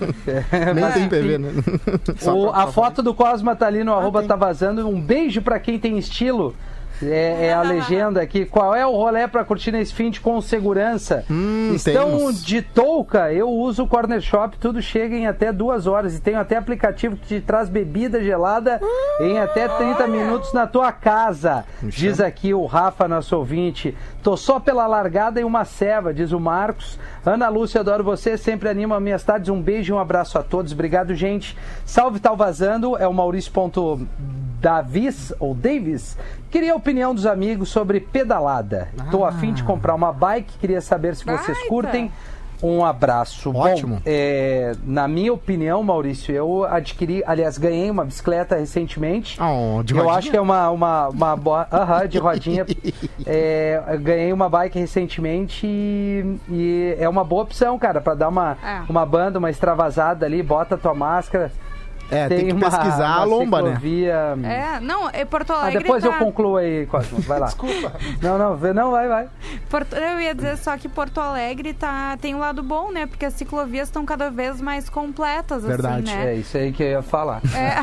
Nem 0.73 0.83
Mas, 0.83 0.93
tem. 0.93 1.09
PV, 1.09 1.37
né? 1.37 1.49
Só 2.17 2.35
O- 2.35 2.51
pra- 2.51 2.63
a 2.63 2.67
foto 2.67 2.92
do 3.01 3.13
Cosma 3.13 3.55
tá 3.55 3.65
ali 3.67 3.83
no 3.83 3.93
arroba 3.93 4.19
tem. 4.19 4.27
tá 4.27 4.35
vazando. 4.35 4.87
Um 4.87 5.01
beijo 5.01 5.41
pra 5.41 5.59
quem 5.59 5.79
tem 5.79 5.97
estilo. 5.97 6.53
É, 7.01 7.47
é 7.47 7.53
a 7.53 7.61
legenda 7.63 8.21
aqui. 8.21 8.45
Qual 8.45 8.73
é 8.75 8.85
o 8.85 8.91
rolê 8.91 9.27
pra 9.27 9.43
curtir 9.43 9.71
nesse 9.71 9.93
fim 9.93 10.11
de 10.11 10.21
com 10.21 10.39
segurança? 10.39 11.25
Hum, 11.29 11.71
Estão 11.73 12.17
temos. 12.17 12.45
de 12.45 12.61
touca. 12.61 13.33
Eu 13.33 13.49
uso 13.49 13.83
o 13.83 13.87
Corner 13.87 14.21
Shop. 14.21 14.55
Tudo 14.59 14.81
chega 14.81 15.15
em 15.15 15.25
até 15.27 15.51
duas 15.51 15.87
horas. 15.87 16.15
E 16.15 16.21
tenho 16.21 16.39
até 16.39 16.55
aplicativo 16.55 17.17
que 17.17 17.25
te 17.27 17.41
traz 17.41 17.67
bebida 17.67 18.23
gelada 18.23 18.79
em 19.19 19.39
até 19.39 19.67
30 19.67 20.07
minutos 20.07 20.53
na 20.53 20.67
tua 20.67 20.91
casa. 20.91 21.65
Diz 21.81 22.21
aqui 22.21 22.53
o 22.53 22.65
Rafa, 22.65 23.07
nosso 23.07 23.35
ouvinte. 23.35 23.97
Tô 24.23 24.37
só 24.37 24.59
pela 24.59 24.87
largada 24.87 25.41
e 25.41 25.43
uma 25.43 25.65
ceva, 25.65 26.13
diz 26.13 26.31
o 26.31 26.39
Marcos. 26.39 26.97
Ana 27.25 27.49
Lúcia, 27.49 27.81
adoro 27.81 28.03
você. 28.03 28.37
Sempre 28.37 28.69
anima 28.69 28.99
minhas 28.99 29.23
tardes. 29.23 29.49
Um 29.49 29.61
beijo 29.61 29.93
e 29.93 29.95
um 29.95 29.99
abraço 29.99 30.39
a 30.39 30.43
todos. 30.43 30.71
Obrigado, 30.71 31.13
gente. 31.13 31.57
Salve, 31.85 32.19
tá 32.19 32.33
vazando. 32.33 32.97
É 32.97 33.07
o 33.07 33.13
Maurício. 33.13 33.51
ponto 33.51 34.07
Davis 34.63 35.33
ou 35.41 35.53
Davis, 35.53 36.17
queria 36.49 36.71
a 36.71 36.75
opinião 36.77 37.13
dos 37.13 37.25
amigos 37.25 37.67
sobre 37.67 37.99
pedalada. 37.99 38.87
Tô 39.11 39.25
a 39.25 39.31
fim 39.33 39.51
de 39.51 39.61
comprar 39.61 39.93
uma 39.93 40.13
bike, 40.13 40.57
queria 40.57 40.79
saber 40.79 41.17
se 41.17 41.25
vocês 41.25 41.57
Baita. 41.57 41.67
curtem. 41.67 42.11
Um 42.63 42.85
abraço. 42.85 43.53
Ótimo. 43.53 43.95
Bom, 43.97 44.01
é, 44.05 44.73
na 44.85 45.05
minha 45.07 45.33
opinião, 45.33 45.83
Maurício, 45.83 46.33
eu 46.33 46.63
adquiri, 46.63 47.21
aliás, 47.27 47.57
ganhei 47.57 47.91
uma 47.91 48.05
bicicleta 48.05 48.55
recentemente. 48.55 49.37
Oh, 49.41 49.83
de 49.83 49.93
eu 49.93 49.97
rodinha? 49.97 50.17
acho 50.17 50.31
que 50.31 50.37
é 50.37 50.41
uma, 50.41 50.69
uma, 50.69 51.09
uma 51.09 51.35
boa. 51.35 51.67
Aham, 51.71 52.07
de 52.07 52.17
rodinha. 52.17 52.65
É, 53.25 53.81
ganhei 54.01 54.31
uma 54.33 54.49
bike 54.49 54.77
recentemente 54.79 55.65
e, 55.65 56.37
e 56.49 56.95
é 56.99 57.07
uma 57.07 57.23
boa 57.23 57.43
opção, 57.43 57.77
cara, 57.79 57.99
pra 58.01 58.13
dar 58.13 58.27
uma, 58.29 58.57
É. 58.63 58.81
uma 58.89 59.05
banda, 59.05 59.39
uma 59.39 59.49
extravasada 59.49 60.25
ali, 60.25 60.41
bota 60.43 60.75
a 60.75 60.77
tua 60.77 60.93
máscara. 60.93 61.51
É, 62.11 62.27
tem, 62.27 62.47
que 62.47 62.53
uma- 62.53 62.69
pesquisar 62.69 63.07
a 63.07 63.17
uma 63.17 63.25
lomba, 63.25 63.61
né? 63.61 63.79
É, 64.43 64.79
não, 64.79 65.09
é 65.09 65.25
Porto 65.25 65.51
Ah, 65.51 65.61
Alegre. 65.61 65.83
depois 65.83 66.03
tá... 66.03 66.09
eu 66.09 66.13
concluo 66.13 66.57
aí, 66.57 66.85
Cosmo. 66.85 67.19
Vai 67.21 67.39
lá. 67.39 67.45
Desculpa. 67.47 67.93
Não, 68.21 68.37
não, 68.37 68.73
não, 68.73 68.91
vai, 68.91 69.07
vai. 69.07 69.27
Porto- 69.69 69.95
Eu 69.95 70.21
ia 70.21 70.35
dizer 70.35 70.57
só 70.57 70.77
que 70.77 70.87
Porto 70.87 71.19
Alegre 71.19 71.73
tá... 71.73 72.15
tem 72.21 72.35
um 72.35 72.39
lado 72.39 72.61
bom, 72.61 72.91
né? 72.91 73.05
Porque 73.07 73.25
as 73.25 73.33
ciclovias 73.33 73.87
estão 73.87 74.05
cada 74.05 74.29
vez 74.29 74.61
mais 74.61 74.89
completas, 74.89 75.63
Verdade. 75.63 76.09
assim, 76.09 76.17
né? 76.17 76.33
É 76.33 76.35
isso 76.35 76.57
aí 76.57 76.71
que 76.71 76.83
eu 76.83 76.87
ia 76.87 77.01
falar. 77.01 77.41
É. 77.55 77.81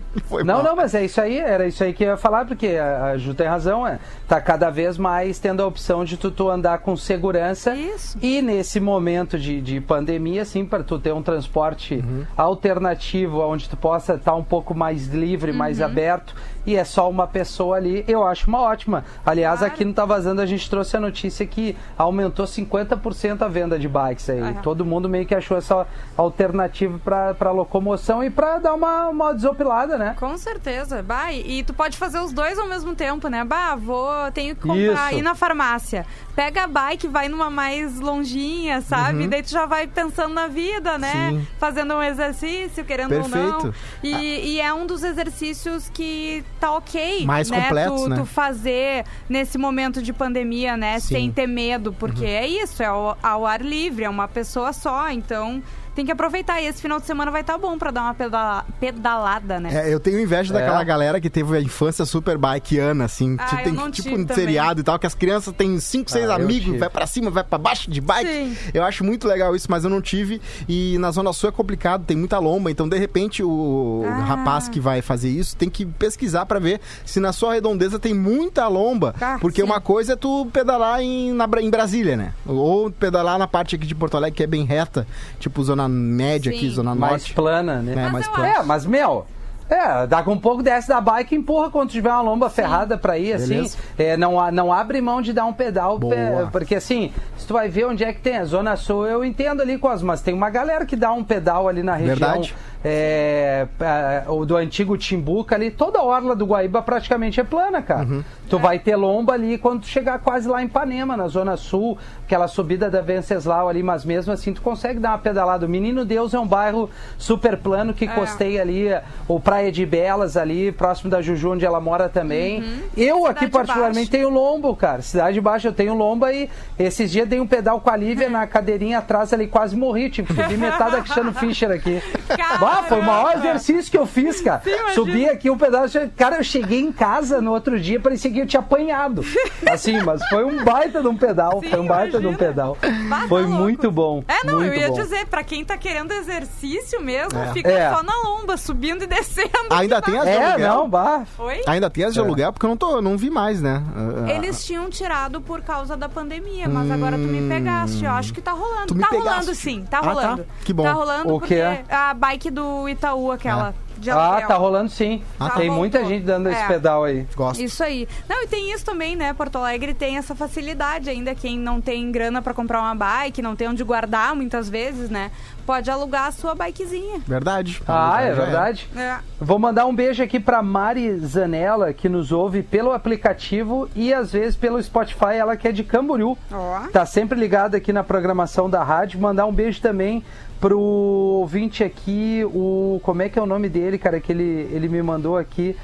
Foi 0.34 0.42
Não, 0.44 0.54
mal. 0.56 0.64
não, 0.64 0.76
mas 0.76 0.94
é 0.94 1.04
isso 1.04 1.20
aí, 1.20 1.38
era 1.38 1.66
isso 1.66 1.82
aí 1.84 1.92
que 1.92 2.02
eu 2.02 2.08
ia 2.08 2.16
falar, 2.16 2.44
porque 2.44 2.66
a, 2.68 3.04
a 3.12 3.16
Ju 3.18 3.34
tem 3.34 3.46
razão, 3.46 3.86
é. 3.86 3.98
Tá 4.26 4.40
cada 4.40 4.68
vez 4.70 4.98
mais 4.98 5.38
tendo 5.38 5.62
a 5.62 5.66
opção 5.66 6.04
de 6.04 6.16
tu, 6.16 6.30
tu 6.30 6.50
andar 6.50 6.78
com 6.78 6.96
segurança. 6.96 7.74
Isso. 7.74 8.18
E 8.20 8.42
nesse 8.42 8.80
momento 8.80 9.38
de, 9.38 9.60
de 9.60 9.80
pandemia, 9.80 10.42
assim, 10.42 10.64
para 10.64 10.82
tu 10.82 10.98
ter 10.98 11.12
um 11.12 11.22
transporte 11.22 11.94
Uhum. 11.96 12.24
alternativo, 12.36 13.40
onde 13.40 13.68
tu 13.68 13.76
possa 13.76 14.14
estar 14.14 14.34
um 14.34 14.42
pouco 14.42 14.74
mais 14.74 15.06
livre, 15.08 15.52
mais 15.52 15.78
Uhum. 15.78 15.84
aberto, 15.86 16.34
e 16.66 16.76
é 16.76 16.84
só 16.84 17.08
uma 17.10 17.26
pessoa 17.26 17.76
ali, 17.76 18.04
eu 18.08 18.26
acho 18.26 18.48
uma 18.48 18.60
ótima. 18.60 19.04
Aliás, 19.24 19.58
Claro. 19.60 19.72
aqui 19.74 19.84
no 19.84 19.92
Tá 19.92 20.04
Vazando 20.04 20.40
a 20.40 20.46
gente 20.46 20.68
trouxe 20.68 20.96
a 20.96 21.00
notícia 21.00 21.46
que 21.46 21.76
aumentou 21.96 22.46
50% 22.46 23.42
a 23.42 23.48
venda 23.48 23.78
de 23.78 23.88
bikes 23.88 24.28
aí. 24.30 24.40
Aham. 24.40 24.54
Todo 24.62 24.84
mundo 24.84 25.08
meio 25.08 25.26
que 25.26 25.34
achou 25.34 25.56
essa 25.56 25.86
alternativa 26.16 26.98
para 27.34 27.50
locomoção 27.50 28.22
e 28.24 28.30
para 28.30 28.58
dar 28.58 28.74
uma, 28.74 29.08
uma 29.08 29.32
desopilada, 29.34 29.96
né? 29.98 30.14
Com 30.18 30.36
certeza. 30.36 31.02
Bah, 31.02 31.32
e, 31.32 31.60
e 31.60 31.64
tu 31.64 31.74
pode 31.74 31.96
fazer 31.96 32.18
os 32.20 32.32
dois 32.32 32.58
ao 32.58 32.66
mesmo 32.68 32.94
tempo, 32.94 33.28
né? 33.28 33.44
Bah, 33.44 33.76
vou, 33.76 34.10
tenho 34.32 34.54
que 34.56 34.62
comprar, 34.62 35.10
Isso. 35.10 35.18
ir 35.18 35.22
na 35.22 35.34
farmácia. 35.34 36.06
Pega 36.34 36.64
a 36.64 36.66
bike, 36.66 37.06
vai 37.06 37.28
numa 37.28 37.48
mais 37.48 38.00
longinha, 38.00 38.80
sabe? 38.80 39.28
Daí 39.28 39.42
tu 39.42 39.50
já 39.50 39.66
vai 39.66 39.86
pensando 39.86 40.34
na 40.34 40.48
vida, 40.48 40.98
né? 40.98 41.30
Uhum. 41.30 41.38
Sim. 41.40 41.46
Fazendo 41.58 41.94
um 41.94 42.02
exercício, 42.02 42.84
querendo 42.84 43.12
ou 43.14 43.28
não. 43.28 43.60
Perfeito. 43.60 43.74
E, 44.02 44.54
e 44.54 44.60
é 44.60 44.74
um 44.74 44.84
dos 44.84 45.04
exercícios 45.04 45.88
que 45.94 46.44
tá 46.58 46.72
ok, 46.72 47.24
Mais 47.24 47.50
né? 47.50 47.62
completos, 47.62 48.02
tu, 48.02 48.08
né? 48.08 48.16
tu 48.16 48.26
fazer 48.26 49.04
nesse 49.28 49.56
momento 49.58 50.02
de 50.02 50.12
pandemia, 50.12 50.76
né? 50.76 50.98
Sim. 50.98 51.14
Sem 51.14 51.30
ter 51.32 51.46
medo, 51.46 51.92
porque 51.92 52.24
Uhum. 52.24 52.30
é 52.30 52.46
isso, 52.46 52.82
é 52.82 52.86
ao, 52.86 53.16
ao 53.22 53.46
ar 53.46 53.60
livre, 53.62 54.04
é 54.04 54.10
uma 54.10 54.26
pessoa 54.28 54.72
só, 54.72 55.08
então... 55.10 55.62
Tem 55.94 56.04
que 56.04 56.12
aproveitar. 56.12 56.60
E 56.60 56.66
esse 56.66 56.80
final 56.82 56.98
de 56.98 57.06
semana 57.06 57.30
vai 57.30 57.40
estar 57.42 57.56
bom 57.58 57.78
pra 57.78 57.90
dar 57.90 58.02
uma 58.02 58.14
pedala- 58.14 58.64
pedalada, 58.80 59.60
né? 59.60 59.88
É, 59.88 59.94
eu 59.94 60.00
tenho 60.00 60.20
inveja 60.20 60.52
daquela 60.52 60.80
É. 60.80 60.84
galera 60.84 61.20
que 61.20 61.30
teve 61.30 61.56
a 61.56 61.60
infância 61.60 62.04
super 62.04 62.36
bikeana, 62.36 63.04
assim. 63.04 63.36
Ah, 63.38 63.44
tipo, 63.46 63.60
eu 63.60 63.64
tem 63.64 63.72
não 63.72 63.90
tipo 63.90 64.08
tive 64.08 64.22
um 64.22 64.26
também. 64.26 64.44
seriado 64.44 64.80
e 64.80 64.82
tal, 64.84 64.98
que 64.98 65.06
as 65.06 65.14
crianças 65.14 65.54
têm 65.54 65.78
cinco, 65.78 66.10
seis 66.10 66.28
Ah, 66.28 66.34
amigos, 66.34 66.78
vai 66.78 66.90
pra 66.90 67.06
cima, 67.06 67.30
vai 67.30 67.44
pra 67.44 67.58
baixo 67.58 67.90
de 67.90 68.00
bike. 68.00 68.28
Sim. 68.30 68.56
Eu 68.72 68.82
acho 68.84 69.04
muito 69.04 69.28
legal 69.28 69.54
isso, 69.54 69.68
mas 69.70 69.84
eu 69.84 69.90
não 69.90 70.00
tive. 70.00 70.40
E 70.68 70.98
na 70.98 71.10
Zona 71.10 71.32
Sul 71.32 71.48
é 71.48 71.52
complicado, 71.52 72.04
tem 72.04 72.16
muita 72.16 72.38
lomba. 72.38 72.70
Então, 72.70 72.88
de 72.88 72.98
repente, 72.98 73.42
o 73.42 74.04
Ah. 74.06 74.24
rapaz 74.24 74.68
que 74.68 74.80
vai 74.80 75.00
fazer 75.02 75.28
isso 75.30 75.56
tem 75.56 75.68
que 75.70 75.86
pesquisar 75.86 76.46
pra 76.46 76.58
ver 76.58 76.80
se 77.04 77.20
na 77.20 77.32
sua 77.32 77.54
redondeza 77.54 77.98
tem 77.98 78.14
muita 78.14 78.66
lomba. 78.68 79.14
Ah, 79.20 79.38
porque 79.40 79.60
sim. 79.60 79.66
uma 79.66 79.80
coisa 79.80 80.14
é 80.14 80.16
tu 80.16 80.46
pedalar 80.52 81.00
em, 81.00 81.32
na 81.32 81.48
em 81.60 81.70
Brasília, 81.70 82.16
né? 82.16 82.32
Ou 82.46 82.90
pedalar 82.90 83.38
na 83.38 83.46
parte 83.46 83.76
aqui 83.76 83.86
de 83.86 83.94
Porto 83.94 84.16
Alegre, 84.16 84.36
que 84.36 84.42
é 84.42 84.46
bem 84.46 84.64
reta, 84.64 85.06
tipo 85.38 85.62
Zona 85.62 85.83
Média 85.88 86.50
Sim. 86.52 86.58
aqui, 86.58 86.68
Zona 86.70 86.94
mais 86.94 87.12
Norte. 87.12 87.34
plana, 87.34 87.76
né? 87.82 87.92
É, 87.92 87.96
Mas 87.96 88.12
mais 88.12 88.28
plana. 88.28 88.48
É, 88.48 88.62
mas, 88.62 88.86
meu. 88.86 89.26
É, 89.66 90.06
dá 90.06 90.22
com 90.22 90.32
um 90.32 90.38
pouco 90.38 90.62
desce 90.62 90.88
da 90.88 91.00
bike 91.00 91.34
e 91.34 91.38
empurra 91.38 91.70
quando 91.70 91.88
tiver 91.88 92.10
uma 92.10 92.20
lomba 92.20 92.50
ferrada 92.50 92.98
pra 92.98 93.16
ir, 93.18 93.32
assim. 93.32 93.66
É, 93.96 94.14
não, 94.14 94.50
não 94.52 94.70
abre 94.70 95.00
mão 95.00 95.22
de 95.22 95.32
dar 95.32 95.46
um 95.46 95.54
pedal, 95.54 95.98
pe- 95.98 96.06
porque 96.52 96.74
assim, 96.74 97.10
se 97.38 97.46
tu 97.46 97.54
vai 97.54 97.66
ver 97.70 97.86
onde 97.86 98.04
é 98.04 98.12
que 98.12 98.20
tem 98.20 98.36
a 98.36 98.44
Zona 98.44 98.76
Sul, 98.76 99.06
eu 99.06 99.24
entendo 99.24 99.62
ali, 99.62 99.78
Cosmas, 99.78 100.02
mas 100.02 100.20
tem 100.20 100.34
uma 100.34 100.50
galera 100.50 100.84
que 100.84 100.94
dá 100.94 101.10
um 101.12 101.24
pedal 101.24 101.66
ali 101.66 101.82
na 101.82 101.94
região. 101.94 102.14
Verdade. 102.14 102.54
É, 102.86 103.66
é, 103.80 104.24
o 104.28 104.44
do 104.44 104.56
antigo 104.56 104.98
Timbuca 104.98 105.54
ali, 105.54 105.70
toda 105.70 105.98
a 105.98 106.02
orla 106.02 106.36
do 106.36 106.44
Guaíba 106.44 106.82
praticamente 106.82 107.40
é 107.40 107.44
plana, 107.44 107.80
cara. 107.80 108.04
Uhum. 108.04 108.22
Tu 108.48 108.58
vai 108.58 108.78
ter 108.78 108.94
lomba 108.94 109.32
ali 109.32 109.56
quando 109.56 109.80
tu 109.80 109.86
chegar 109.86 110.18
quase 110.18 110.46
lá 110.46 110.62
em 110.62 110.66
Ipanema, 110.66 111.16
na 111.16 111.26
Zona 111.26 111.56
Sul, 111.56 111.96
aquela 112.26 112.46
subida 112.46 112.90
da 112.90 113.00
Venceslau 113.00 113.70
ali, 113.70 113.82
mas 113.82 114.04
mesmo 114.04 114.32
assim 114.34 114.52
tu 114.52 114.60
consegue 114.60 115.00
dar 115.00 115.12
uma 115.12 115.18
pedalada. 115.18 115.64
O 115.64 115.68
Menino 115.68 116.04
Deus 116.04 116.34
é 116.34 116.38
um 116.38 116.46
bairro 116.46 116.90
super 117.16 117.56
plano 117.56 117.94
que 117.94 118.04
É. 118.04 118.08
costei 118.08 118.60
ali, 118.60 118.88
o 119.26 119.40
Praia 119.40 119.72
de 119.72 119.86
Belas 119.86 120.36
ali, 120.36 120.70
próximo 120.70 121.10
da 121.10 121.22
Juju, 121.22 121.52
onde 121.52 121.64
ela 121.64 121.80
mora 121.80 122.08
também. 122.10 122.62
Eu 122.94 123.24
aqui 123.24 123.46
Cidade 123.46 123.50
particularmente 123.52 124.10
Baixa. 124.10 124.10
tenho 124.10 124.28
lombo, 124.28 124.76
cara. 124.76 125.00
Cidade 125.00 125.40
Baixa 125.40 125.68
eu 125.68 125.72
tenho 125.72 125.94
lomba 125.94 126.30
e 126.32 126.50
esses 126.78 127.10
dias 127.10 127.26
dei 127.26 127.40
um 127.40 127.46
pedal 127.46 127.80
com 127.80 127.88
a 127.88 127.96
Lívia 127.96 128.28
na 128.30 128.46
cadeirinha 128.46 128.98
atrás 128.98 129.32
ali, 129.32 129.46
quase 129.46 129.74
morri, 129.74 130.10
tive 130.10 130.34
que 130.34 130.42
subir 130.42 130.58
metade 130.58 130.92
da 130.92 131.00
Cristiano 131.00 131.32
Fischer 131.32 131.70
aqui. 131.70 132.02
Caramba! 132.28 132.73
Bah, 132.74 132.82
foi 132.88 132.98
o 133.00 133.02
maior 133.02 133.34
exercício 133.36 133.90
que 133.90 133.98
eu 133.98 134.06
fiz, 134.06 134.40
cara. 134.40 134.62
imagina. 134.64 134.92
Subi 134.92 135.28
aqui 135.28 135.50
um 135.50 135.56
pedaço, 135.58 135.98
cara, 136.16 136.36
eu 136.38 136.44
cheguei 136.44 136.80
em 136.80 136.92
casa 136.92 137.40
no 137.40 137.52
outro 137.52 137.78
dia, 137.78 138.00
parecia 138.00 138.30
que 138.30 138.38
eu 138.40 138.46
tinha 138.46 138.60
apanhado. 138.60 139.22
Assim, 139.70 140.00
mas 140.02 140.26
foi 140.28 140.44
um 140.44 140.64
baita 140.64 141.00
de 141.00 141.08
um 141.08 141.16
pedal, 141.16 141.60
Sim, 141.60 141.70
foi 141.70 141.80
um 141.80 141.86
baita 141.86 142.18
de 142.20 142.26
um 142.26 142.30
imagina. 142.30 142.48
pedal. 142.48 142.76
Tá 142.80 143.26
Foi 143.28 143.42
louco. 143.42 143.56
muito 143.62 143.90
bom. 143.90 144.22
É, 144.28 144.44
não, 144.46 144.54
muito 144.60 144.72
eu 144.72 144.80
ia 144.80 144.88
bom. 144.88 144.94
dizer, 144.94 145.26
pra 145.26 145.42
quem 145.44 145.64
tá 145.64 145.76
querendo 145.76 146.12
exercício 146.12 147.00
mesmo, 147.00 147.38
É. 147.38 147.52
fica 147.52 147.70
É. 147.70 147.94
só 147.94 148.02
na 148.02 148.12
lomba, 148.24 148.56
subindo 148.56 149.02
e 149.04 149.06
descendo. 149.06 149.50
Ainda 149.70 150.00
tem 150.02 150.16
as 150.18 150.24
de 150.24 150.30
É, 150.30 150.44
aluguel? 150.46 150.68
não, 150.74 150.88
bah. 150.88 151.22
Oi? 151.38 151.62
Ainda 151.66 151.88
tem 151.90 152.04
as 152.04 152.14
de 152.14 152.20
É. 152.20 152.22
aluguel, 152.22 152.52
porque 152.52 152.66
eu 152.66 152.70
não, 152.70 152.76
tô, 152.76 152.96
eu 152.96 153.02
não 153.02 153.16
vi 153.16 153.30
mais, 153.30 153.60
né? 153.60 153.82
Ah, 154.26 154.32
Eles 154.32 154.64
tinham 154.64 154.88
tirado 154.90 155.40
por 155.40 155.62
causa 155.62 155.96
da 155.96 156.08
pandemia, 156.08 156.68
mas 156.68 156.90
agora 156.90 157.16
tu 157.16 157.22
me 157.22 157.48
pegaste. 157.48 158.04
Eu 158.04 158.10
acho 158.12 158.32
que 158.32 158.40
tá 158.40 158.52
rolando. 158.52 158.86
Tu 158.88 158.94
me 158.94 159.00
tá 159.02 159.08
pegaste. 159.08 159.28
rolando 159.30 159.54
sim, 159.54 159.84
tá 159.88 159.98
Ah, 159.98 160.02
tá. 160.02 160.08
rolando. 160.12 160.46
Que 160.64 160.72
bom. 160.72 160.82
Tá 160.82 160.92
rolando 160.92 161.28
O 161.34 161.38
porque 161.38 161.54
quê? 161.56 161.84
a 161.90 162.14
bike 162.14 162.50
do 162.50 162.63
Itaú, 162.88 163.30
aquela 163.32 163.74
de 163.96 164.10
Ah, 164.10 164.42
tá 164.46 164.56
rolando 164.56 164.90
sim. 164.90 165.22
Ah, 165.38 165.50
tá. 165.50 165.56
Tem 165.56 165.70
muita 165.70 166.04
gente 166.04 166.24
dando 166.24 166.48
esse 166.48 166.60
É. 166.60 166.66
pedal 166.66 167.04
aí. 167.04 167.26
Gosto. 167.36 167.62
Isso 167.62 167.82
aí. 167.82 168.08
Não, 168.28 168.42
e 168.42 168.46
tem 168.46 168.72
isso 168.72 168.84
também, 168.84 169.14
né? 169.16 169.32
Porto 169.32 169.56
Alegre 169.56 169.94
tem 169.94 170.16
essa 170.16 170.34
facilidade 170.34 171.08
ainda. 171.08 171.34
Quem 171.34 171.58
não 171.58 171.80
tem 171.80 172.10
grana 172.10 172.42
pra 172.42 172.52
comprar 172.52 172.80
uma 172.80 172.94
bike, 172.94 173.40
não 173.40 173.54
tem 173.54 173.68
onde 173.68 173.84
guardar 173.84 174.34
muitas 174.34 174.68
vezes, 174.68 175.08
né? 175.10 175.30
Pode 175.64 175.90
alugar 175.90 176.26
a 176.26 176.32
sua 176.32 176.54
bikezinha. 176.54 177.20
Verdade. 177.26 177.80
Ah, 177.86 178.20
é 178.20 178.32
verdade. 178.32 178.88
É. 178.96 179.18
Vou 179.40 179.58
mandar 179.58 179.86
um 179.86 179.94
beijo 179.94 180.22
aqui 180.22 180.40
pra 180.40 180.62
Mari 180.62 181.18
Zanella, 181.20 181.92
que 181.92 182.08
nos 182.08 182.32
ouve 182.32 182.62
pelo 182.62 182.92
aplicativo 182.92 183.88
e 183.94 184.12
às 184.12 184.32
vezes 184.32 184.56
pelo 184.56 184.82
Spotify, 184.82 185.36
ela 185.38 185.56
que 185.56 185.68
é 185.68 185.72
de 185.72 185.84
Camboriú. 185.84 186.36
Ó. 186.52 186.80
Tá 186.92 187.06
sempre 187.06 187.38
ligada 187.38 187.76
aqui 187.76 187.92
na 187.92 188.02
programação 188.02 188.68
da 188.68 188.82
rádio. 188.82 189.20
Mandar 189.20 189.46
um 189.46 189.52
beijo 189.52 189.80
também 189.80 190.24
pro 190.60 190.80
ouvinte 190.80 191.84
aqui, 191.84 192.42
o. 192.44 193.00
Como 193.02 193.22
é 193.22 193.28
que 193.28 193.38
é 193.38 193.42
o 193.42 193.46
nome 193.46 193.68
dele 193.68 193.84
dele, 193.84 193.98
cara, 193.98 194.20
que 194.20 194.32
ele, 194.32 194.68
ele 194.72 194.88
me 194.88 195.02
mandou 195.02 195.36
aqui. 195.36 195.76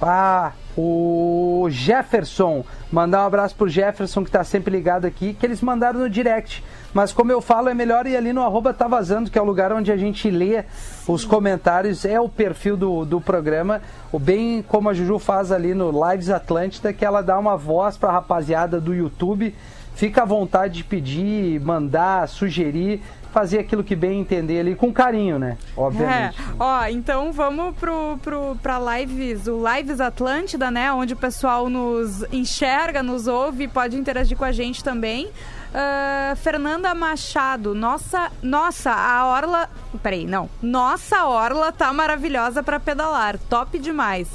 Ah, 0.00 0.52
o 0.76 1.66
Jefferson. 1.70 2.64
Mandar 2.90 3.22
um 3.22 3.26
abraço 3.26 3.54
pro 3.54 3.68
Jefferson 3.68 4.24
que 4.24 4.30
tá 4.30 4.42
sempre 4.42 4.70
ligado 4.70 5.04
aqui, 5.04 5.34
que 5.34 5.44
eles 5.44 5.60
mandaram 5.60 6.00
no 6.00 6.08
direct. 6.08 6.64
Mas 6.94 7.12
como 7.12 7.30
eu 7.30 7.42
falo, 7.42 7.68
é 7.68 7.74
melhor 7.74 8.06
ir 8.06 8.16
ali 8.16 8.32
no 8.32 8.42
arroba 8.42 8.72
tá 8.72 8.88
vazando, 8.88 9.30
que 9.30 9.38
é 9.38 9.42
o 9.42 9.44
lugar 9.44 9.72
onde 9.72 9.92
a 9.92 9.96
gente 9.96 10.30
lê 10.30 10.64
os 11.06 11.22
comentários, 11.22 12.06
é 12.06 12.18
o 12.18 12.30
perfil 12.30 12.78
do, 12.78 13.04
do 13.04 13.20
programa. 13.20 13.82
O 14.10 14.18
bem 14.18 14.62
como 14.66 14.88
a 14.88 14.94
Juju 14.94 15.18
faz 15.18 15.52
ali 15.52 15.74
no 15.74 15.90
Lives 15.90 16.30
Atlântida, 16.30 16.92
que 16.92 17.04
ela 17.04 17.20
dá 17.20 17.38
uma 17.38 17.58
voz 17.58 17.98
pra 17.98 18.10
rapaziada 18.10 18.80
do 18.80 18.94
YouTube. 18.94 19.54
Fica 19.98 20.22
à 20.22 20.24
vontade 20.24 20.74
de 20.74 20.84
pedir, 20.84 21.60
mandar, 21.60 22.28
sugerir, 22.28 23.02
fazer 23.32 23.58
aquilo 23.58 23.82
que 23.82 23.96
bem 23.96 24.20
entender 24.20 24.60
ali, 24.60 24.76
com 24.76 24.92
carinho, 24.92 25.40
né? 25.40 25.58
Obviamente. 25.76 26.40
É. 26.40 26.44
Ó, 26.56 26.84
então 26.86 27.32
vamos 27.32 27.74
pro, 27.74 28.16
pro, 28.22 28.56
pra 28.62 28.78
lives, 28.78 29.48
o 29.48 29.60
Lives 29.60 30.00
Atlântida, 30.00 30.70
né? 30.70 30.92
Onde 30.92 31.14
o 31.14 31.16
pessoal 31.16 31.68
nos 31.68 32.22
enxerga, 32.32 33.02
nos 33.02 33.26
ouve 33.26 33.66
pode 33.66 33.96
interagir 33.96 34.38
com 34.38 34.44
a 34.44 34.52
gente 34.52 34.84
também. 34.84 35.32
Ah, 35.74 36.34
Fernanda 36.36 36.94
Machado, 36.94 37.74
nossa, 37.74 38.30
nossa, 38.40 38.92
a 38.92 39.26
orla. 39.26 39.68
Peraí, 40.00 40.24
não. 40.24 40.48
Nossa 40.62 41.24
orla 41.24 41.72
tá 41.72 41.92
maravilhosa 41.92 42.62
pra 42.62 42.78
pedalar. 42.78 43.36
Top 43.50 43.76
demais. 43.80 44.28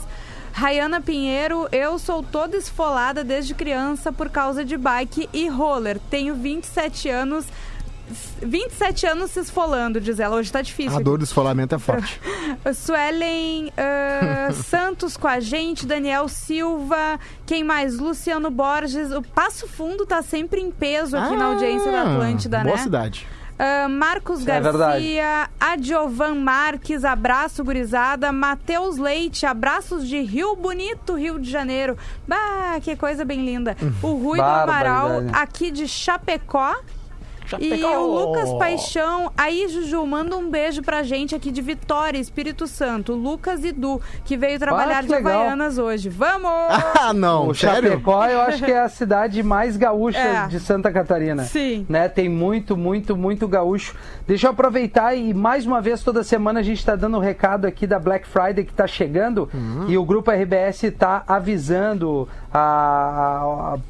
Rayana 0.53 1.01
Pinheiro, 1.01 1.67
eu 1.71 1.97
sou 1.97 2.21
toda 2.21 2.55
esfolada 2.55 3.23
desde 3.23 3.55
criança 3.55 4.13
por 4.13 4.29
causa 4.29 4.63
de 4.63 4.77
bike 4.77 5.27
e 5.33 5.49
roller. 5.49 5.99
Tenho 6.11 6.35
27 6.35 7.09
anos. 7.09 7.45
27 8.41 9.07
anos 9.07 9.31
se 9.31 9.39
esfolando, 9.39 9.99
diz 9.99 10.19
ela. 10.19 10.35
Hoje 10.35 10.51
tá 10.51 10.61
difícil. 10.61 10.95
A 10.95 11.01
dor 11.01 11.17
do 11.17 11.23
esfolamento 11.23 11.73
é 11.73 11.79
forte. 11.79 12.21
Suelen 12.75 13.71
ah, 13.75 14.51
Santos 14.63 15.17
com 15.17 15.27
a 15.27 15.39
gente, 15.39 15.87
Daniel 15.87 16.27
Silva, 16.27 17.19
quem 17.45 17.63
mais? 17.63 17.97
Luciano 17.97 18.51
Borges. 18.51 19.11
O 19.11 19.23
Passo 19.23 19.67
Fundo 19.67 20.05
tá 20.05 20.21
sempre 20.21 20.61
em 20.61 20.69
peso 20.69 21.17
aqui 21.17 21.35
na 21.35 21.45
audiência 21.45 21.91
da 21.91 22.01
Atlântida, 22.03 22.59
Ah, 22.59 22.63
boa 22.63 22.75
né? 22.75 22.83
cidade. 22.83 23.27
Ah, 23.57 23.87
Marcos 23.87 24.45
É 24.47 24.59
Garcia, 24.59 25.49
Adiovan 25.59 26.35
Marques, 26.35 27.05
abraço 27.05 27.63
gurizada, 27.63 28.31
Matheus 28.31 28.97
Leite, 28.97 29.45
abraços 29.45 30.07
de 30.07 30.19
Rio 30.21 30.55
Bonito, 30.55 31.13
Rio 31.15 31.39
de 31.39 31.49
Janeiro. 31.49 31.97
Bah, 32.27 32.79
que 32.81 32.95
coisa 32.95 33.23
bem 33.23 33.45
linda. 33.45 33.75
O 34.01 34.13
Rui 34.15 34.37
do 34.37 34.43
Amaral, 34.43 35.09
aqui 35.33 35.71
de 35.71 35.87
Chapecó. 35.87 36.75
E 37.59 37.83
o 37.83 38.05
Lucas 38.07 38.53
Paixão, 38.53 39.31
aí 39.37 39.67
Juju, 39.67 40.05
manda 40.05 40.35
um 40.35 40.49
beijo 40.49 40.81
pra 40.81 41.03
gente 41.03 41.35
aqui 41.35 41.51
de 41.51 41.61
Vitória, 41.61 42.17
Espírito 42.19 42.67
Santo. 42.67 43.13
Lucas 43.13 43.63
e 43.63 43.71
Du, 43.71 44.01
que 44.25 44.35
veio 44.37 44.57
trabalhar 44.59 45.01
que 45.01 45.07
de 45.09 45.15
legal. 45.15 45.33
Havaianas 45.41 45.77
hoje. 45.77 46.09
Vamos! 46.09 46.51
Ah, 47.03 47.11
não, 47.13 47.49
O 47.49 47.55
sério? 47.55 47.89
Chapecó, 47.91 48.25
eu 48.25 48.39
acho 48.41 48.63
que 48.63 48.71
é 48.71 48.79
a 48.79 48.87
cidade 48.87 49.41
mais 49.43 49.75
gaúcha 49.75 50.17
É. 50.19 50.47
de 50.47 50.59
Santa 50.59 50.91
Catarina. 50.91 51.43
Sim. 51.43 51.85
Né? 51.89 52.07
Tem 52.07 52.29
muito, 52.29 52.77
muito, 52.77 53.17
muito 53.17 53.47
gaúcho. 53.47 53.93
Deixa 54.25 54.47
eu 54.47 54.51
aproveitar 54.51 55.13
e 55.15 55.33
mais 55.33 55.65
uma 55.65 55.81
vez, 55.81 56.01
toda 56.03 56.23
semana 56.23 56.59
a 56.61 56.63
gente 56.63 56.77
está 56.79 56.95
dando 56.95 57.17
um 57.17 57.19
recado 57.19 57.65
aqui 57.65 57.85
da 57.85 57.99
Black 57.99 58.25
Friday 58.27 58.63
que 58.63 58.71
está 58.71 58.87
chegando 58.87 59.49
e 59.87 59.97
o 59.97 60.05
Grupo 60.05 60.31
RBS 60.31 60.83
está 60.83 61.23
avisando 61.27 62.27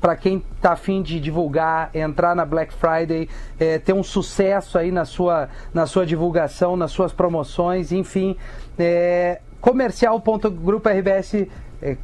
para 0.02 0.16
quem 0.20 0.44
está 0.56 0.72
afim 0.74 1.02
de 1.02 1.20
divulgar, 1.20 1.90
entrar 1.94 2.36
na 2.36 2.46
Black 2.46 2.74
Friday, 2.74 3.30
eh, 3.60 3.80
ter 3.80 3.94
um 3.94 4.04
sucesso 4.04 4.78
aí 4.78 4.92
na 4.92 5.06
sua, 5.06 5.50
na 5.74 5.86
sua 5.86 6.06
divulgação, 6.06 6.76
nas 6.76 6.92
suas 6.92 7.12
promoções, 7.14 7.92
enfim. 7.92 8.36
É, 8.78 9.40
comercial.grupo.rbs 9.60 11.48
é. 11.82 11.98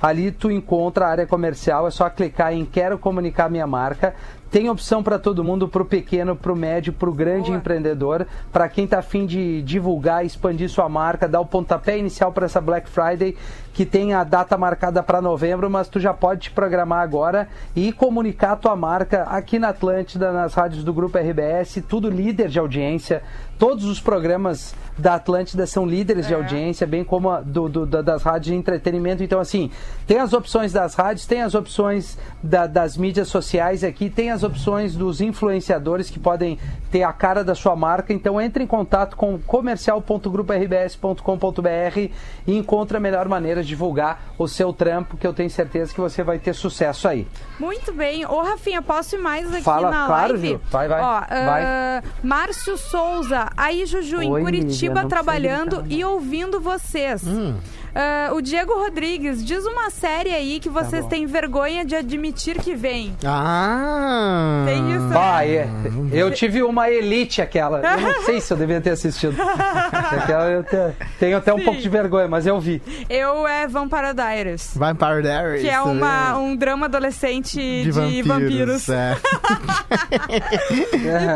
Ali 0.00 0.30
tu 0.30 0.48
encontra 0.48 1.06
a 1.06 1.08
área 1.08 1.26
comercial, 1.26 1.88
é 1.88 1.90
só 1.90 2.08
clicar 2.08 2.52
em 2.52 2.64
quero 2.64 2.96
comunicar 2.96 3.50
minha 3.50 3.66
marca. 3.66 4.14
Tem 4.52 4.68
opção 4.68 5.02
para 5.02 5.18
todo 5.18 5.42
mundo, 5.42 5.66
para 5.66 5.80
o 5.80 5.84
pequeno, 5.86 6.36
para 6.36 6.52
o 6.52 6.56
médio, 6.56 6.92
para 6.92 7.08
o 7.08 7.12
grande 7.12 7.46
Boa. 7.46 7.56
empreendedor, 7.56 8.26
para 8.52 8.68
quem 8.68 8.84
está 8.84 8.98
afim 8.98 9.24
de 9.24 9.62
divulgar, 9.62 10.26
expandir 10.26 10.68
sua 10.68 10.90
marca, 10.90 11.26
dar 11.26 11.40
o 11.40 11.46
pontapé 11.46 11.96
inicial 11.98 12.30
para 12.32 12.44
essa 12.44 12.60
Black 12.60 12.86
Friday, 12.90 13.34
que 13.72 13.86
tem 13.86 14.12
a 14.12 14.22
data 14.22 14.58
marcada 14.58 15.02
para 15.02 15.22
novembro, 15.22 15.70
mas 15.70 15.88
tu 15.88 15.98
já 15.98 16.12
pode 16.12 16.42
te 16.42 16.50
programar 16.50 17.00
agora 17.00 17.48
e 17.74 17.90
comunicar 17.92 18.52
a 18.52 18.56
tua 18.56 18.76
marca 18.76 19.22
aqui 19.22 19.58
na 19.58 19.70
Atlântida, 19.70 20.30
nas 20.30 20.52
rádios 20.52 20.84
do 20.84 20.92
Grupo 20.92 21.16
RBS, 21.16 21.82
tudo 21.88 22.10
líder 22.10 22.48
de 22.48 22.58
audiência. 22.58 23.22
Todos 23.58 23.84
os 23.86 24.00
programas 24.00 24.74
da 24.98 25.14
Atlântida 25.14 25.66
são 25.66 25.86
líderes 25.86 26.26
de 26.26 26.34
audiência, 26.34 26.86
bem 26.86 27.04
como 27.04 27.30
a 27.30 27.40
do, 27.40 27.68
do- 27.68 27.86
da- 27.86 28.02
das 28.02 28.22
rádios 28.22 28.46
de 28.52 28.54
entretenimento. 28.54 29.22
Então, 29.22 29.40
assim, 29.40 29.70
tem 30.06 30.18
as 30.18 30.32
opções 30.34 30.72
das 30.72 30.94
rádios, 30.94 31.24
tem 31.26 31.40
as 31.42 31.54
opções 31.54 32.18
da- 32.42 32.66
das 32.66 32.96
mídias 32.96 33.28
sociais 33.28 33.82
aqui, 33.84 34.10
tem 34.10 34.30
as 34.30 34.41
opções 34.42 34.94
dos 34.94 35.20
influenciadores 35.20 36.10
que 36.10 36.18
podem 36.18 36.58
ter 36.90 37.02
a 37.02 37.12
cara 37.12 37.44
da 37.44 37.54
sua 37.54 37.76
marca. 37.76 38.12
Então, 38.12 38.40
entre 38.40 38.64
em 38.64 38.66
contato 38.66 39.16
com 39.16 39.38
comercial.gruporbs.com.br 39.38 42.10
e 42.46 42.56
encontre 42.56 42.96
a 42.96 43.00
melhor 43.00 43.28
maneira 43.28 43.62
de 43.62 43.68
divulgar 43.68 44.22
o 44.38 44.46
seu 44.46 44.72
trampo, 44.72 45.16
que 45.16 45.26
eu 45.26 45.32
tenho 45.32 45.50
certeza 45.50 45.92
que 45.92 46.00
você 46.00 46.22
vai 46.22 46.38
ter 46.38 46.54
sucesso 46.54 47.08
aí. 47.08 47.26
Muito 47.58 47.92
bem. 47.92 48.24
Ô, 48.26 48.42
Rafinha, 48.42 48.82
posso 48.82 49.16
ir 49.16 49.18
mais 49.18 49.52
aqui 49.52 49.62
Fala, 49.62 49.90
na 49.90 50.06
claro, 50.06 50.32
live? 50.34 50.48
Ju. 50.48 50.60
Vai, 50.70 50.88
vai. 50.88 51.00
Ó, 51.00 51.20
Vai. 51.20 51.62
ah, 51.64 52.02
Márcio 52.22 52.76
Souza. 52.76 53.48
Aí, 53.56 53.84
Juju, 53.86 54.22
em 54.22 54.30
Oi, 54.30 54.42
Curitiba, 54.42 54.72
Lívia, 54.72 54.88
não 54.88 54.94
precisa 54.94 55.08
trabalhando 55.08 55.84
e 55.88 56.04
ouvindo 56.04 56.60
vocês. 56.60 57.22
Ah, 57.94 58.30
o 58.32 58.40
Diego 58.40 58.72
Rodrigues, 58.74 59.44
diz 59.44 59.64
uma 59.64 59.90
série 59.90 60.30
aí 60.30 60.58
que 60.60 60.68
vocês 60.68 61.02
bom. 61.02 61.08
têm 61.08 61.26
vergonha 61.26 61.84
de 61.84 61.94
admitir 61.94 62.58
que 62.60 62.74
vem. 62.74 63.14
Ah. 63.24 64.62
Tem 64.66 64.90
isso, 64.92 65.04
né? 65.08 65.16
Ah, 65.18 65.46
é. 65.46 65.68
Eu 66.10 66.30
tive 66.30 66.62
uma 66.62 66.88
elite 66.90 67.42
aquela. 67.42 67.80
Eu 67.80 68.00
não 68.00 68.22
sei 68.24 68.40
se 68.40 68.52
eu 68.52 68.56
devia 68.56 68.80
ter 68.80 68.90
assistido. 68.90 69.36
Aquela 70.12 70.50
eu 70.50 70.62
te- 70.62 70.76
tenho 71.18 71.36
até 71.38 71.52
um 71.54 71.58
Sim. 71.58 71.64
pouco 71.64 71.80
de 71.80 71.88
vergonha, 71.88 72.28
mas 72.28 72.46
eu 72.46 72.60
vi. 72.60 72.82
Eu 73.08 73.46
é 73.46 73.66
Vampire 73.66 74.14
Diaries. 74.14 74.72
Vampire 74.76 75.22
Diaries. 75.22 75.62
Que 75.62 75.68
é 75.70 75.80
uma, 75.80 76.36
um 76.38 76.54
drama 76.56 76.86
adolescente 76.86 77.56
de, 77.56 77.84
de 77.84 77.90
vampiros. 78.22 78.26
vampiros. 78.28 78.88
é. 78.88 79.16
E 80.72 80.76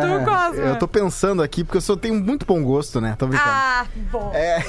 tu, 0.01 0.25
Cosma? 0.25 0.63
Eu 0.65 0.77
tô 0.79 0.89
pensando 0.89 1.43
aqui, 1.43 1.65
porque 1.65 1.77
eu 1.79 1.81
só 1.83 1.97
tenho 1.97 2.15
muito 2.15 2.45
bom 2.47 2.63
gosto, 2.63 3.01
né? 3.01 3.15
Tô 3.19 3.27
brincando. 3.27 3.51
Ah, 3.51 3.87
bom. 4.11 4.31
É. 4.35 4.65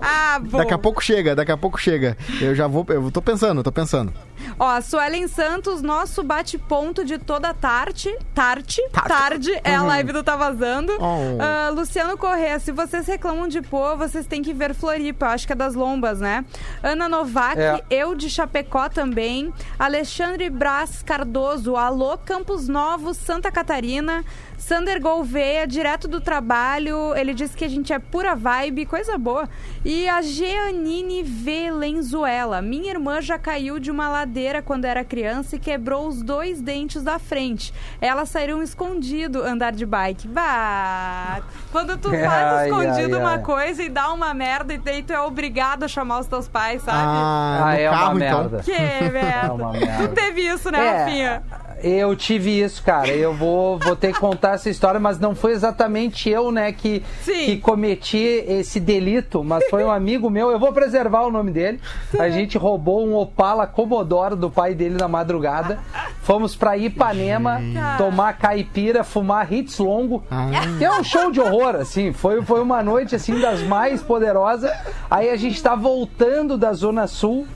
Ah, 0.00 0.38
bom. 0.42 0.58
Daqui 0.58 0.74
a 0.74 0.78
pouco 0.78 1.02
chega, 1.02 1.25
daqui 1.34 1.52
a 1.52 1.56
pouco 1.56 1.80
chega. 1.80 2.16
Eu 2.40 2.54
já 2.54 2.66
vou, 2.66 2.84
eu 2.88 3.10
tô 3.10 3.20
pensando, 3.22 3.62
tô 3.62 3.72
pensando. 3.72 4.12
Ó, 4.58 4.80
Suelen 4.80 5.28
Santos, 5.28 5.82
nosso 5.82 6.22
bate-ponto 6.22 7.04
de 7.04 7.18
toda 7.18 7.52
tarde. 7.54 8.16
Tarde, 8.34 8.80
tarde, 8.92 9.60
é 9.64 9.74
a 9.74 9.82
live 9.82 10.12
do 10.12 10.22
Tá 10.22 10.36
Vazando. 10.36 10.92
Oh. 10.98 11.38
Ah, 11.40 11.70
Luciano 11.70 12.16
Corrêa, 12.16 12.58
se 12.58 12.72
vocês 12.72 13.06
reclamam 13.06 13.48
de 13.48 13.60
pô, 13.62 13.96
vocês 13.96 14.26
têm 14.26 14.42
que 14.42 14.52
ver 14.52 14.74
Floripa, 14.74 15.26
eu 15.26 15.30
acho 15.30 15.46
que 15.46 15.52
é 15.52 15.56
das 15.56 15.74
lombas, 15.74 16.20
né? 16.20 16.44
Ana 16.82 17.08
Novak, 17.08 17.58
É. 17.60 17.82
eu 17.90 18.14
de 18.14 18.28
Chapecó 18.30 18.88
também. 18.88 19.52
Alexandre 19.78 20.48
Brás 20.50 21.02
Cardoso, 21.02 21.76
alô 21.76 22.16
Campos 22.18 22.68
Novos, 22.68 23.16
Santa 23.16 23.50
Catarina. 23.50 24.24
Sander 24.58 25.00
Gouveia, 25.00 25.66
direto 25.66 26.08
do 26.08 26.18
trabalho, 26.20 27.14
ele 27.14 27.34
disse 27.34 27.54
que 27.54 27.64
a 27.64 27.68
gente 27.68 27.92
é 27.92 27.98
pura 27.98 28.34
vibe, 28.34 28.86
coisa 28.86 29.18
boa. 29.18 29.46
E 29.84 30.08
a 30.08 30.22
Jeanine 30.22 31.22
Valenzuela, 31.22 32.62
minha 32.62 32.90
irmã 32.90 33.20
já 33.20 33.38
caiu 33.38 33.78
de 33.78 33.90
uma 33.90 34.08
ladeira 34.08 34.25
quando 34.64 34.84
era 34.84 35.04
criança 35.04 35.56
e 35.56 35.58
quebrou 35.58 36.06
os 36.08 36.22
dois 36.22 36.60
dentes 36.60 37.02
da 37.02 37.18
frente. 37.18 37.72
Elas 38.00 38.28
saíram 38.28 38.62
escondido 38.62 39.42
andar 39.42 39.72
de 39.72 39.86
bike. 39.86 40.26
Bah! 40.28 41.40
Quando 41.72 41.96
tu 41.96 42.10
faz 42.10 42.22
Ai, 42.24 42.68
escondido 42.68 43.16
ai, 43.16 43.20
uma 43.22 43.32
ai. 43.32 43.42
coisa 43.42 43.82
e 43.82 43.88
dá 43.88 44.12
uma 44.12 44.32
merda 44.34 44.74
e 44.74 44.78
daí 44.78 45.02
tu 45.02 45.12
é 45.12 45.20
obrigado 45.20 45.84
a 45.84 45.88
chamar 45.88 46.20
os 46.20 46.26
teus 46.26 46.48
pais, 46.48 46.82
sabe? 46.82 46.98
Ah, 46.98 47.62
Ah, 47.66 47.72
no 47.74 47.78
é 47.80 47.90
uma 47.90 47.98
carro, 47.98 48.16
então. 48.18 48.40
merda. 48.42 48.62
Que 48.62 49.10
merda. 49.10 49.52
uma 49.54 49.72
merda. 49.72 50.08
Tu 50.08 50.14
teve 50.14 50.40
isso, 50.42 50.70
né, 50.70 50.86
É, 50.86 50.98
Rafinha? 50.98 51.42
Eu 51.82 52.16
tive 52.16 52.60
isso, 52.60 52.82
cara. 52.82 53.08
Eu 53.08 53.34
vou, 53.34 53.78
vou 53.78 53.94
ter 53.94 54.12
que 54.12 54.18
contar 54.18 54.54
essa 54.54 54.70
história, 54.70 54.98
mas 54.98 55.18
não 55.18 55.34
foi 55.34 55.52
exatamente 55.52 56.28
eu, 56.28 56.50
né, 56.50 56.72
que, 56.72 57.02
Sim. 57.22 57.44
que 57.44 57.58
cometi 57.58 58.18
esse 58.18 58.80
delito, 58.80 59.44
mas 59.44 59.68
foi 59.68 59.84
um 59.84 59.90
amigo 59.90 60.30
meu. 60.30 60.50
Eu 60.50 60.58
vou 60.58 60.72
preservar 60.72 61.22
o 61.22 61.30
nome 61.30 61.50
dele. 61.50 61.80
A 62.18 62.28
gente 62.28 62.56
roubou 62.56 63.06
um 63.06 63.14
Opala 63.14 63.66
Commodore 63.66 64.36
do 64.36 64.50
pai 64.50 64.74
dele 64.74 64.96
na 64.98 65.08
madrugada. 65.08 65.78
Fomos 66.22 66.56
pra 66.56 66.76
Ipanema 66.76 67.60
tomar 67.98 68.38
caipira, 68.38 69.04
fumar 69.04 69.52
hits 69.52 69.78
longo. 69.78 70.24
Ah. 70.30 70.48
Que 70.78 70.84
é 70.84 70.90
um 70.90 71.04
show 71.04 71.30
de 71.30 71.40
horror, 71.40 71.76
assim. 71.76 72.12
Foi, 72.12 72.42
foi 72.42 72.60
uma 72.60 72.82
noite, 72.82 73.14
assim, 73.14 73.38
das 73.38 73.62
mais 73.62 74.02
poderosas. 74.02 74.70
Aí 75.10 75.30
a 75.30 75.36
gente 75.36 75.62
tá 75.62 75.74
voltando 75.74 76.58
da 76.58 76.72
Zona 76.72 77.06
Sul. 77.06 77.46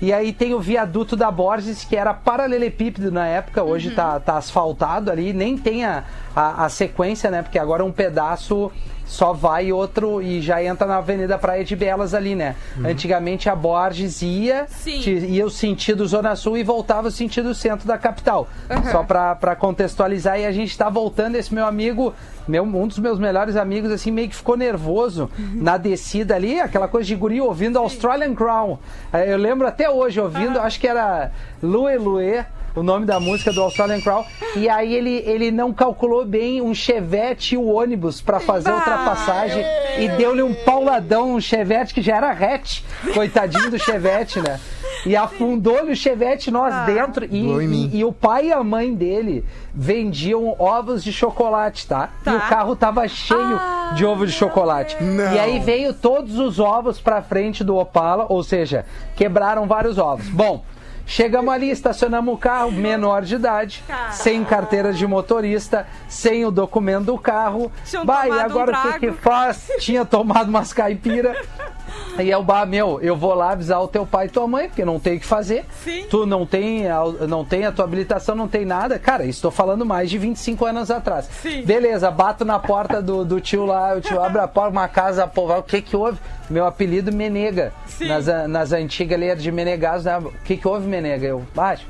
E 0.00 0.12
aí 0.12 0.32
tem 0.32 0.54
o 0.54 0.60
viaduto 0.60 1.14
da 1.14 1.30
Borges, 1.30 1.84
que 1.84 1.94
era 1.94 2.14
paralelepípedo 2.14 3.12
na 3.12 3.26
época, 3.26 3.62
hoje 3.62 3.90
Uhum. 3.90 3.94
tá, 3.94 4.18
tá 4.20 4.36
asfaltado 4.38 5.10
ali, 5.10 5.32
nem 5.32 5.58
tem 5.58 5.84
a, 5.84 6.04
a, 6.34 6.64
a 6.64 6.68
sequência, 6.70 7.30
né? 7.30 7.42
Porque 7.42 7.58
agora 7.58 7.82
é 7.82 7.84
um 7.84 7.92
pedaço 7.92 8.72
só 9.10 9.32
vai 9.32 9.72
outro 9.72 10.22
e 10.22 10.40
já 10.40 10.62
entra 10.62 10.86
na 10.86 10.98
Avenida 10.98 11.36
Praia 11.36 11.64
de 11.64 11.74
Belas 11.74 12.14
ali, 12.14 12.36
né? 12.36 12.54
Antigamente 12.84 13.48
a 13.50 13.56
Borges 13.56 14.22
ia, 14.22 14.66
Sim. 14.68 15.00
te- 15.00 15.26
ia 15.26 15.44
o 15.44 15.50
sentido 15.50 16.06
Zona 16.06 16.36
Sul 16.36 16.56
e 16.56 16.62
voltava 16.62 17.08
o 17.08 17.10
sentido 17.10 17.52
centro 17.52 17.88
da 17.88 17.98
capital. 17.98 18.46
Só 18.92 19.02
pra, 19.02 19.34
pra 19.34 19.56
contextualizar, 19.56 20.38
e 20.38 20.46
a 20.46 20.52
gente 20.52 20.78
tá 20.78 20.88
voltando, 20.88 21.34
esse 21.34 21.52
meu 21.52 21.66
amigo, 21.66 22.14
meu, 22.46 22.62
um 22.62 22.86
dos 22.86 23.00
meus 23.00 23.18
melhores 23.18 23.56
amigos, 23.56 23.90
assim, 23.90 24.12
meio 24.12 24.28
que 24.28 24.36
ficou 24.36 24.56
nervoso 24.56 25.28
na 25.54 25.76
descida 25.76 26.36
ali, 26.36 26.60
aquela 26.60 26.86
coisa 26.86 27.06
de 27.08 27.16
guri 27.16 27.40
ouvindo 27.40 27.80
Australian 27.80 28.32
Crown. 28.34 28.78
Eh, 29.12 29.32
Eu 29.32 29.38
lembro 29.38 29.66
até 29.66 29.90
hoje 29.90 30.20
ouvindo, 30.20 30.60
acho 30.60 30.78
que 30.78 30.86
era 30.86 31.32
Lue 31.60 31.96
Lue, 31.98 32.44
o 32.74 32.82
nome 32.82 33.04
da 33.06 33.18
música 33.18 33.52
do 33.52 33.60
Australian 33.62 34.00
Crown, 34.00 34.24
e 34.56 34.68
aí 34.68 34.94
ele, 34.94 35.22
ele 35.26 35.50
não 35.50 35.72
calculou 35.72 36.24
bem 36.24 36.60
um 36.62 36.74
chevette 36.74 37.54
e 37.54 37.58
o 37.58 37.66
ônibus 37.66 38.20
pra 38.20 38.38
fazer 38.40 38.70
a 38.70 38.76
ultrapassagem 38.76 39.64
e 39.98 40.08
deu-lhe 40.16 40.42
um 40.42 40.54
pauladão, 40.54 41.34
um 41.34 41.40
chevette 41.40 41.92
que 41.92 42.02
já 42.02 42.16
era 42.16 42.30
hatch, 42.30 42.82
coitadinho 43.14 43.70
do 43.70 43.78
chevette, 43.78 44.40
né? 44.40 44.60
E 45.06 45.16
afundou-lhe 45.16 45.92
o 45.92 45.96
chevette 45.96 46.50
nós 46.50 46.74
dentro 46.84 47.24
e, 47.24 47.38
e, 47.38 47.96
e 47.98 48.04
o 48.04 48.12
pai 48.12 48.48
e 48.48 48.52
a 48.52 48.62
mãe 48.62 48.94
dele 48.94 49.44
vendiam 49.74 50.54
ovos 50.58 51.02
de 51.02 51.10
chocolate, 51.12 51.86
tá? 51.86 52.10
Tá. 52.22 52.32
E 52.32 52.36
o 52.36 52.40
carro 52.40 52.76
tava 52.76 53.08
cheio 53.08 53.40
Ah, 53.40 53.94
de 53.96 54.04
ovo 54.04 54.26
de 54.26 54.32
chocolate. 54.32 55.02
Não. 55.02 55.32
E 55.34 55.38
aí 55.38 55.58
veio 55.58 55.94
todos 55.94 56.38
os 56.38 56.58
ovos 56.58 57.00
pra 57.00 57.22
frente 57.22 57.64
do 57.64 57.76
Opala, 57.76 58.26
ou 58.28 58.42
seja, 58.42 58.84
quebraram 59.16 59.66
vários 59.66 59.96
ovos. 59.96 60.28
Bom, 60.28 60.62
chegamos 61.10 61.52
ali, 61.52 61.70
estacionamos 61.70 62.32
o 62.32 62.38
carro, 62.38 62.70
menor 62.70 63.22
de 63.22 63.34
idade, 63.34 63.82
sem 64.12 64.44
carteira 64.44 64.92
de 64.92 65.04
motorista, 65.06 65.86
sem 66.08 66.44
o 66.44 66.52
documento 66.52 67.06
do 67.06 67.18
carro. 67.18 67.70
Tinham 67.84 68.04
e 68.04 68.06
tomado 68.06 68.30
um 68.30 68.40
agora 68.40 68.78
o 68.78 68.92
que 68.92 68.98
que 69.00 69.12
faz? 69.12 69.68
Tinha 69.80 70.04
tomado 70.04 70.48
umas 70.48 70.72
caipira. 70.72 71.36
E 72.18 72.28
eu, 72.28 72.42
bah, 72.42 72.66
meu, 72.66 73.00
eu 73.00 73.16
vou 73.16 73.34
lá 73.34 73.52
avisar 73.52 73.80
o 73.82 73.88
teu 73.88 74.04
pai 74.04 74.26
e 74.26 74.28
tua 74.28 74.46
mãe, 74.46 74.68
porque 74.68 74.84
não 74.84 74.98
tem 75.00 75.16
o 75.16 75.20
que 75.20 75.26
fazer. 75.26 75.64
Sim. 75.84 76.04
Tu 76.10 76.26
não 76.26 76.44
tem, 76.44 76.86
a- 76.88 77.04
não 77.28 77.44
tem 77.44 77.64
a 77.64 77.72
tua 77.72 77.84
habilitação, 77.84 78.34
não 78.34 78.48
tem 78.48 78.64
nada. 78.64 78.98
Cara, 78.98 79.24
estou 79.24 79.50
falando 79.50 79.86
mais 79.86 80.10
de 80.10 80.18
25 80.18 80.66
anos 80.66 80.90
atrás. 80.90 81.28
Sim. 81.42 81.62
Beleza, 81.62 82.10
bato 82.10 82.44
na 82.44 82.58
porta 82.58 83.00
do, 83.00 83.24
do 83.24 83.40
tio 83.40 83.64
lá, 83.64 83.94
o 83.94 84.00
tio 84.00 84.22
abre 84.22 84.40
a 84.40 84.46
porta, 84.48 84.70
uma 84.70 84.88
casa 84.88 85.26
povoada. 85.26 85.60
O 85.60 85.64
que 85.64 85.80
que 85.80 85.96
houve? 85.96 86.18
Meu 86.48 86.66
apelido 86.66 87.12
Menega. 87.12 87.72
Sim. 87.86 88.08
Nas, 88.08 88.26
nas 88.48 88.72
antigas 88.72 89.16
ali 89.16 89.26
era 89.26 89.38
de 89.40 89.50
Menegados, 89.52 90.04
né? 90.04 90.18
O 90.18 90.30
que 90.44 90.56
que 90.56 90.66
houve, 90.68 90.86
Menega? 90.86 91.26
Eu, 91.26 91.44
baixo. 91.54 91.86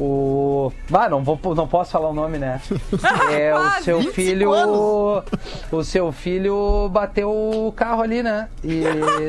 O. 0.00 0.72
Ah, 0.90 1.10
não, 1.10 1.22
vou, 1.22 1.38
não 1.54 1.68
posso 1.68 1.90
falar 1.90 2.08
o 2.08 2.14
nome, 2.14 2.38
né? 2.38 2.60
É, 3.30 3.54
o 3.54 3.82
seu 3.82 3.98
25 3.98 4.14
filho. 4.14 4.52
anos. 4.52 5.24
O 5.70 5.84
seu 5.84 6.10
filho 6.10 6.88
bateu 6.88 7.30
o 7.30 7.72
carro 7.72 8.02
ali, 8.02 8.22
né? 8.22 8.48
E. 8.64 8.82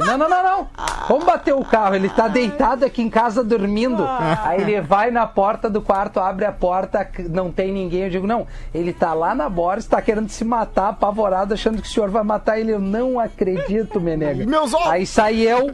Não, 0.06 0.18
não, 0.18 0.30
não, 0.30 0.44
não. 0.44 0.68
Como 1.08 1.26
bateu 1.26 1.60
o 1.60 1.66
carro? 1.66 1.96
Ele 1.96 2.10
tá 2.10 2.28
deitado 2.28 2.86
aqui 2.86 3.02
em 3.02 3.10
casa 3.10 3.44
dormindo. 3.44 4.04
Aí 4.44 4.62
ele 4.62 4.82
vai 4.82 5.12
na 5.12 5.28
porta 5.28 5.70
do 5.70 5.82
quarto, 5.82 6.20
abre 6.20 6.46
a 6.46 6.52
porta, 6.52 7.08
não 7.30 7.52
tem 7.52 7.72
ninguém. 7.72 8.04
Eu 8.04 8.10
digo, 8.10 8.28
não, 8.28 8.48
ele 8.74 8.94
tá 8.94 9.14
lá 9.14 9.36
na 9.36 9.50
Boris, 9.50 9.86
tá 9.86 10.02
querendo 10.02 10.30
se 10.30 10.46
matar, 10.46 10.90
apavorado, 10.90 11.54
achando 11.54 11.82
que 11.82 11.88
o 11.88 11.92
senhor 11.92 12.10
vai 12.10 12.24
matar 12.24 12.60
ele. 12.60 12.72
Eu 12.72 12.80
não 12.80 13.20
acredito, 13.20 14.00
Menega. 14.00 14.46
Meus 14.46 14.74
ovos! 14.74 14.88
Aí 14.88 15.06
sai 15.06 15.42
eu, 15.42 15.74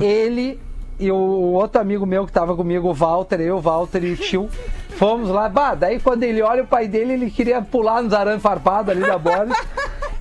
ele 0.00 0.60
e 0.98 1.10
o 1.12 1.16
outro 1.16 1.80
amigo 1.80 2.04
meu 2.04 2.26
que 2.26 2.32
tava 2.32 2.56
comigo, 2.56 2.88
o 2.88 2.94
Walter, 2.94 3.40
eu, 3.40 3.56
o 3.56 3.60
Walter 3.60 4.02
e 4.04 4.12
o 4.12 4.16
tio. 4.16 4.48
Fomos 4.90 5.28
lá, 5.28 5.48
bah, 5.48 5.74
daí 5.74 6.00
quando 6.00 6.24
ele 6.24 6.42
olha 6.42 6.64
o 6.64 6.66
pai 6.66 6.88
dele, 6.88 7.12
ele 7.12 7.30
queria 7.30 7.62
pular 7.62 8.02
nos 8.02 8.12
arame 8.12 8.40
farpado 8.40 8.90
ali 8.90 9.00
da 9.00 9.16
Boris. 9.16 9.56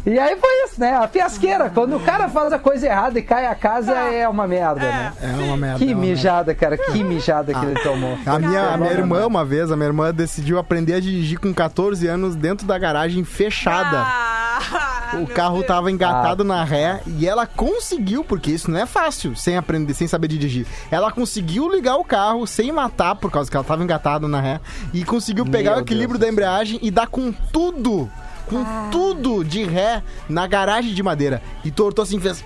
E 0.09 0.17
aí 0.17 0.37
foi 0.37 0.63
isso, 0.63 0.79
né? 0.79 0.93
A 0.95 1.05
fiasqueira. 1.05 1.69
Quando 1.69 1.97
o 1.97 1.99
cara 1.99 2.29
faz 2.29 2.53
a 2.53 2.57
coisa 2.57 2.85
errada 2.87 3.19
e 3.19 3.21
cai 3.21 3.45
a 3.45 3.53
casa, 3.53 3.91
é 3.91 4.25
uma 4.29 4.47
merda, 4.47 4.79
né? 4.79 5.13
É 5.21 5.27
uma 5.43 5.57
merda. 5.57 5.75
é 5.75 5.79
Que 5.79 5.85
merda. 5.87 6.01
mijada, 6.01 6.55
cara, 6.55 6.77
que 6.77 7.03
mijada 7.03 7.53
que 7.53 7.65
ele 7.65 7.77
tomou. 7.81 8.17
A 8.25 8.39
minha, 8.39 8.69
a 8.73 8.77
minha 8.77 8.91
irmã, 8.93 9.27
uma 9.27 9.43
vez, 9.43 9.69
a 9.69 9.75
minha 9.75 9.87
irmã 9.87 10.13
decidiu 10.13 10.57
aprender 10.59 10.93
a 10.93 10.99
dirigir 11.01 11.37
com 11.39 11.53
14 11.53 12.07
anos 12.07 12.37
dentro 12.37 12.65
da 12.65 12.77
garagem 12.77 13.25
fechada. 13.25 13.97
Ah, 13.99 15.17
O 15.21 15.27
carro 15.27 15.55
Deus. 15.57 15.67
tava 15.67 15.91
engatado 15.91 16.43
Ah. 16.43 16.45
na 16.45 16.63
ré 16.63 17.01
e 17.05 17.27
ela 17.27 17.45
conseguiu, 17.45 18.23
porque 18.23 18.49
isso 18.51 18.71
não 18.71 18.79
é 18.79 18.85
fácil, 18.85 19.35
sem 19.35 19.57
aprender, 19.57 19.93
sem 19.93 20.07
saber 20.07 20.29
dirigir. 20.29 20.65
Ela 20.89 21.11
conseguiu 21.11 21.69
ligar 21.69 21.97
o 21.97 22.03
carro 22.05 22.47
sem 22.47 22.71
matar, 22.71 23.15
por 23.15 23.29
causa 23.29 23.51
que 23.51 23.57
ela 23.57 23.63
tava 23.65 23.83
engatada 23.83 24.25
na 24.27 24.39
ré, 24.39 24.59
e 24.93 25.03
conseguiu 25.03 25.45
pegar 25.45 25.71
Meu 25.71 25.79
o 25.79 25.81
equilíbrio 25.83 26.17
Deus 26.17 26.21
da 26.29 26.33
embreagem 26.33 26.79
e 26.81 26.89
dar 26.89 27.07
com 27.07 27.31
tudo, 27.31 28.09
com 28.47 28.63
tudo 28.91 29.43
de 29.43 29.63
ré 29.63 30.03
na 30.27 30.47
garagem 30.47 30.93
de 30.93 31.03
madeira. 31.03 31.41
E 31.63 31.71
tortou 31.71 32.03
assim, 32.03 32.19
fez. 32.19 32.43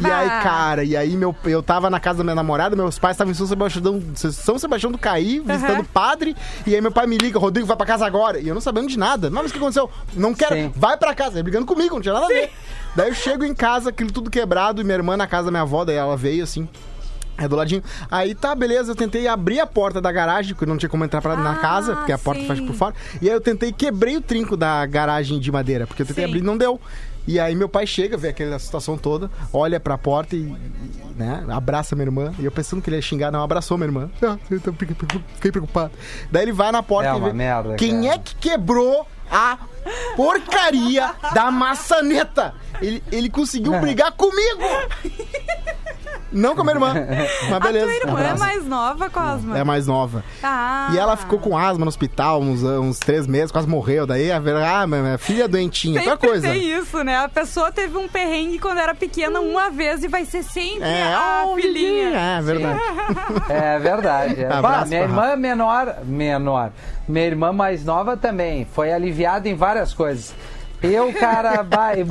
E 0.00 0.10
aí, 0.10 0.28
cara, 0.42 0.84
e 0.84 0.94
aí 0.94 1.16
meu, 1.16 1.34
eu 1.44 1.62
tava 1.62 1.88
na 1.88 1.98
casa 1.98 2.18
da 2.18 2.24
minha 2.24 2.34
namorada, 2.34 2.76
meus 2.76 2.98
pais 2.98 3.14
estavam 3.14 3.30
em 3.30 3.34
São 3.34 3.46
Sebastião, 3.46 4.02
São 4.14 4.58
Sebastião 4.58 4.92
do 4.92 4.98
Caí, 4.98 5.40
visitando 5.40 5.80
o 5.80 5.84
padre, 5.84 6.36
e 6.66 6.74
aí 6.74 6.80
meu 6.80 6.92
pai 6.92 7.06
me 7.06 7.16
liga, 7.16 7.38
Rodrigo, 7.38 7.66
vai 7.66 7.76
pra 7.76 7.86
casa 7.86 8.04
agora. 8.04 8.38
E 8.38 8.46
eu 8.46 8.54
não 8.54 8.60
sabendo 8.60 8.86
de 8.86 8.98
nada. 8.98 9.30
Não, 9.30 9.42
mas 9.42 9.50
o 9.50 9.54
que 9.54 9.58
aconteceu? 9.58 9.90
Não 10.14 10.34
quero, 10.34 10.54
Sim. 10.54 10.72
vai 10.76 10.96
pra 10.98 11.14
casa. 11.14 11.36
Ele 11.36 11.44
brigando 11.44 11.64
comigo, 11.64 11.94
não 11.94 12.02
tinha 12.02 12.12
nada 12.12 12.26
a 12.26 12.28
ver. 12.28 12.50
Daí 12.94 13.08
eu 13.08 13.14
chego 13.14 13.44
em 13.44 13.54
casa, 13.54 13.88
aquilo 13.88 14.12
tudo 14.12 14.30
quebrado, 14.30 14.80
e 14.80 14.84
minha 14.84 14.96
irmã 14.96 15.16
na 15.16 15.26
casa 15.26 15.46
da 15.46 15.50
minha 15.50 15.62
avó, 15.62 15.84
daí 15.84 15.96
ela 15.96 16.16
veio 16.16 16.44
assim. 16.44 16.68
É 17.38 17.46
do 17.46 17.54
ladinho. 17.56 17.82
Aí 18.10 18.34
tá, 18.34 18.54
beleza, 18.54 18.90
eu 18.92 18.96
tentei 18.96 19.28
abrir 19.28 19.60
a 19.60 19.66
porta 19.66 20.00
da 20.00 20.10
garagem, 20.10 20.54
porque 20.54 20.66
não 20.66 20.76
tinha 20.76 20.88
como 20.88 21.04
entrar 21.04 21.22
pra, 21.22 21.36
na 21.36 21.52
Ah, 21.52 21.56
casa, 21.56 21.94
porque 21.96 22.12
a 22.12 22.18
porta 22.18 22.40
sim. 22.40 22.46
fecha 22.48 22.62
por 22.62 22.74
fora. 22.74 22.94
E 23.22 23.28
aí 23.28 23.34
eu 23.34 23.40
tentei, 23.40 23.72
quebrei 23.72 24.16
o 24.16 24.20
trinco 24.20 24.56
da 24.56 24.84
garagem 24.86 25.38
de 25.38 25.52
madeira, 25.52 25.86
porque 25.86 26.02
eu 26.02 26.06
tentei 26.06 26.24
Sim. 26.24 26.30
abrir 26.30 26.40
e 26.40 26.44
não 26.44 26.56
deu. 26.56 26.80
E 27.26 27.38
aí 27.38 27.54
meu 27.54 27.68
pai 27.68 27.86
chega, 27.86 28.16
vê 28.16 28.28
aquela 28.28 28.58
situação 28.58 28.96
toda, 28.96 29.30
olha 29.52 29.78
pra 29.78 29.98
porta 29.98 30.34
e, 30.34 30.52
né, 31.14 31.44
abraça 31.50 31.94
minha 31.94 32.06
irmã. 32.06 32.32
E 32.38 32.44
eu 32.46 32.50
pensando 32.50 32.80
que 32.82 32.88
ele 32.88 32.96
ia 32.96 33.02
xingar, 33.02 33.30
não, 33.30 33.42
abraçou 33.42 33.76
minha 33.76 33.86
irmã. 33.88 34.10
Ah, 34.22 34.38
eu 34.50 34.58
tô- 34.60 34.72
fiquei 34.72 35.52
preocupado. 35.52 35.92
Daí 36.32 36.42
ele 36.44 36.52
vai 36.52 36.72
na 36.72 36.82
porta 36.82 37.10
É 37.10 37.12
e 37.12 37.16
uma 37.16 37.28
vê 37.28 37.34
merda, 37.34 37.74
quem 37.76 38.02
cara. 38.04 38.14
é 38.14 38.18
que 38.18 38.34
quebrou 38.36 39.06
a 39.30 39.58
porcaria 40.16 41.10
da 41.34 41.50
maçaneta. 41.50 42.54
Ele, 42.80 43.02
ele 43.12 43.28
conseguiu 43.28 43.78
brigar 43.78 44.10
comigo. 44.12 44.62
Não 46.32 46.54
com 46.54 46.60
a 46.60 46.64
minha 46.64 46.76
irmã. 46.76 46.94
Mas 47.50 47.58
beleza. 47.60 47.86
A 47.86 48.00
tua 48.00 48.10
irmã 48.10 48.20
é 48.20 48.38
mais 48.38 48.66
nova, 48.66 49.10
Cosma? 49.10 49.58
É 49.58 49.64
mais 49.64 49.86
nova. 49.86 50.22
Ah. 50.42 50.90
E 50.92 50.98
ela 50.98 51.16
ficou 51.16 51.38
com 51.38 51.56
asma 51.56 51.84
no 51.84 51.88
hospital 51.88 52.40
uns, 52.40 52.62
uns 52.62 52.98
três 52.98 53.26
meses, 53.26 53.50
quase 53.50 53.68
morreu. 53.68 54.06
Daí, 54.06 54.30
a 54.30 54.38
ver- 54.38 54.56
ah, 54.56 54.86
minha 54.86 55.02
minha 55.02 55.18
filha 55.18 55.44
é 55.44 55.48
doentinha, 55.48 56.00
outra 56.00 56.16
coisa. 56.16 56.48
tem 56.48 56.70
isso, 56.78 57.02
né? 57.02 57.16
A 57.16 57.28
pessoa 57.28 57.72
teve 57.72 57.96
um 57.96 58.08
perrengue 58.08 58.58
quando 58.58 58.78
era 58.78 58.94
pequena 58.94 59.40
uma 59.40 59.70
vez 59.70 60.02
e 60.02 60.08
vai 60.08 60.24
ser 60.24 60.42
sempre 60.42 60.88
É, 60.88 61.14
a 61.14 61.44
oh, 61.46 61.54
filhinha. 61.54 62.08
É, 62.10 62.42
verdade. 62.42 62.80
É 63.48 63.78
verdade. 63.78 64.42
É. 64.42 64.46
Abraço 64.52 64.62
Bah, 64.62 64.86
minha 64.86 65.00
irmã 65.02 65.36
menor, 65.36 65.94
menor, 66.04 66.70
minha 67.08 67.26
irmã 67.26 67.52
mais 67.52 67.84
nova 67.84 68.16
também, 68.16 68.66
foi 68.72 68.92
aliviada 68.92 69.48
em 69.48 69.54
várias 69.54 69.94
coisas. 69.94 70.34
Eu, 70.80 71.12
cara, 71.12 71.66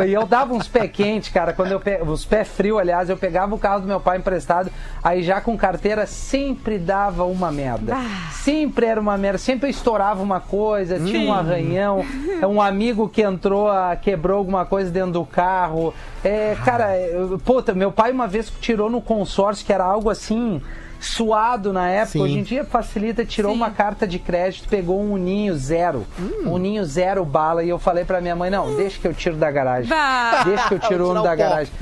e 0.06 0.13
eu 0.13 0.25
dava 0.25 0.53
uns 0.53 0.67
pé 0.67 0.88
quentes, 0.89 1.30
cara, 1.30 1.53
quando 1.53 1.71
eu 1.71 1.80
pe... 1.80 2.01
os 2.06 2.25
pés 2.25 2.47
frios, 2.49 2.77
aliás, 2.77 3.10
eu 3.10 3.15
pegava 3.15 3.56
o 3.56 3.58
carro 3.58 3.82
do 3.82 3.88
meu 3.88 3.99
pai 3.99 4.17
emprestado, 4.17 4.69
aí 5.01 5.23
já 5.23 5.39
com 5.39 5.58
carteira 5.58 6.06
sempre 6.06 6.77
dava 6.77 7.23
uma 7.23 7.49
merda. 7.51 7.95
Sempre 8.32 8.86
era 8.86 8.99
uma 8.99 9.17
merda, 9.17 9.38
sempre 9.38 9.69
estourava 9.69 10.21
uma 10.21 10.41
coisa, 10.41 10.99
tinha 10.99 11.30
um 11.30 11.34
arranhão, 11.34 12.06
um 12.49 12.62
amigo 12.62 13.08
que 13.08 13.21
entrou, 13.21 13.69
ah, 13.69 13.95
quebrou 13.95 14.38
alguma 14.39 14.65
coisa 14.65 14.91
dentro 14.91 15.12
do 15.13 15.25
carro. 15.25 15.93
É, 16.23 16.58
cara, 16.65 16.97
eu- 16.99 17.39
puta, 17.39 17.73
meu 17.73 17.91
pai 17.91 18.12
uma 18.12 18.27
vez 18.27 18.51
tirou 18.60 18.89
no 18.89 19.01
consórcio 19.01 19.65
que 19.65 19.71
era 19.71 19.86
algo 19.86 20.10
assim 20.10 20.62
suado 20.99 21.71
na 21.71 21.89
época. 21.89 22.12
Sim. 22.13 22.21
Hoje 22.21 22.39
em 22.39 22.43
dia 22.43 22.63
facilita, 22.63 23.25
tirou 23.25 23.51
Sim. 23.51 23.57
uma 23.57 23.69
carta 23.69 24.07
de 24.07 24.19
crédito, 24.19 24.67
pegou 24.67 25.01
um 25.01 25.17
ninho 25.17 25.55
zero. 25.55 26.05
Hum. 26.19 26.53
Um 26.53 26.57
ninho 26.57 26.83
zero 26.86 27.23
bala. 27.23 27.63
E 27.63 27.69
eu 27.69 27.79
falei 27.79 28.05
pra 28.05 28.21
minha 28.21 28.36
mãe, 28.36 28.49
não, 28.49 28.75
deixa 28.75 28.99
que 28.99 29.07
eu 29.07 29.13
tiro 29.13 29.36
da 29.36 29.49
garagem. 29.51 29.89
Bah. 29.89 30.43
Deixa 30.43 30.67
que 30.67 30.73
eu 30.75 30.79
tiro 30.79 31.05
o 31.05 31.12
Uno 31.12 31.23
da 31.23 31.36
garagem. 31.36 31.73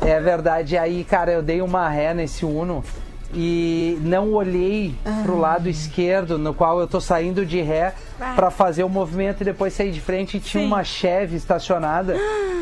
É 0.00 0.20
verdade. 0.20 0.74
E 0.74 0.78
aí, 0.78 1.04
cara, 1.04 1.32
eu 1.32 1.42
dei 1.42 1.62
uma 1.62 1.88
ré 1.88 2.14
nesse 2.14 2.44
Uno 2.44 2.84
e 3.34 3.98
não 4.02 4.32
olhei 4.32 4.94
pro 5.22 5.38
lado 5.38 5.68
esquerdo, 5.68 6.38
no 6.38 6.52
qual 6.52 6.80
eu 6.80 6.86
tô 6.86 7.00
saindo 7.00 7.46
de 7.46 7.62
ré 7.62 7.94
pra 8.34 8.50
fazer 8.50 8.84
o 8.84 8.88
movimento 8.88 9.40
e 9.40 9.44
depois 9.44 9.72
sair 9.72 9.90
de 9.90 10.00
frente 10.00 10.36
e 10.36 10.40
tinha 10.40 10.62
Sim. 10.62 10.66
uma 10.68 10.82
Chevy 10.84 11.36
estacionada, 11.36 12.16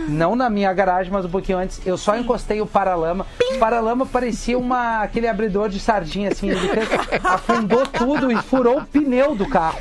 não 0.09 0.35
na 0.35 0.49
minha 0.51 0.73
garagem, 0.73 1.13
mas 1.13 1.25
um 1.25 1.29
pouquinho 1.29 1.59
antes. 1.59 1.81
Eu 1.87 1.97
só 1.97 2.17
encostei 2.17 2.61
o 2.61 2.67
paralama. 2.67 3.27
O 3.55 3.59
paralama 3.59 4.07
parecia 4.07 4.59
uma 4.59 5.03
aquele 5.03 5.29
abridor 5.29 5.69
de 5.69 5.79
sardinha 5.79 6.31
assim, 6.31 6.49
ele 6.51 6.69
fez, 6.69 6.89
afundou 7.25 7.87
tudo 7.87 8.31
e 8.33 8.37
furou 8.37 8.79
o 8.79 8.85
pneu 8.85 9.35
do 9.35 9.47
carro. 9.49 9.79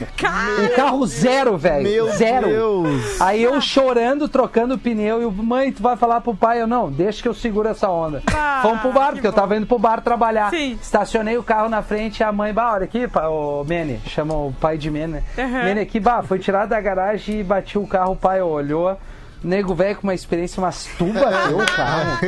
O 0.66 0.76
carro 0.76 1.06
zero, 1.08 1.58
velho. 1.58 1.84
Meu 1.84 2.10
zero. 2.12 2.48
Deus. 2.48 3.22
Aí 3.22 3.42
eu 3.44 3.60
chorando, 3.62 4.28
trocando 4.28 4.76
o 4.76 4.78
pneu, 4.78 5.22
e 5.22 5.26
o 5.26 5.32
mãe, 5.32 5.72
tu 5.72 5.82
vai 5.82 5.96
falar 5.96 6.22
pro 6.22 6.36
pai? 6.36 6.62
Eu 6.62 6.68
não, 6.68 6.92
deixa 6.92 7.22
que 7.22 7.28
eu 7.28 7.34
seguro 7.34 7.70
essa 7.70 7.90
onda. 7.90 8.22
Ah, 8.34 8.60
Fomos 8.62 8.82
pro 8.82 8.92
bar, 8.92 9.08
que 9.08 9.14
porque 9.14 9.28
eu 9.28 9.32
bom. 9.32 9.38
tava 9.38 9.56
indo 9.56 9.66
pro 9.66 9.80
bar 9.80 10.02
trabalhar. 10.02 10.50
Sim. 10.50 10.78
Estacionei 10.82 11.38
o 11.38 11.44
carro 11.44 11.70
na 11.70 11.82
frente, 11.82 12.24
a 12.24 12.32
mãe, 12.32 12.54
bah, 12.54 12.74
olha 12.74 12.84
aqui, 12.84 13.08
o 13.30 13.64
Mene, 13.64 14.00
chama 14.08 14.34
o 14.34 14.54
pai 14.60 14.78
de 14.78 14.90
Mene. 14.92 15.14
né? 15.14 15.24
Uhum. 15.38 15.64
Mene 15.70 15.82
aqui, 15.82 16.00
bah, 16.00 16.24
foi 16.24 16.40
tirado 16.40 16.70
da 16.70 16.82
garagem 16.82 17.40
e 17.40 17.44
bati 17.44 17.78
o 17.78 17.86
carro, 17.86 18.14
o 18.14 18.16
pai 18.16 18.42
olhou. 18.42 18.98
nego 19.44 19.74
velho 19.74 19.96
com 19.96 20.04
uma 20.04 20.14
experiência, 20.14 20.60
mas 20.60 20.86
tu 20.98 21.06
bateu 21.14 21.58
o 21.62 21.66
carro. 21.66 22.20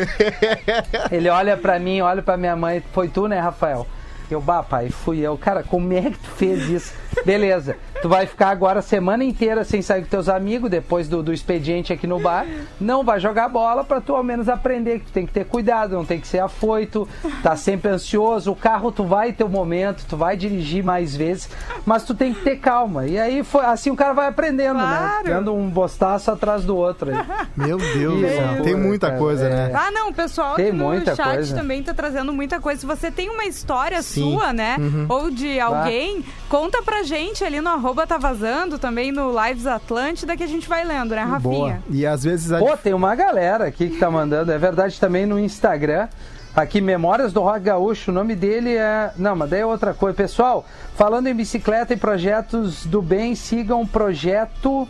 Ele 1.12 1.28
olha 1.30 1.58
pra 1.58 1.80
mim, 1.80 2.02
olha 2.02 2.22
pra 2.22 2.38
minha 2.38 2.56
mãe, 2.56 2.82
foi 2.94 3.08
tu, 3.10 3.28
né, 3.28 3.40
Rafael? 3.40 3.86
Eu, 4.34 4.42
bah, 4.42 4.64
pai, 4.64 4.90
fui 4.90 5.20
eu. 5.20 5.38
Cara, 5.38 5.64
como 5.64 5.92
é 5.94 6.02
que 6.02 6.18
tu 6.20 6.30
fez 6.32 6.70
isso? 6.70 6.94
Beleza, 7.26 7.76
tu 8.02 8.08
vai 8.08 8.26
ficar 8.26 8.50
agora 8.50 8.80
a 8.80 8.82
semana 8.82 9.24
inteira 9.24 9.64
sem 9.66 9.82
sair 9.82 10.02
com 10.04 10.08
teus 10.10 10.30
amigos, 10.30 10.70
depois 10.70 11.10
do, 11.10 11.22
do 11.22 11.34
expediente 11.34 11.92
aqui 11.92 12.08
no 12.08 12.20
bar. 12.20 12.46
Não 12.80 13.04
vai 13.04 13.20
jogar 13.20 13.50
bola 13.50 13.84
pra 13.84 14.00
tu 14.00 14.16
ao 14.16 14.24
menos 14.24 14.48
aprender 14.48 15.00
que 15.00 15.06
tu 15.08 15.12
tem 15.12 15.26
que 15.26 15.34
ter 15.34 15.46
cuidado, 15.46 15.94
não 15.96 16.06
tem 16.06 16.20
que 16.20 16.28
ser 16.28 16.40
afoito, 16.40 17.08
tá 17.44 17.56
sempre 17.56 17.92
ansioso. 17.92 18.52
O 18.52 18.56
carro 18.56 18.92
tu 18.92 19.04
vai 19.04 19.34
ter 19.34 19.44
o 19.44 19.50
momento, 19.50 20.06
tu 20.08 20.16
vai 20.16 20.38
dirigir 20.38 20.84
mais 20.84 21.16
vezes, 21.16 21.50
mas 21.86 22.04
tu 22.04 22.16
tem 22.16 22.34
que 22.34 22.42
ter 22.42 22.56
calma. 22.58 23.06
E 23.06 23.20
aí, 23.20 23.44
foi, 23.44 23.66
assim 23.66 23.92
o 23.92 23.96
cara 23.96 24.14
vai 24.14 24.28
aprendendo, 24.28 24.80
Claro. 24.80 25.24
né? 25.26 25.34
Dando 25.34 25.54
um 25.54 25.70
bostaço 25.70 26.32
atrás 26.32 26.64
do 26.64 26.76
outro 26.78 27.12
aí. 27.12 27.18
Meu 27.58 27.78
Deus, 27.78 28.22
loucura, 28.22 28.64
tem 28.64 28.76
muita 28.76 29.08
cara. 29.08 29.20
coisa, 29.20 29.46
É. 29.48 29.50
né? 29.50 29.72
Ah, 29.76 29.92
não, 29.92 30.10
o 30.10 30.14
pessoal 30.14 30.56
Tem 30.56 30.72
no 30.72 30.86
muita 30.86 31.14
chat 31.16 31.34
coisa. 31.36 31.56
também 31.56 31.84
tá 31.84 31.94
trazendo 31.94 32.32
muita 32.34 32.60
coisa. 32.62 32.80
Se 32.80 32.86
você 32.86 33.12
tem 33.12 33.30
uma 33.30 33.44
história 33.46 34.02
Sim. 34.02 34.21
Sua, 34.22 34.54
né? 34.54 34.78
Uhum. 34.80 35.06
Ou 35.10 35.32
de 35.32 35.60
alguém, 35.60 36.24
conta 36.48 36.82
pra 36.82 37.04
gente 37.04 37.44
ali 37.44 37.62
no 37.62 37.70
arroba 37.70 38.06
tá 38.06 38.18
vazando, 38.18 38.78
também 38.78 39.12
no 39.12 39.32
Lives 39.32 39.68
Atlântida, 39.68 40.38
que 40.38 40.44
a 40.44 40.48
gente 40.48 40.68
vai 40.68 40.84
lendo, 40.84 41.16
né, 41.16 41.26
Boa. 41.26 41.70
Rafinha? 41.70 41.84
E 41.90 42.06
às 42.06 42.24
vezes 42.24 42.52
a 42.52 42.60
Pô, 42.60 42.76
tem 42.78 42.94
uma 42.94 43.16
galera 43.16 43.66
aqui 43.66 43.90
que 43.90 43.98
tá 43.98 44.10
mandando, 44.10 44.52
é 44.52 44.58
verdade 44.58 45.00
também 45.00 45.26
no 45.26 45.40
Instagram. 45.40 46.08
Aqui, 46.54 46.82
Memórias 46.82 47.32
do 47.32 47.40
Rock 47.40 47.62
Gaúcho, 47.62 48.12
o 48.12 48.14
nome 48.14 48.36
dele 48.36 48.76
é. 48.76 49.12
Não, 49.16 49.38
mas 49.38 49.50
daí 49.50 49.62
é 49.62 49.66
outra 49.66 49.94
coisa. 49.94 50.14
Pessoal, 50.18 50.66
falando 50.98 51.28
em 51.28 51.34
bicicleta 51.34 51.94
e 51.94 51.98
projetos 51.98 52.86
do 52.86 53.02
bem, 53.02 53.36
sigam 53.36 53.82
o 53.82 53.88
projeto 53.88 54.86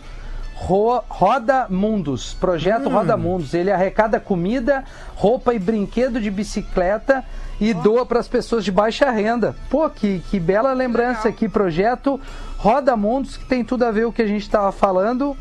Ro- 0.63 1.03
Roda 1.09 1.65
Mundos. 1.69 2.33
Projeto 2.35 2.87
Roda 2.87 3.17
Mundos. 3.17 3.53
Ele 3.53 3.71
arrecada 3.71 4.19
comida, 4.19 4.83
roupa 5.15 5.53
e 5.53 5.59
brinquedo 5.59 6.21
de 6.21 6.29
bicicleta 6.29 7.23
e 7.59 7.73
doa 7.73 8.05
para 8.05 8.19
as 8.19 8.27
pessoas 8.27 8.63
de 8.63 8.71
baixa 8.71 9.09
renda. 9.09 9.55
Pô, 9.69 9.89
que, 9.89 10.19
que 10.29 10.39
bela 10.39 10.71
lembrança 10.73 11.23
Legal. 11.25 11.33
aqui. 11.33 11.49
Projeto 11.49 12.19
Roda 12.57 12.95
Mundos, 12.95 13.37
que 13.37 13.45
tem 13.45 13.63
tudo 13.65 13.83
a 13.85 13.91
ver 13.91 14.03
com 14.03 14.09
o 14.09 14.13
que 14.13 14.21
a 14.21 14.27
gente 14.27 14.43
estava 14.43 14.71
falando. 14.71 15.35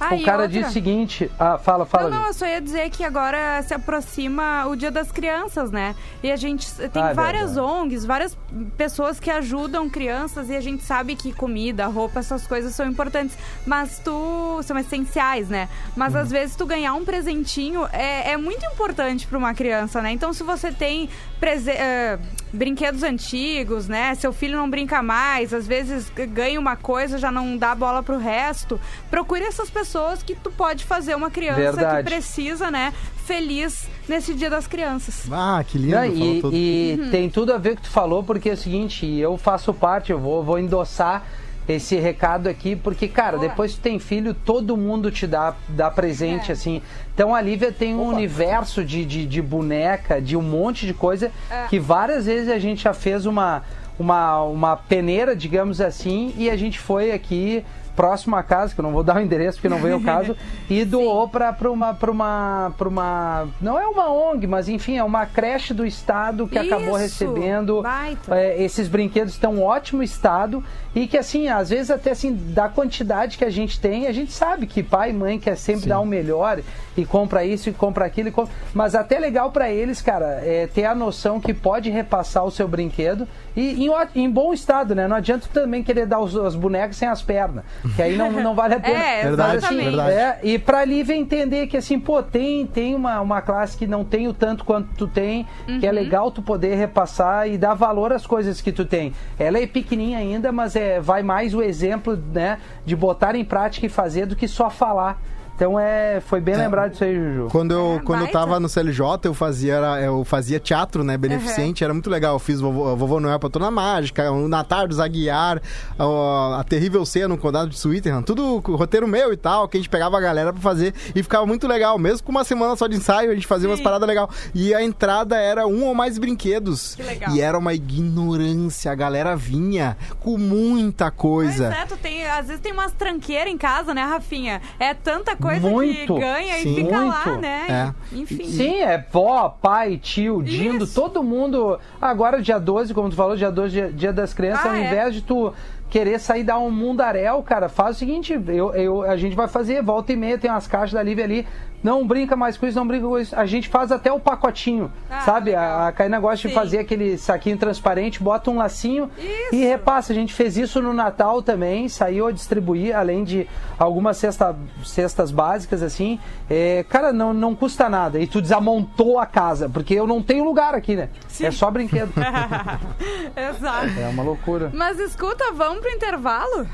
Ah, 0.00 0.14
o 0.14 0.22
cara 0.22 0.42
outra? 0.44 0.48
disse 0.48 0.70
o 0.70 0.72
seguinte. 0.72 1.30
Ah, 1.38 1.58
fala, 1.58 1.84
fala. 1.84 2.08
Não, 2.10 2.20
não, 2.20 2.26
eu 2.28 2.32
só 2.32 2.46
ia 2.46 2.60
dizer 2.60 2.88
que 2.90 3.04
agora 3.04 3.62
se 3.62 3.74
aproxima 3.74 4.66
o 4.66 4.74
Dia 4.74 4.90
das 4.90 5.12
Crianças, 5.12 5.70
né? 5.70 5.94
E 6.22 6.32
a 6.32 6.36
gente 6.36 6.72
tem 6.88 7.02
Ah, 7.02 7.10
é 7.10 7.14
várias 7.14 7.54
verdade. 7.54 7.72
ONGs, 7.74 8.04
várias 8.06 8.38
pessoas 8.76 9.20
que 9.20 9.30
ajudam 9.30 9.88
crianças 9.90 10.48
e 10.48 10.56
a 10.56 10.60
gente 10.60 10.82
sabe 10.82 11.14
que 11.14 11.32
comida, 11.32 11.86
roupa, 11.86 12.20
essas 12.20 12.46
coisas 12.46 12.74
são 12.74 12.86
importantes, 12.86 13.36
mas 13.66 13.98
tu 13.98 14.60
são 14.62 14.78
essenciais, 14.78 15.48
né? 15.48 15.68
Mas 15.94 16.14
Uhum. 16.14 16.20
às 16.20 16.30
vezes 16.30 16.56
tu 16.56 16.64
ganhar 16.64 16.94
um 16.94 17.04
presentinho 17.04 17.86
é, 17.92 18.32
é 18.32 18.36
muito 18.38 18.64
importante 18.64 19.26
para 19.26 19.36
uma 19.36 19.52
criança, 19.52 20.00
né? 20.00 20.12
Então 20.12 20.32
se 20.32 20.42
você 20.42 20.72
tem 20.72 21.08
prese- 21.38 21.70
eh, 21.72 22.18
brinquedos 22.52 23.02
antigos, 23.02 23.86
né? 23.88 24.14
Seu 24.14 24.32
filho 24.32 24.56
não 24.56 24.68
brinca 24.70 25.02
mais, 25.02 25.52
às 25.54 25.66
vezes 25.66 26.10
ganha 26.32 26.58
uma 26.58 26.76
coisa, 26.76 27.18
já 27.18 27.30
não 27.30 27.56
dá 27.56 27.74
bola 27.74 28.02
pro 28.02 28.18
resto. 28.18 28.80
Procure 29.10 29.42
essas 29.44 29.68
pessoas 29.68 29.89
que 30.24 30.34
tu 30.34 30.50
pode 30.50 30.84
fazer 30.84 31.14
uma 31.14 31.30
criança 31.30 31.60
Verdade. 31.72 32.04
que 32.04 32.10
precisa, 32.14 32.70
né? 32.70 32.92
Feliz 33.24 33.88
nesse 34.08 34.34
Dia 34.34 34.48
das 34.50 34.66
Crianças. 34.66 35.26
Ah, 35.30 35.62
que 35.66 35.78
lindo. 35.78 35.96
Não, 35.96 36.02
falou 36.02 36.34
e 36.34 36.40
tudo. 36.40 36.56
e 36.56 37.08
tem 37.10 37.28
tudo 37.30 37.52
a 37.52 37.58
ver 37.58 37.70
com 37.70 37.74
o 37.74 37.76
que 37.82 37.88
tu 37.88 37.92
falou, 37.92 38.22
porque 38.22 38.50
é 38.50 38.52
o 38.52 38.56
seguinte, 38.56 39.06
eu 39.06 39.36
faço 39.36 39.72
parte, 39.74 40.10
eu 40.12 40.18
vou, 40.18 40.42
vou 40.42 40.58
endossar 40.58 41.24
esse 41.68 41.94
recado 41.96 42.48
aqui, 42.48 42.74
porque, 42.74 43.06
cara, 43.06 43.36
Boa. 43.36 43.48
depois 43.48 43.74
que 43.74 43.80
tem 43.80 43.98
filho, 44.00 44.34
todo 44.34 44.76
mundo 44.76 45.10
te 45.10 45.24
dá, 45.26 45.54
dá 45.68 45.88
presente, 45.90 46.50
É. 46.50 46.52
assim. 46.52 46.82
Então 47.14 47.32
a 47.34 47.40
Lívia 47.40 47.70
tem 47.70 47.94
um 47.94 48.02
universo 48.08 48.84
de, 48.84 49.04
de, 49.04 49.24
de 49.26 49.40
boneca, 49.42 50.20
de 50.20 50.36
um 50.36 50.42
monte 50.42 50.84
de 50.86 50.94
coisa, 50.94 51.30
É. 51.50 51.66
que 51.68 51.78
várias 51.78 52.26
vezes 52.26 52.48
a 52.48 52.58
gente 52.58 52.82
já 52.82 52.92
fez 52.94 53.24
uma, 53.26 53.62
uma, 53.98 54.42
uma 54.42 54.76
peneira, 54.76 55.36
digamos 55.36 55.80
assim, 55.80 56.34
e 56.36 56.50
a 56.50 56.56
gente 56.56 56.78
foi 56.80 57.12
aqui 57.12 57.64
próximo 57.96 58.36
à 58.36 58.42
casa, 58.42 58.74
que 58.74 58.80
eu 58.80 58.82
não 58.82 58.92
vou 58.92 59.02
dar 59.04 59.16
o 59.16 59.20
endereço 59.20 59.58
porque 59.58 59.68
não 59.68 59.78
veio 59.78 59.96
o 59.96 60.02
caso, 60.02 60.36
e 60.68 60.84
doou 60.84 61.28
para 61.28 61.70
uma, 61.70 61.94
pra 61.94 62.10
uma, 62.10 62.72
pra 62.76 62.88
uma. 62.88 63.48
Não 63.60 63.78
é 63.78 63.86
uma 63.86 64.10
ONG, 64.10 64.46
mas 64.46 64.68
enfim, 64.68 64.96
é 64.96 65.04
uma 65.04 65.26
creche 65.26 65.74
do 65.74 65.84
estado 65.84 66.46
que 66.46 66.58
acabou 66.58 66.96
Isso, 66.96 67.24
recebendo. 67.24 67.82
baita. 67.82 68.36
é, 68.36 68.62
esses 68.62 68.88
brinquedos 68.88 69.34
estão 69.34 69.54
em 69.56 69.60
ótimo 69.62 70.02
estado 70.02 70.62
e 70.94 71.06
que, 71.06 71.16
assim, 71.16 71.48
às 71.48 71.70
vezes 71.70 71.90
até 71.90 72.10
assim, 72.10 72.34
da 72.34 72.68
quantidade 72.68 73.38
que 73.38 73.44
a 73.44 73.50
gente 73.50 73.80
tem, 73.80 74.06
a 74.06 74.12
gente 74.12 74.32
sabe 74.32 74.66
que 74.66 74.82
pai 74.82 75.10
e 75.10 75.12
mãe 75.12 75.38
quer 75.38 75.56
sempre 75.56 75.88
dar 75.88 76.00
o 76.00 76.06
melhor 76.06 76.60
e 76.96 77.04
compra 77.04 77.44
isso 77.44 77.68
e 77.68 77.72
compra 77.72 78.04
aquilo, 78.04 78.28
e 78.28 78.32
compra... 78.32 78.52
mas 78.74 78.94
até 78.94 79.18
legal 79.18 79.52
para 79.52 79.70
eles, 79.70 80.02
cara, 80.02 80.40
é 80.42 80.66
ter 80.66 80.84
a 80.84 80.94
noção 80.94 81.40
que 81.40 81.54
pode 81.54 81.90
repassar 81.90 82.44
o 82.44 82.50
seu 82.50 82.66
brinquedo 82.66 83.26
e 83.56 83.86
em, 83.86 83.90
em 84.16 84.30
bom 84.30 84.52
estado, 84.52 84.94
né? 84.94 85.06
Não 85.06 85.16
adianta 85.16 85.48
também 85.52 85.82
querer 85.82 86.06
dar 86.06 86.18
os, 86.18 86.36
as 86.36 86.54
bonecas 86.54 86.96
sem 86.96 87.08
as 87.08 87.22
pernas, 87.22 87.64
que 87.94 88.02
aí 88.02 88.16
não, 88.16 88.30
não 88.30 88.54
vale 88.54 88.74
a 88.74 88.80
pena. 88.80 88.98
É, 88.98 89.22
Verdade, 89.24 89.56
exatamente. 89.56 89.84
verdade. 89.84 90.10
É, 90.12 90.38
e 90.42 90.58
pra 90.58 90.84
Lívia 90.84 91.14
entender 91.14 91.66
que 91.66 91.76
assim, 91.76 91.98
pô, 91.98 92.22
tem, 92.22 92.66
tem 92.66 92.94
uma, 92.94 93.20
uma 93.20 93.42
classe 93.42 93.76
que 93.76 93.86
não 93.86 94.04
tem 94.04 94.28
o 94.28 94.32
tanto 94.34 94.64
quanto 94.64 94.88
tu 94.96 95.06
tem, 95.06 95.46
que 95.78 95.86
é 95.86 95.92
legal 95.92 96.30
tu 96.30 96.42
poder 96.42 96.74
repassar 96.74 97.48
e 97.48 97.56
dar 97.58 97.74
valor 97.74 98.12
às 98.12 98.26
coisas 98.26 98.60
que 98.60 98.72
tu 98.72 98.84
tem. 98.84 99.12
Ela 99.38 99.58
é 99.58 99.66
pequenininha 99.66 100.18
ainda, 100.18 100.50
mas 100.52 100.76
é, 100.76 101.00
vai 101.00 101.22
mais 101.22 101.54
o 101.54 101.62
exemplo, 101.62 102.16
né, 102.32 102.58
de 102.84 102.94
botar 102.96 103.34
em 103.34 103.44
prática 103.44 103.86
e 103.86 103.88
fazer 103.88 104.26
do 104.26 104.36
que 104.36 104.48
só 104.48 104.70
falar. 104.70 105.20
Então 105.60 105.78
é, 105.78 106.20
foi 106.22 106.40
bem 106.40 106.56
lembrado 106.56 106.92
disso 106.92 107.04
aí, 107.04 107.14
Juju. 107.14 107.48
Quando 107.52 107.72
eu, 107.72 107.98
É, 108.00 108.02
quando 108.02 108.22
eu 108.22 108.30
tava 108.32 108.58
no 108.58 108.66
CLJ, 108.66 109.04
eu 109.24 109.34
fazia, 109.34 109.74
era- 109.74 110.00
eu 110.00 110.24
fazia 110.24 110.58
teatro, 110.58 111.04
né, 111.04 111.18
beneficente, 111.18 111.84
era 111.84 111.92
muito 111.92 112.08
legal. 112.08 112.36
Eu 112.36 112.38
fiz 112.38 112.62
Vovô, 112.62 112.96
Vovô 112.96 113.20
Noel 113.20 113.38
pra 113.38 113.50
Toda 113.50 113.70
Mágica, 113.70 114.32
o 114.32 114.48
Natar 114.48 114.88
do 114.88 114.94
Zaguiar, 114.94 115.60
ó, 115.98 116.54
a 116.54 116.64
Terrível 116.64 117.04
Ceia 117.04 117.28
no 117.28 117.36
Condado 117.36 117.68
de 117.68 117.78
Switzerland, 117.78 118.24
tudo 118.24 118.56
roteiro 118.74 119.06
meu 119.06 119.34
e 119.34 119.36
tal, 119.36 119.68
que 119.68 119.76
a 119.76 119.80
gente 119.80 119.90
pegava 119.90 120.16
a 120.16 120.20
galera 120.22 120.50
pra 120.50 120.62
fazer 120.62 120.94
e 121.14 121.22
ficava 121.22 121.44
muito 121.44 121.68
legal. 121.68 121.98
Mesmo 121.98 122.24
com 122.24 122.30
uma 122.32 122.42
semana 122.42 122.74
só 122.74 122.86
de 122.86 122.96
ensaio, 122.96 123.30
a 123.30 123.34
gente 123.34 123.46
fazia 123.46 123.68
umas 123.68 123.80
Sim. 123.80 123.84
paradas 123.84 124.08
legais. 124.08 124.30
E 124.54 124.72
a 124.74 124.82
entrada 124.82 125.36
era 125.36 125.66
um 125.66 125.84
ou 125.84 125.94
mais 125.94 126.16
brinquedos. 126.16 126.94
Que 126.94 127.02
legal. 127.02 127.34
E 127.34 127.40
era 127.42 127.58
uma 127.58 127.74
ignorância, 127.74 128.90
a 128.90 128.94
galera 128.94 129.36
vinha 129.36 129.94
com 130.20 130.38
muita 130.38 131.10
coisa. 131.10 131.66
Pois 131.68 131.78
é, 131.82 131.84
tu 131.84 131.96
tem, 131.98 132.24
às 132.26 132.46
vezes 132.46 132.62
tem 132.62 132.72
umas 132.72 132.92
tranqueiras 132.92 133.52
em 133.52 133.58
casa, 133.58 133.92
né, 133.92 134.02
Rafinha? 134.04 134.62
É 134.78 134.94
tanta 134.94 135.36
coisa 135.36 135.49
Muito, 135.58 136.14
que 136.14 136.20
ganha 136.20 136.54
sim. 136.58 136.72
e 136.72 136.74
fica 136.76 136.98
lá, 137.00 137.22
Muito. 137.26 137.40
né? 137.40 137.94
Enfim. 138.12 138.44
Sim, 138.44 138.82
é 138.82 139.04
vó, 139.10 139.48
pai, 139.48 139.96
tio, 139.96 140.42
Dindo, 140.42 140.84
Isso. 140.84 140.94
todo 140.94 141.22
mundo. 141.22 141.78
Agora, 142.00 142.40
dia 142.40 142.58
12, 142.58 142.92
como 142.94 143.08
tu 143.10 143.16
falou, 143.16 143.36
dia 143.36 143.50
12, 143.50 143.72
dia, 143.72 143.92
dia 143.92 144.12
das 144.12 144.32
crianças, 144.34 144.66
Ah, 144.66 144.70
ao 144.70 144.74
é. 144.74 144.86
invés 144.86 145.14
de 145.14 145.22
tu 145.22 145.52
querer 145.88 146.20
sair 146.20 146.44
dar 146.44 146.58
um 146.60 146.70
mundaréu, 146.70 147.42
cara, 147.42 147.68
faz 147.68 147.96
o 147.96 147.98
seguinte, 147.98 148.32
eu, 148.46 148.72
eu, 148.74 149.02
a 149.02 149.16
gente 149.16 149.34
vai 149.34 149.48
fazer, 149.48 149.82
volta 149.82 150.12
e 150.12 150.16
meia, 150.16 150.38
tem 150.38 150.48
umas 150.48 150.68
caixas 150.68 150.92
da 150.92 151.02
Lívia 151.02 151.24
ali, 151.24 151.44
não 151.82 152.06
brinca 152.06 152.36
mais 152.36 152.56
com 152.56 152.66
isso, 152.66 152.78
não 152.78 152.86
brinca 152.86 153.06
com 153.06 153.18
isso. 153.18 153.34
A 153.34 153.46
gente 153.46 153.68
faz 153.68 153.90
até 153.90 154.12
o 154.12 154.20
pacotinho, 154.20 154.90
Ah, 155.08 155.20
sabe? 155.20 155.50
legal. 155.50 155.78
A, 155.80 155.88
a 155.88 155.92
Caína 155.92 156.20
gosta 156.20 156.48
de 156.48 156.54
Sim. 156.54 156.60
fazer 156.60 156.78
aquele 156.78 157.16
saquinho 157.18 157.56
transparente, 157.56 158.22
bota 158.22 158.50
um 158.50 158.56
lacinho 158.58 159.10
Isso. 159.18 159.54
e 159.54 159.64
repassa. 159.64 160.12
A 160.12 160.14
gente 160.14 160.32
fez 160.34 160.56
isso 160.56 160.80
no 160.82 160.92
Natal 160.92 161.42
também, 161.42 161.88
saiu 161.88 162.26
a 162.26 162.32
distribuir, 162.32 162.96
além 162.96 163.24
de 163.24 163.48
algumas 163.78 164.16
cesta, 164.16 164.54
cestas 164.84 165.30
básicas, 165.30 165.82
assim. 165.82 166.18
É, 166.48 166.84
cara, 166.88 167.12
não, 167.12 167.32
não 167.32 167.54
custa 167.54 167.88
nada. 167.88 168.18
E 168.20 168.26
tu 168.26 168.40
desamontou 168.42 169.18
a 169.18 169.26
casa, 169.26 169.68
porque 169.68 169.94
eu 169.94 170.06
não 170.06 170.22
tenho 170.22 170.44
lugar 170.44 170.74
aqui, 170.74 170.96
né? 170.96 171.08
É 171.40 171.50
só 171.50 171.70
brinquedo. 171.70 172.12
Exato. 173.36 173.98
é 173.98 174.08
uma 174.08 174.22
loucura. 174.22 174.70
Mas 174.74 174.98
escuta, 174.98 175.52
vamos 175.52 175.80
pro 175.80 175.90
intervalo? 175.90 176.66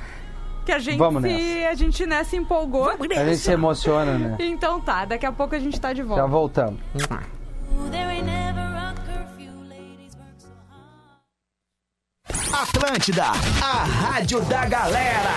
Que 0.67 0.73
a 0.73 0.81
gente, 0.81 0.99
Vamos 0.99 1.23
se, 1.23 1.29
nessa. 1.29 1.69
a 1.69 1.75
gente 1.75 2.07
né, 2.07 2.25
se 2.25 2.37
empolgou. 2.37 2.91
A 2.91 2.97
gente 2.97 3.37
se 3.37 3.53
emociona, 3.53 4.19
né? 4.19 4.37
Então 4.41 4.81
tá, 4.81 5.05
daqui 5.05 5.25
a 5.25 5.31
pouco 5.31 5.55
a 5.55 5.61
gente 5.61 5.81
tá 5.81 5.93
de 5.93 6.03
volta. 6.03 6.23
Já 6.23 6.27
voltamos. 6.27 6.81
Atlântida, 12.53 13.27
a 13.63 13.85
rádio 13.85 14.41
da 14.47 14.65
galera. 14.65 15.31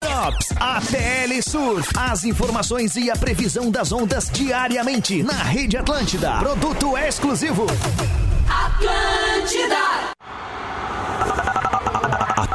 Tops 0.00 0.48
ATL 0.58 1.42
Surf. 1.42 1.90
As 1.94 2.24
informações 2.24 2.96
e 2.96 3.10
a 3.10 3.16
previsão 3.16 3.70
das 3.70 3.92
ondas 3.92 4.30
diariamente 4.30 5.22
na 5.22 5.42
Rede 5.42 5.76
Atlântida. 5.76 6.38
Produto 6.38 6.96
exclusivo. 6.96 7.66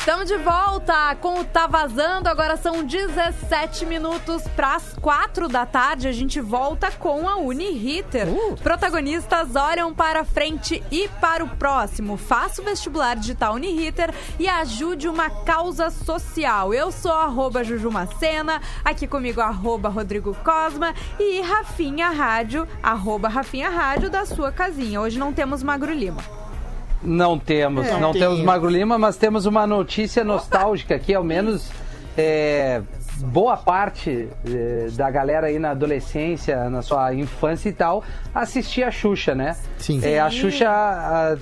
Estamos 0.00 0.28
de 0.28 0.38
volta 0.38 1.14
com 1.16 1.40
o 1.40 1.44
Tá 1.44 1.66
Vazando. 1.66 2.26
Agora 2.26 2.56
são 2.56 2.82
17 2.82 3.84
minutos 3.84 4.42
para 4.56 4.76
as 4.76 4.94
4 4.94 5.46
da 5.46 5.66
tarde. 5.66 6.08
A 6.08 6.12
gente 6.12 6.40
volta 6.40 6.90
com 6.90 7.28
a 7.28 7.36
Uniriter. 7.36 8.26
Protagonistas 8.62 9.54
olham 9.54 9.92
para 9.92 10.24
frente 10.24 10.82
e 10.90 11.06
para 11.20 11.44
o 11.44 11.48
próximo. 11.48 12.16
Faça 12.16 12.62
o 12.62 12.64
vestibular 12.64 13.14
digital 13.14 13.54
Uniriter 13.54 14.12
e 14.38 14.48
ajude 14.48 15.06
uma 15.06 15.28
causa 15.28 15.90
social. 15.90 16.72
Eu 16.72 16.90
sou 16.90 17.12
arroba 17.12 17.62
Juju 17.62 17.90
Macena, 17.90 18.62
aqui 18.82 19.06
comigo 19.06 19.42
arroba 19.42 19.90
Rodrigo 19.90 20.34
Cosma 20.42 20.94
e 21.18 21.42
Rafinha 21.42 22.08
Rádio, 22.08 22.66
arroba 22.82 23.28
Rafinha 23.28 23.68
Rádio 23.68 24.08
da 24.08 24.24
sua 24.24 24.50
casinha. 24.50 24.98
Hoje 24.98 25.18
não 25.18 25.30
temos 25.30 25.62
Magro 25.62 25.92
Lima. 25.92 26.49
Não 27.02 27.38
temos, 27.38 27.86
É. 27.86 27.98
não 27.98 28.12
temos 28.12 28.36
tem. 28.36 28.44
Magro 28.44 28.68
Lima, 28.68 28.98
mas 28.98 29.16
temos 29.16 29.46
uma 29.46 29.66
notícia 29.66 30.22
nostálgica 30.22 30.94
aqui, 30.94 31.14
ao 31.14 31.24
menos 31.24 31.70
é, 32.16 32.82
boa 33.18 33.56
parte 33.56 34.28
é, 34.46 34.88
da 34.92 35.10
galera 35.10 35.46
aí 35.46 35.58
na 35.58 35.70
adolescência, 35.70 36.68
na 36.68 36.82
sua 36.82 37.14
infância 37.14 37.68
e 37.68 37.72
tal, 37.72 38.04
assistia 38.34 38.88
a 38.88 38.90
Xuxa, 38.90 39.34
né? 39.34 39.56
Sim. 39.78 40.00
É, 40.02 40.20
a 40.20 40.28
Xuxa 40.28 40.68
a- 40.68 41.36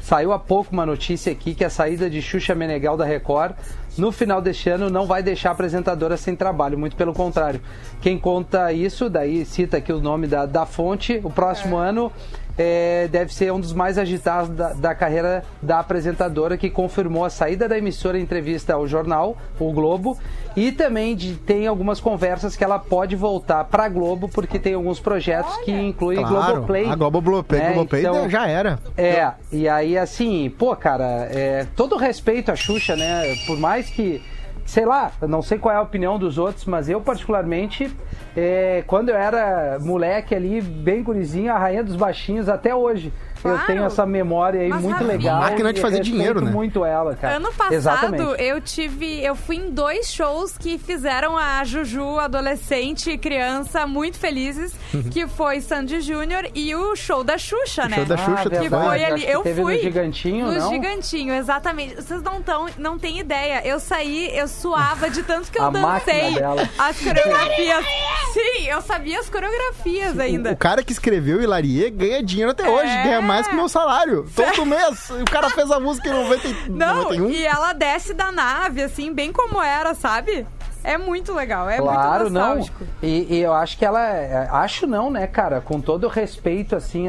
saiu 0.00 0.32
há 0.32 0.38
pouco 0.38 0.72
uma 0.72 0.86
notícia 0.86 1.32
aqui 1.32 1.52
que 1.52 1.64
a 1.64 1.70
saída 1.70 2.08
de 2.08 2.22
Xuxa 2.22 2.54
Meneghel 2.54 2.96
da 2.96 3.04
Record 3.04 3.54
no 3.98 4.12
final 4.12 4.40
deste 4.40 4.68
ano 4.68 4.88
não 4.88 5.04
vai 5.06 5.20
deixar 5.22 5.48
a 5.48 5.52
apresentadora 5.52 6.16
sem 6.16 6.36
trabalho, 6.36 6.78
muito 6.78 6.94
pelo 6.94 7.12
contrário. 7.12 7.60
Quem 8.00 8.16
conta 8.18 8.72
isso, 8.72 9.10
daí 9.10 9.44
cita 9.44 9.78
aqui 9.78 9.92
o 9.92 10.00
nome 10.00 10.28
da, 10.28 10.46
da 10.46 10.64
fonte, 10.66 11.20
o 11.24 11.30
próximo 11.30 11.76
ano 11.76 12.12
é, 12.58 13.08
deve 13.08 13.32
ser 13.34 13.52
um 13.52 13.60
dos 13.60 13.72
mais 13.72 13.98
agitados 13.98 14.50
da, 14.50 14.72
da 14.72 14.94
carreira 14.94 15.44
da 15.62 15.78
apresentadora, 15.80 16.56
que 16.56 16.70
confirmou 16.70 17.24
a 17.24 17.30
saída 17.30 17.68
da 17.68 17.76
emissora 17.76 18.18
em 18.18 18.22
entrevista 18.22 18.74
ao 18.74 18.86
jornal, 18.86 19.36
o 19.58 19.72
Globo, 19.72 20.16
e 20.56 20.72
também 20.72 21.14
de- 21.14 21.34
tem 21.36 21.66
algumas 21.66 22.00
conversas 22.00 22.56
que 22.56 22.64
ela 22.64 22.78
pode 22.78 23.14
voltar 23.16 23.64
para 23.64 23.84
a 23.84 23.88
Globo, 23.88 24.28
porque 24.28 24.58
tem 24.58 24.74
alguns 24.74 24.98
projetos 25.00 25.54
que 25.58 25.70
incluem 25.72 26.18
Claro, 26.24 26.34
Globoplay. 26.52 26.86
a 26.88 26.94
Globoplay, 26.96 27.60
né? 27.60 27.72
Globoplay 27.72 28.00
Então, 28.02 28.28
já 28.30 28.46
era. 28.48 28.78
é, 28.96 29.30
e 29.52 29.68
aí 29.68 29.98
assim, 29.98 30.50
pô, 30.58 30.74
cara, 30.76 31.28
é, 31.30 31.66
todo 31.76 31.96
respeito 31.96 32.50
à 32.50 32.56
Xuxa, 32.56 32.96
né? 32.96 33.34
Por 33.46 33.58
mais 33.58 33.88
que, 33.90 34.22
sei 34.66 34.84
lá, 34.84 35.12
não 35.22 35.40
sei 35.40 35.58
qual 35.58 35.74
é 35.74 35.78
a 35.78 35.82
opinião 35.82 36.18
dos 36.18 36.36
outros, 36.36 36.64
mas 36.66 36.88
eu 36.88 37.00
particularmente, 37.00 37.90
é, 38.36 38.82
quando 38.86 39.08
eu 39.08 39.16
era 39.16 39.78
moleque 39.80 40.34
ali, 40.34 40.60
bem 40.60 41.02
gurizinho, 41.02 41.52
a 41.52 41.58
rainha 41.58 41.84
dos 41.84 41.96
baixinhos, 41.96 42.48
até 42.48 42.74
hoje. 42.74 43.12
Eu 43.44 43.50
Claro. 43.52 43.66
tenho 43.66 43.84
essa 43.84 44.04
memória 44.06 44.60
aí 44.60 44.68
Mas, 44.68 44.82
muito 44.82 45.04
legal. 45.04 45.40
Máquina 45.40 45.72
de 45.72 45.80
fazer 45.80 46.00
dinheiro, 46.00 46.40
né? 46.40 46.50
muito 46.50 46.84
ela, 46.84 47.14
cara. 47.14 47.36
Ano 47.36 47.52
passado 47.52 47.74
Exatamente. 47.74 48.42
eu 48.42 48.60
tive, 48.60 49.22
eu 49.24 49.34
fui 49.34 49.56
em 49.56 49.70
dois 49.70 50.10
shows 50.12 50.56
que 50.58 50.78
fizeram 50.78 51.36
a 51.36 51.62
Juju 51.64 52.18
adolescente 52.18 53.10
e 53.10 53.18
criança 53.18 53.86
muito 53.86 54.18
felizes, 54.18 54.74
que 55.10 55.26
foi 55.26 55.60
Sandy 55.60 56.00
Júnior 56.00 56.48
e 56.54 56.74
o 56.74 56.96
show 56.96 57.22
da 57.22 57.36
Xuxa, 57.38 57.88
né? 57.88 57.96
show 57.96 58.04
da 58.04 58.16
Xuxa, 58.16 58.32
Ah, 58.38 58.42
que 58.44 58.48
verdade, 58.58 58.84
foi 58.86 59.04
ali, 59.04 59.20
que 59.24 59.30
eu 59.30 59.42
teve 59.42 59.62
fui 59.62 59.74
no 59.76 59.82
Gigantinho, 59.82 60.46
no 60.46 60.52
não? 60.58 60.68
Gigantinho, 60.70 61.34
exatamente. 61.34 61.94
Vocês 61.96 62.22
não 62.22 62.40
tão, 62.42 62.66
não 62.78 62.98
têm 62.98 63.18
ideia. 63.18 63.62
Eu 63.66 63.78
saí, 63.78 64.30
eu 64.36 64.48
suava 64.48 65.10
de 65.10 65.22
tanto 65.22 65.50
que 65.52 65.58
eu 65.58 65.64
A 65.66 65.70
dancei 65.70 66.34
dela. 66.34 66.68
as 66.78 66.98
coreografias. 66.98 67.84
Sim, 68.32 68.66
eu 68.68 68.80
sabia 68.82 69.20
as 69.20 69.28
coreografias 69.28 70.18
ainda. 70.18 70.52
O 70.52 70.56
cara 70.56 70.82
que 70.82 70.92
escreveu 70.92 71.42
Hilarie 71.42 71.90
ganha 71.90 72.22
dinheiro 72.22 72.50
até 72.52 72.68
hoje, 72.68 72.90
É. 72.90 73.02
ganha 73.04 73.20
mais 73.20 73.35
que 73.44 73.54
meu 73.54 73.68
salário. 73.68 74.26
Todo 74.34 74.64
mês. 74.64 75.10
O 75.10 75.24
cara 75.30 75.50
fez 75.50 75.70
a 75.70 75.78
música 75.78 76.08
em 76.08 76.12
90, 76.12 76.48
e- 76.48 76.70
Não, 76.70 76.96
91. 77.04 77.30
e 77.30 77.44
ela 77.46 77.72
desce 77.72 78.14
da 78.14 78.32
nave, 78.32 78.82
assim, 78.82 79.12
bem 79.12 79.32
como 79.32 79.62
era, 79.62 79.94
sabe? 79.94 80.46
É 80.86 80.96
muito 80.96 81.34
legal, 81.34 81.68
é 81.68 81.78
claro, 81.78 82.20
muito 82.24 82.32
não. 82.34 82.40
nostálgico. 82.48 82.84
E, 83.02 83.34
e 83.34 83.40
eu 83.42 83.52
acho 83.52 83.76
que 83.76 83.84
ela. 83.84 84.00
é- 84.08 84.48
Acho 84.52 84.86
não, 84.86 85.10
né, 85.10 85.26
cara? 85.26 85.60
Com 85.60 85.80
todo 85.80 86.04
o 86.04 86.08
respeito, 86.08 86.76
assim, 86.76 87.06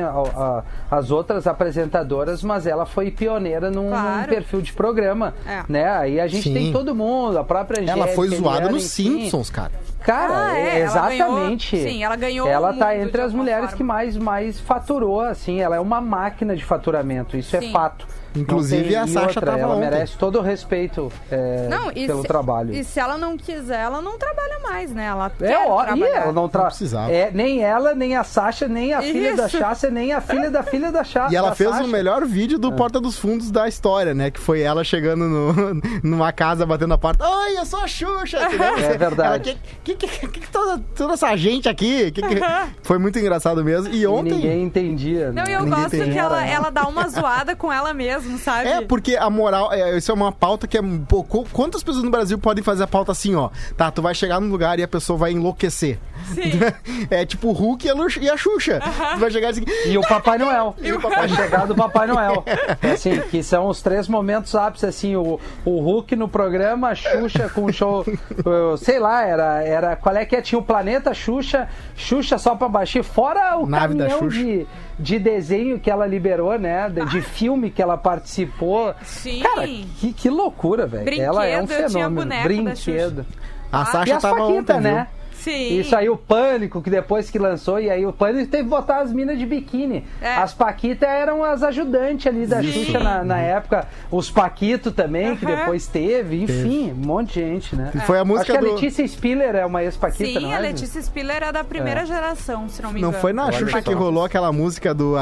às 0.90 1.12
outras 1.12 1.46
apresentadoras, 1.46 2.42
mas 2.42 2.66
ela 2.66 2.86
foi 2.86 3.12
pioneira 3.12 3.70
num, 3.70 3.84
num 3.84 3.90
Claro. 3.90 4.30
perfil 4.30 4.62
de 4.62 4.74
programa. 4.74 5.34
É. 5.46 5.64
Né? 5.70 5.88
Aí 5.90 6.20
a 6.20 6.28
gente 6.28 6.44
Sim. 6.50 6.54
tem 6.54 6.72
todo 6.72 6.96
mundo, 6.96 7.38
a 7.38 7.44
própria 7.44 7.80
Ela 7.82 7.94
Angélica, 7.94 8.16
foi 8.16 8.30
zoada 8.30 8.70
nos. 8.70 8.84
Simpsons, 8.86 9.50
cara. 9.50 9.72
Cara, 10.00 10.48
Ah, 10.52 10.58
é, 10.58 10.62
é, 10.62 10.80
ela 10.82 11.10
ganhou- 11.10 11.28
exatamente. 11.28 11.78
sim, 11.78 12.04
ela 12.04 12.16
ganhou 12.16 12.48
Ela 12.48 12.74
tá 12.74 12.96
entre 12.98 13.22
as 13.22 13.34
mulheres 13.34 13.66
forma. 13.66 13.78
que 13.78 13.84
mais, 13.84 14.16
mais 14.18 14.60
faturou, 14.60 15.20
assim. 15.22 15.60
Ela 15.60 15.76
é 15.76 15.80
uma 15.80 16.00
máquina 16.00 16.56
de 16.56 16.64
faturamento, 16.64 17.36
isso 17.36 17.52
Sim. 17.52 17.68
é 17.70 17.72
fato. 17.72 18.08
Inclusive, 18.42 18.82
Não 18.84 18.90
tem- 18.90 18.98
a 18.98 19.06
e 19.06 19.08
Sasha 19.10 19.28
outra, 19.28 19.46
tava 19.46 19.60
Ela 19.60 19.76
ontem. 19.76 19.90
merece 19.90 20.18
todo 20.18 20.40
o 20.40 20.42
respeito 20.42 21.12
é, 21.32 21.68
Não, 21.70 21.92
e 21.94 22.06
pelo 22.08 22.22
se, 22.22 22.28
trabalho. 22.28 22.74
E 22.74 22.84
se 22.84 23.00
ela 23.00 23.18
não 23.18 23.38
quiser, 23.38 23.80
ela 23.82 24.02
não 24.02 24.18
trabalha 24.18 24.60
mais, 24.60 24.92
né? 24.92 25.06
Ela 25.06 25.32
É, 25.42 25.48
quer 25.48 25.68
ó, 25.68 25.82
e 25.84 25.86
trabalhar. 25.86 26.16
ela 26.24 26.32
não, 26.34 26.48
tra... 26.50 26.62
Não 26.64 26.68
precisava. 26.70 27.12
É, 27.12 27.32
nem 27.32 27.62
ela, 27.64 27.94
nem 27.96 28.16
a 28.16 28.24
Sasha, 28.24 28.68
nem 28.68 28.94
a 28.94 29.02
filha 29.02 29.36
da 29.36 29.46
Isso. 29.48 29.58
Chassa, 29.58 29.90
nem 29.90 30.12
a 30.14 30.22
filha 30.22 30.50
da 30.52 30.64
filha 30.64 30.92
da 30.92 31.04
Chassa. 31.04 31.34
E 31.34 31.36
ela 31.38 31.56
fez 31.56 31.70
Sasha. 31.70 31.84
o 31.84 31.88
melhor 31.88 32.26
vídeo 32.26 32.58
do 32.60 32.72
Porta 32.74 33.00
dos 33.00 33.18
Fundos 33.18 33.50
da 33.52 33.68
história, 33.68 34.14
né? 34.14 34.30
Que 34.32 34.40
foi 34.40 34.62
ela 34.62 34.84
chegando 34.84 35.26
no, 35.26 35.54
numa 36.04 36.32
casa, 36.32 36.66
batendo 36.66 36.94
a 36.94 36.98
porta. 36.98 37.26
Oi, 37.28 37.58
eu 37.58 37.66
sou 37.66 37.80
a 37.80 37.88
Xuxa! 37.88 38.38
É 38.38 38.98
verdade. 38.98 39.50
Ela, 39.52 39.60
que, 39.84 39.96
que, 39.96 40.08
que, 40.08 40.28
que, 40.28 40.50
toda, 40.52 40.82
toda 40.96 41.14
essa 41.14 41.36
gente 41.36 41.68
aqui? 41.70 42.12
Que, 42.12 42.22
que... 42.22 42.36
Foi 42.84 42.98
muito 42.98 43.18
engraçado 43.20 43.64
mesmo. 43.64 43.94
E 43.94 44.02
E 44.02 44.08
ontem... 44.08 44.34
ninguém 44.34 44.64
entendia. 44.64 45.28
Não, 45.32 45.44
né? 45.44 45.50
e 45.50 45.54
eu 45.54 45.62
Ninguém 45.64 45.80
gosto 45.84 45.98
que 46.12 46.18
ela, 46.18 46.46
ela 46.46 46.70
dá 46.70 46.88
uma 46.88 47.08
zoada 47.08 47.56
com 47.56 47.72
ela 47.72 47.94
mesma, 47.94 48.27
sabe? 48.38 48.68
É, 48.68 48.82
porque 48.82 49.16
a 49.16 49.30
moral, 49.30 49.72
é, 49.72 49.96
isso 49.98 50.10
é 50.12 50.14
uma 50.14 50.32
pauta 50.32 50.68
que 50.68 50.78
é. 50.78 50.82
Pô, 51.08 51.24
qu- 51.24 51.46
quantas 51.54 51.84
pessoas 51.84 52.04
no 52.04 52.10
Brasil 52.12 52.38
podem 52.40 52.64
fazer 52.64 52.84
a 52.84 52.88
pauta 52.88 53.12
assim, 53.12 53.36
ó? 53.36 53.50
Tá, 53.78 53.92
tu 53.92 54.02
vai 54.02 54.16
chegar 54.16 54.40
num 54.42 54.50
lugar 54.50 54.80
e 54.80 54.84
a 54.84 54.88
pessoa 54.88 55.18
vai 55.18 55.32
enlouquecer. 55.32 56.00
Sim. 56.34 56.52
É 57.12 57.26
tipo 57.26 57.50
o 57.50 57.52
Hulk 57.52 57.86
e 57.86 57.90
a, 57.90 57.94
Lu- 57.94 58.08
e 58.20 58.30
a 58.30 58.36
Xuxa. 58.36 58.80
Tu 59.14 59.20
vai 59.20 59.30
chegar 59.32 59.50
assim. 59.50 59.64
E 59.86 59.98
o 59.98 60.02
Papai 60.02 60.38
Noel. 60.38 60.76
E 60.82 60.92
o 60.92 61.00
Papai 61.00 61.26
A 61.26 61.28
chegada 61.28 61.68
do 61.68 61.76
Papai 61.76 62.08
Noel. 62.08 62.44
Assim, 62.94 63.20
que 63.30 63.44
são 63.44 63.68
os 63.68 63.82
três 63.82 64.08
momentos 64.08 64.56
ápices, 64.56 64.90
assim, 64.90 65.16
o, 65.16 65.40
o 65.64 65.80
Hulk 65.80 66.16
no 66.16 66.28
programa, 66.28 66.90
a 66.90 66.96
Xuxa 66.96 67.50
com 67.54 67.66
o 67.66 67.72
show, 67.72 68.02
uh, 68.02 68.78
sei 68.78 69.00
lá, 69.00 69.24
era, 69.24 69.64
era, 69.64 69.96
qual 69.96 70.16
é 70.16 70.26
que 70.26 70.36
é? 70.36 70.42
Tinha 70.42 70.58
o 70.60 70.64
Planeta 70.64 71.14
Xuxa, 71.14 71.70
Xuxa 71.96 72.38
só 72.38 72.56
pra 72.56 72.68
baixar, 72.68 73.04
fora 73.04 73.58
o 73.58 73.66
Nave 73.68 73.94
da 73.94 74.08
caminhão 74.08 74.30
Xuxa. 74.32 74.44
de, 74.44 74.68
de 75.00 75.20
desenho 75.20 75.80
que 75.80 75.90
ela 75.92 76.06
liberou, 76.08 76.58
né, 76.58 76.90
de, 76.90 77.06
de 77.06 77.22
filme 77.22 77.70
que 77.70 77.82
ela 77.82 77.98
participou. 77.98 78.96
Sim. 79.04 79.42
Cara, 79.42 79.68
que, 79.68 80.14
que 80.14 80.30
loucura, 80.30 80.88
velho. 80.88 81.06
Brinquedo, 81.06 81.26
Ela 81.26 81.46
é 81.46 81.58
um 81.58 81.62
eu 81.62 81.68
tinha 81.68 81.90
fenômeno. 81.90 82.32
Brinquedo. 82.44 83.26
A 83.72 83.82
Ah. 83.82 83.84
E 83.84 83.92
Sasha 83.92 84.16
as 84.16 84.22
tava 84.22 84.38
Paquita, 84.38 84.76
ontem, 84.76 84.82
né? 84.82 85.08
Sim. 85.52 85.80
Isso 85.80 85.96
aí, 85.96 86.10
o 86.10 86.18
Pânico, 86.18 86.82
que 86.82 86.90
depois 86.90 87.30
que 87.30 87.40
lançou, 87.40 87.80
e 87.80 87.90
aí 87.90 88.06
o 88.06 88.12
Pânico 88.14 88.50
teve 88.52 88.64
que 88.64 88.70
botar 88.70 89.00
as 89.02 89.12
minas 89.14 89.38
de 89.40 89.46
biquíni. 89.46 90.06
É. 90.22 90.36
As 90.36 90.54
Paquitas 90.54 91.08
eram 91.08 91.44
as 91.44 91.64
ajudantes 91.64 92.28
ali 92.28 92.46
da 92.46 92.62
Isso. 92.62 92.86
Xuxa 92.86 93.00
na, 93.00 93.24
na 93.24 93.38
época. 93.40 93.88
Os 94.12 94.30
Paquito 94.30 94.92
também, 94.92 95.36
que 95.36 95.46
Aham. 95.46 95.56
depois 95.56 95.88
teve. 95.88 96.44
Enfim, 96.44 96.92
um 96.92 97.06
monte 97.08 97.34
de 97.34 97.40
gente, 97.40 97.76
né? 97.76 97.92
E 97.96 98.00
foi 98.02 98.18
a 98.18 98.22
Acho 98.22 98.28
música 98.28 98.52
que 98.52 98.58
a 98.58 98.62
do. 98.62 98.74
Letícia 98.74 99.08
Spiller 99.08 99.56
é 99.56 99.66
uma 99.66 99.84
ex-Paquita, 99.84 100.26
Sim, 100.40 100.40
não 100.40 100.52
a 100.52 100.56
é? 100.56 100.60
Letícia 100.60 101.02
Spiller 101.02 101.44
é 101.44 101.52
da 101.52 101.64
primeira 101.64 102.06
geração, 102.06 102.68
se 102.70 102.82
não 102.82 102.92
me 102.92 103.00
Não 103.02 103.10
engano. 103.10 103.22
foi 103.22 103.34
na 103.34 103.46
Olha 103.46 103.54
Xuxa 103.58 103.72
só. 103.78 103.82
que 103.82 103.94
rolou 103.94 104.26
aquela 104.26 104.52
música 104.52 104.94
do 104.94 105.16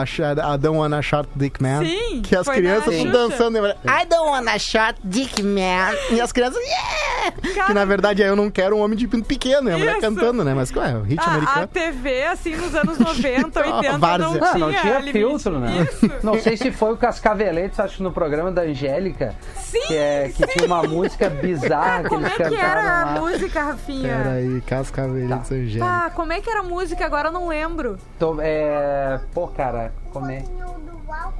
Don't 0.60 0.78
Wanna 0.78 1.02
Shot 1.02 1.28
Dick 1.36 1.62
Man? 1.62 1.86
Sim, 1.86 2.22
Que 2.22 2.36
as 2.36 2.46
foi 2.46 2.56
crianças 2.56 2.94
estão 2.94 3.12
dançando. 3.12 3.58
e 3.58 3.62
I 3.70 4.06
don't 4.10 4.30
wanna 4.30 4.58
shot 4.58 4.96
Dick 5.04 5.42
Man. 5.44 5.94
E 6.12 6.20
as 6.22 6.32
crianças, 6.32 6.60
yeah! 6.64 7.32
Cara- 7.56 7.68
Que 7.68 7.74
na 7.74 7.86
verdade 7.86 8.22
é 8.24 8.30
Eu 8.30 8.36
Não 8.36 8.50
Quero 8.50 8.76
um 8.78 8.82
Homem 8.82 8.98
de 8.98 9.08
Pinto 9.08 9.26
Pequeno. 9.26 9.70
É 9.70 9.74
a 9.74 9.78
mulher 9.78 9.92
Isso. 9.94 10.02
Cantando, 10.16 10.44
né? 10.44 10.54
Mas 10.54 10.72
ué, 10.72 10.96
o 10.98 11.02
hit 11.02 11.20
A, 11.20 11.24
a 11.24 11.34
americano. 11.36 11.68
TV, 11.68 12.24
assim, 12.26 12.56
nos 12.56 12.74
anos 12.76 12.98
90, 13.00 13.60
80, 13.60 13.98
Várzea. 14.00 14.28
não 14.28 14.36
Ah, 14.36 14.52
tinha 14.52 14.60
não 14.60 14.74
tinha 14.74 15.02
filtro, 15.14 15.60
né? 15.60 15.88
Isso. 15.92 16.12
Não 16.24 16.40
sei 16.40 16.58
se 16.58 16.72
foi 16.72 16.94
o 16.94 16.98
Cascaveletes, 16.98 17.80
acho 17.80 17.98
que 17.98 18.04
no 18.04 18.12
programa 18.12 18.52
da 18.52 18.62
Angélica. 18.64 19.36
Sim, 19.56 19.80
que, 19.88 19.96
é, 19.96 20.30
que 20.36 20.48
tinha 20.48 20.66
uma 20.66 20.84
música 20.84 21.30
bizarra 21.30 22.04
que 22.04 22.10
Como 22.10 22.26
eles 22.26 22.34
é 22.34 22.36
que 22.38 22.44
cantaram 22.56 22.82
era 22.82 23.02
a 23.02 23.06
lá. 23.06 23.22
música, 23.22 23.62
Rafinha? 23.64 24.16
Pera 24.18 24.32
aí, 24.32 24.62
Cascavelitos 24.62 25.50
Tá. 25.50 25.56
Angélica. 25.56 25.86
Tá, 25.86 26.10
como 26.12 26.34
é 26.34 26.42
que 26.42 26.50
era 26.50 26.60
a 26.60 26.64
música? 26.64 27.06
Agora 27.06 27.28
eu 27.30 27.32
não 27.34 27.48
lembro. 27.48 27.98
Tô- 28.18 28.38
é... 28.40 29.20
Pô, 29.34 29.48
cara, 29.48 29.92
comer. 30.12 30.44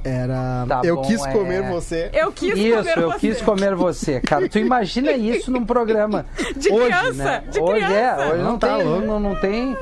Era. 0.04 0.64
Tá 0.68 0.80
eu 0.84 0.96
bom, 0.96 1.02
quis 1.02 1.24
é. 1.24 1.32
comer 1.32 1.62
você. 1.64 2.10
Eu 2.12 2.30
quis 2.32 2.56
Isso, 2.56 2.76
comer 2.78 2.98
eu 2.98 3.10
você. 3.10 3.18
quis 3.18 3.42
comer 3.42 3.74
você. 3.74 4.20
Cara, 4.20 4.48
tu 4.48 4.58
imagina 4.58 5.12
isso 5.12 5.50
num 5.50 5.64
programa. 5.64 6.26
De 6.56 6.70
hoje, 6.70 6.86
criança, 6.86 7.12
né? 7.24 7.44
de 7.50 7.60
hoje 7.60 7.84
criança. 7.84 7.94
é, 8.22 8.28
hoje 8.28 8.42
não, 8.42 8.50
Não, 8.52 8.58
tá 8.58 8.76
tem, 8.76 8.84
louco. 8.84 9.06
não, 9.06 9.20
não 9.20 9.34
tem. 9.36 9.76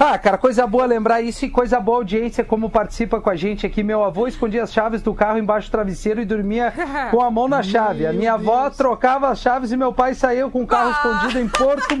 Ah, 0.00 0.16
cara, 0.16 0.38
coisa 0.38 0.64
boa 0.64 0.86
lembrar 0.86 1.22
isso 1.22 1.44
e 1.44 1.50
coisa 1.50 1.80
boa 1.80 1.98
audiência 1.98 2.44
como 2.44 2.70
participa 2.70 3.20
com 3.20 3.30
a 3.30 3.34
gente 3.34 3.66
aqui. 3.66 3.82
Meu 3.82 4.04
avô 4.04 4.28
escondia 4.28 4.62
as 4.62 4.72
chaves 4.72 5.02
do 5.02 5.12
carro 5.12 5.38
embaixo 5.38 5.68
do 5.68 5.72
travesseiro 5.72 6.20
e 6.20 6.24
dormia 6.24 6.72
com 7.10 7.20
a 7.20 7.28
mão 7.28 7.48
na 7.48 7.64
chave. 7.64 8.06
A 8.06 8.12
minha 8.12 8.34
avó 8.34 8.70
trocava 8.70 9.28
as 9.28 9.40
chaves 9.40 9.72
e 9.72 9.76
meu 9.76 9.92
pai 9.92 10.14
saiu 10.14 10.52
com 10.52 10.62
o 10.62 10.66
carro 10.68 10.92
escondido 10.92 11.40
em, 11.40 11.48
Porto 11.48 11.94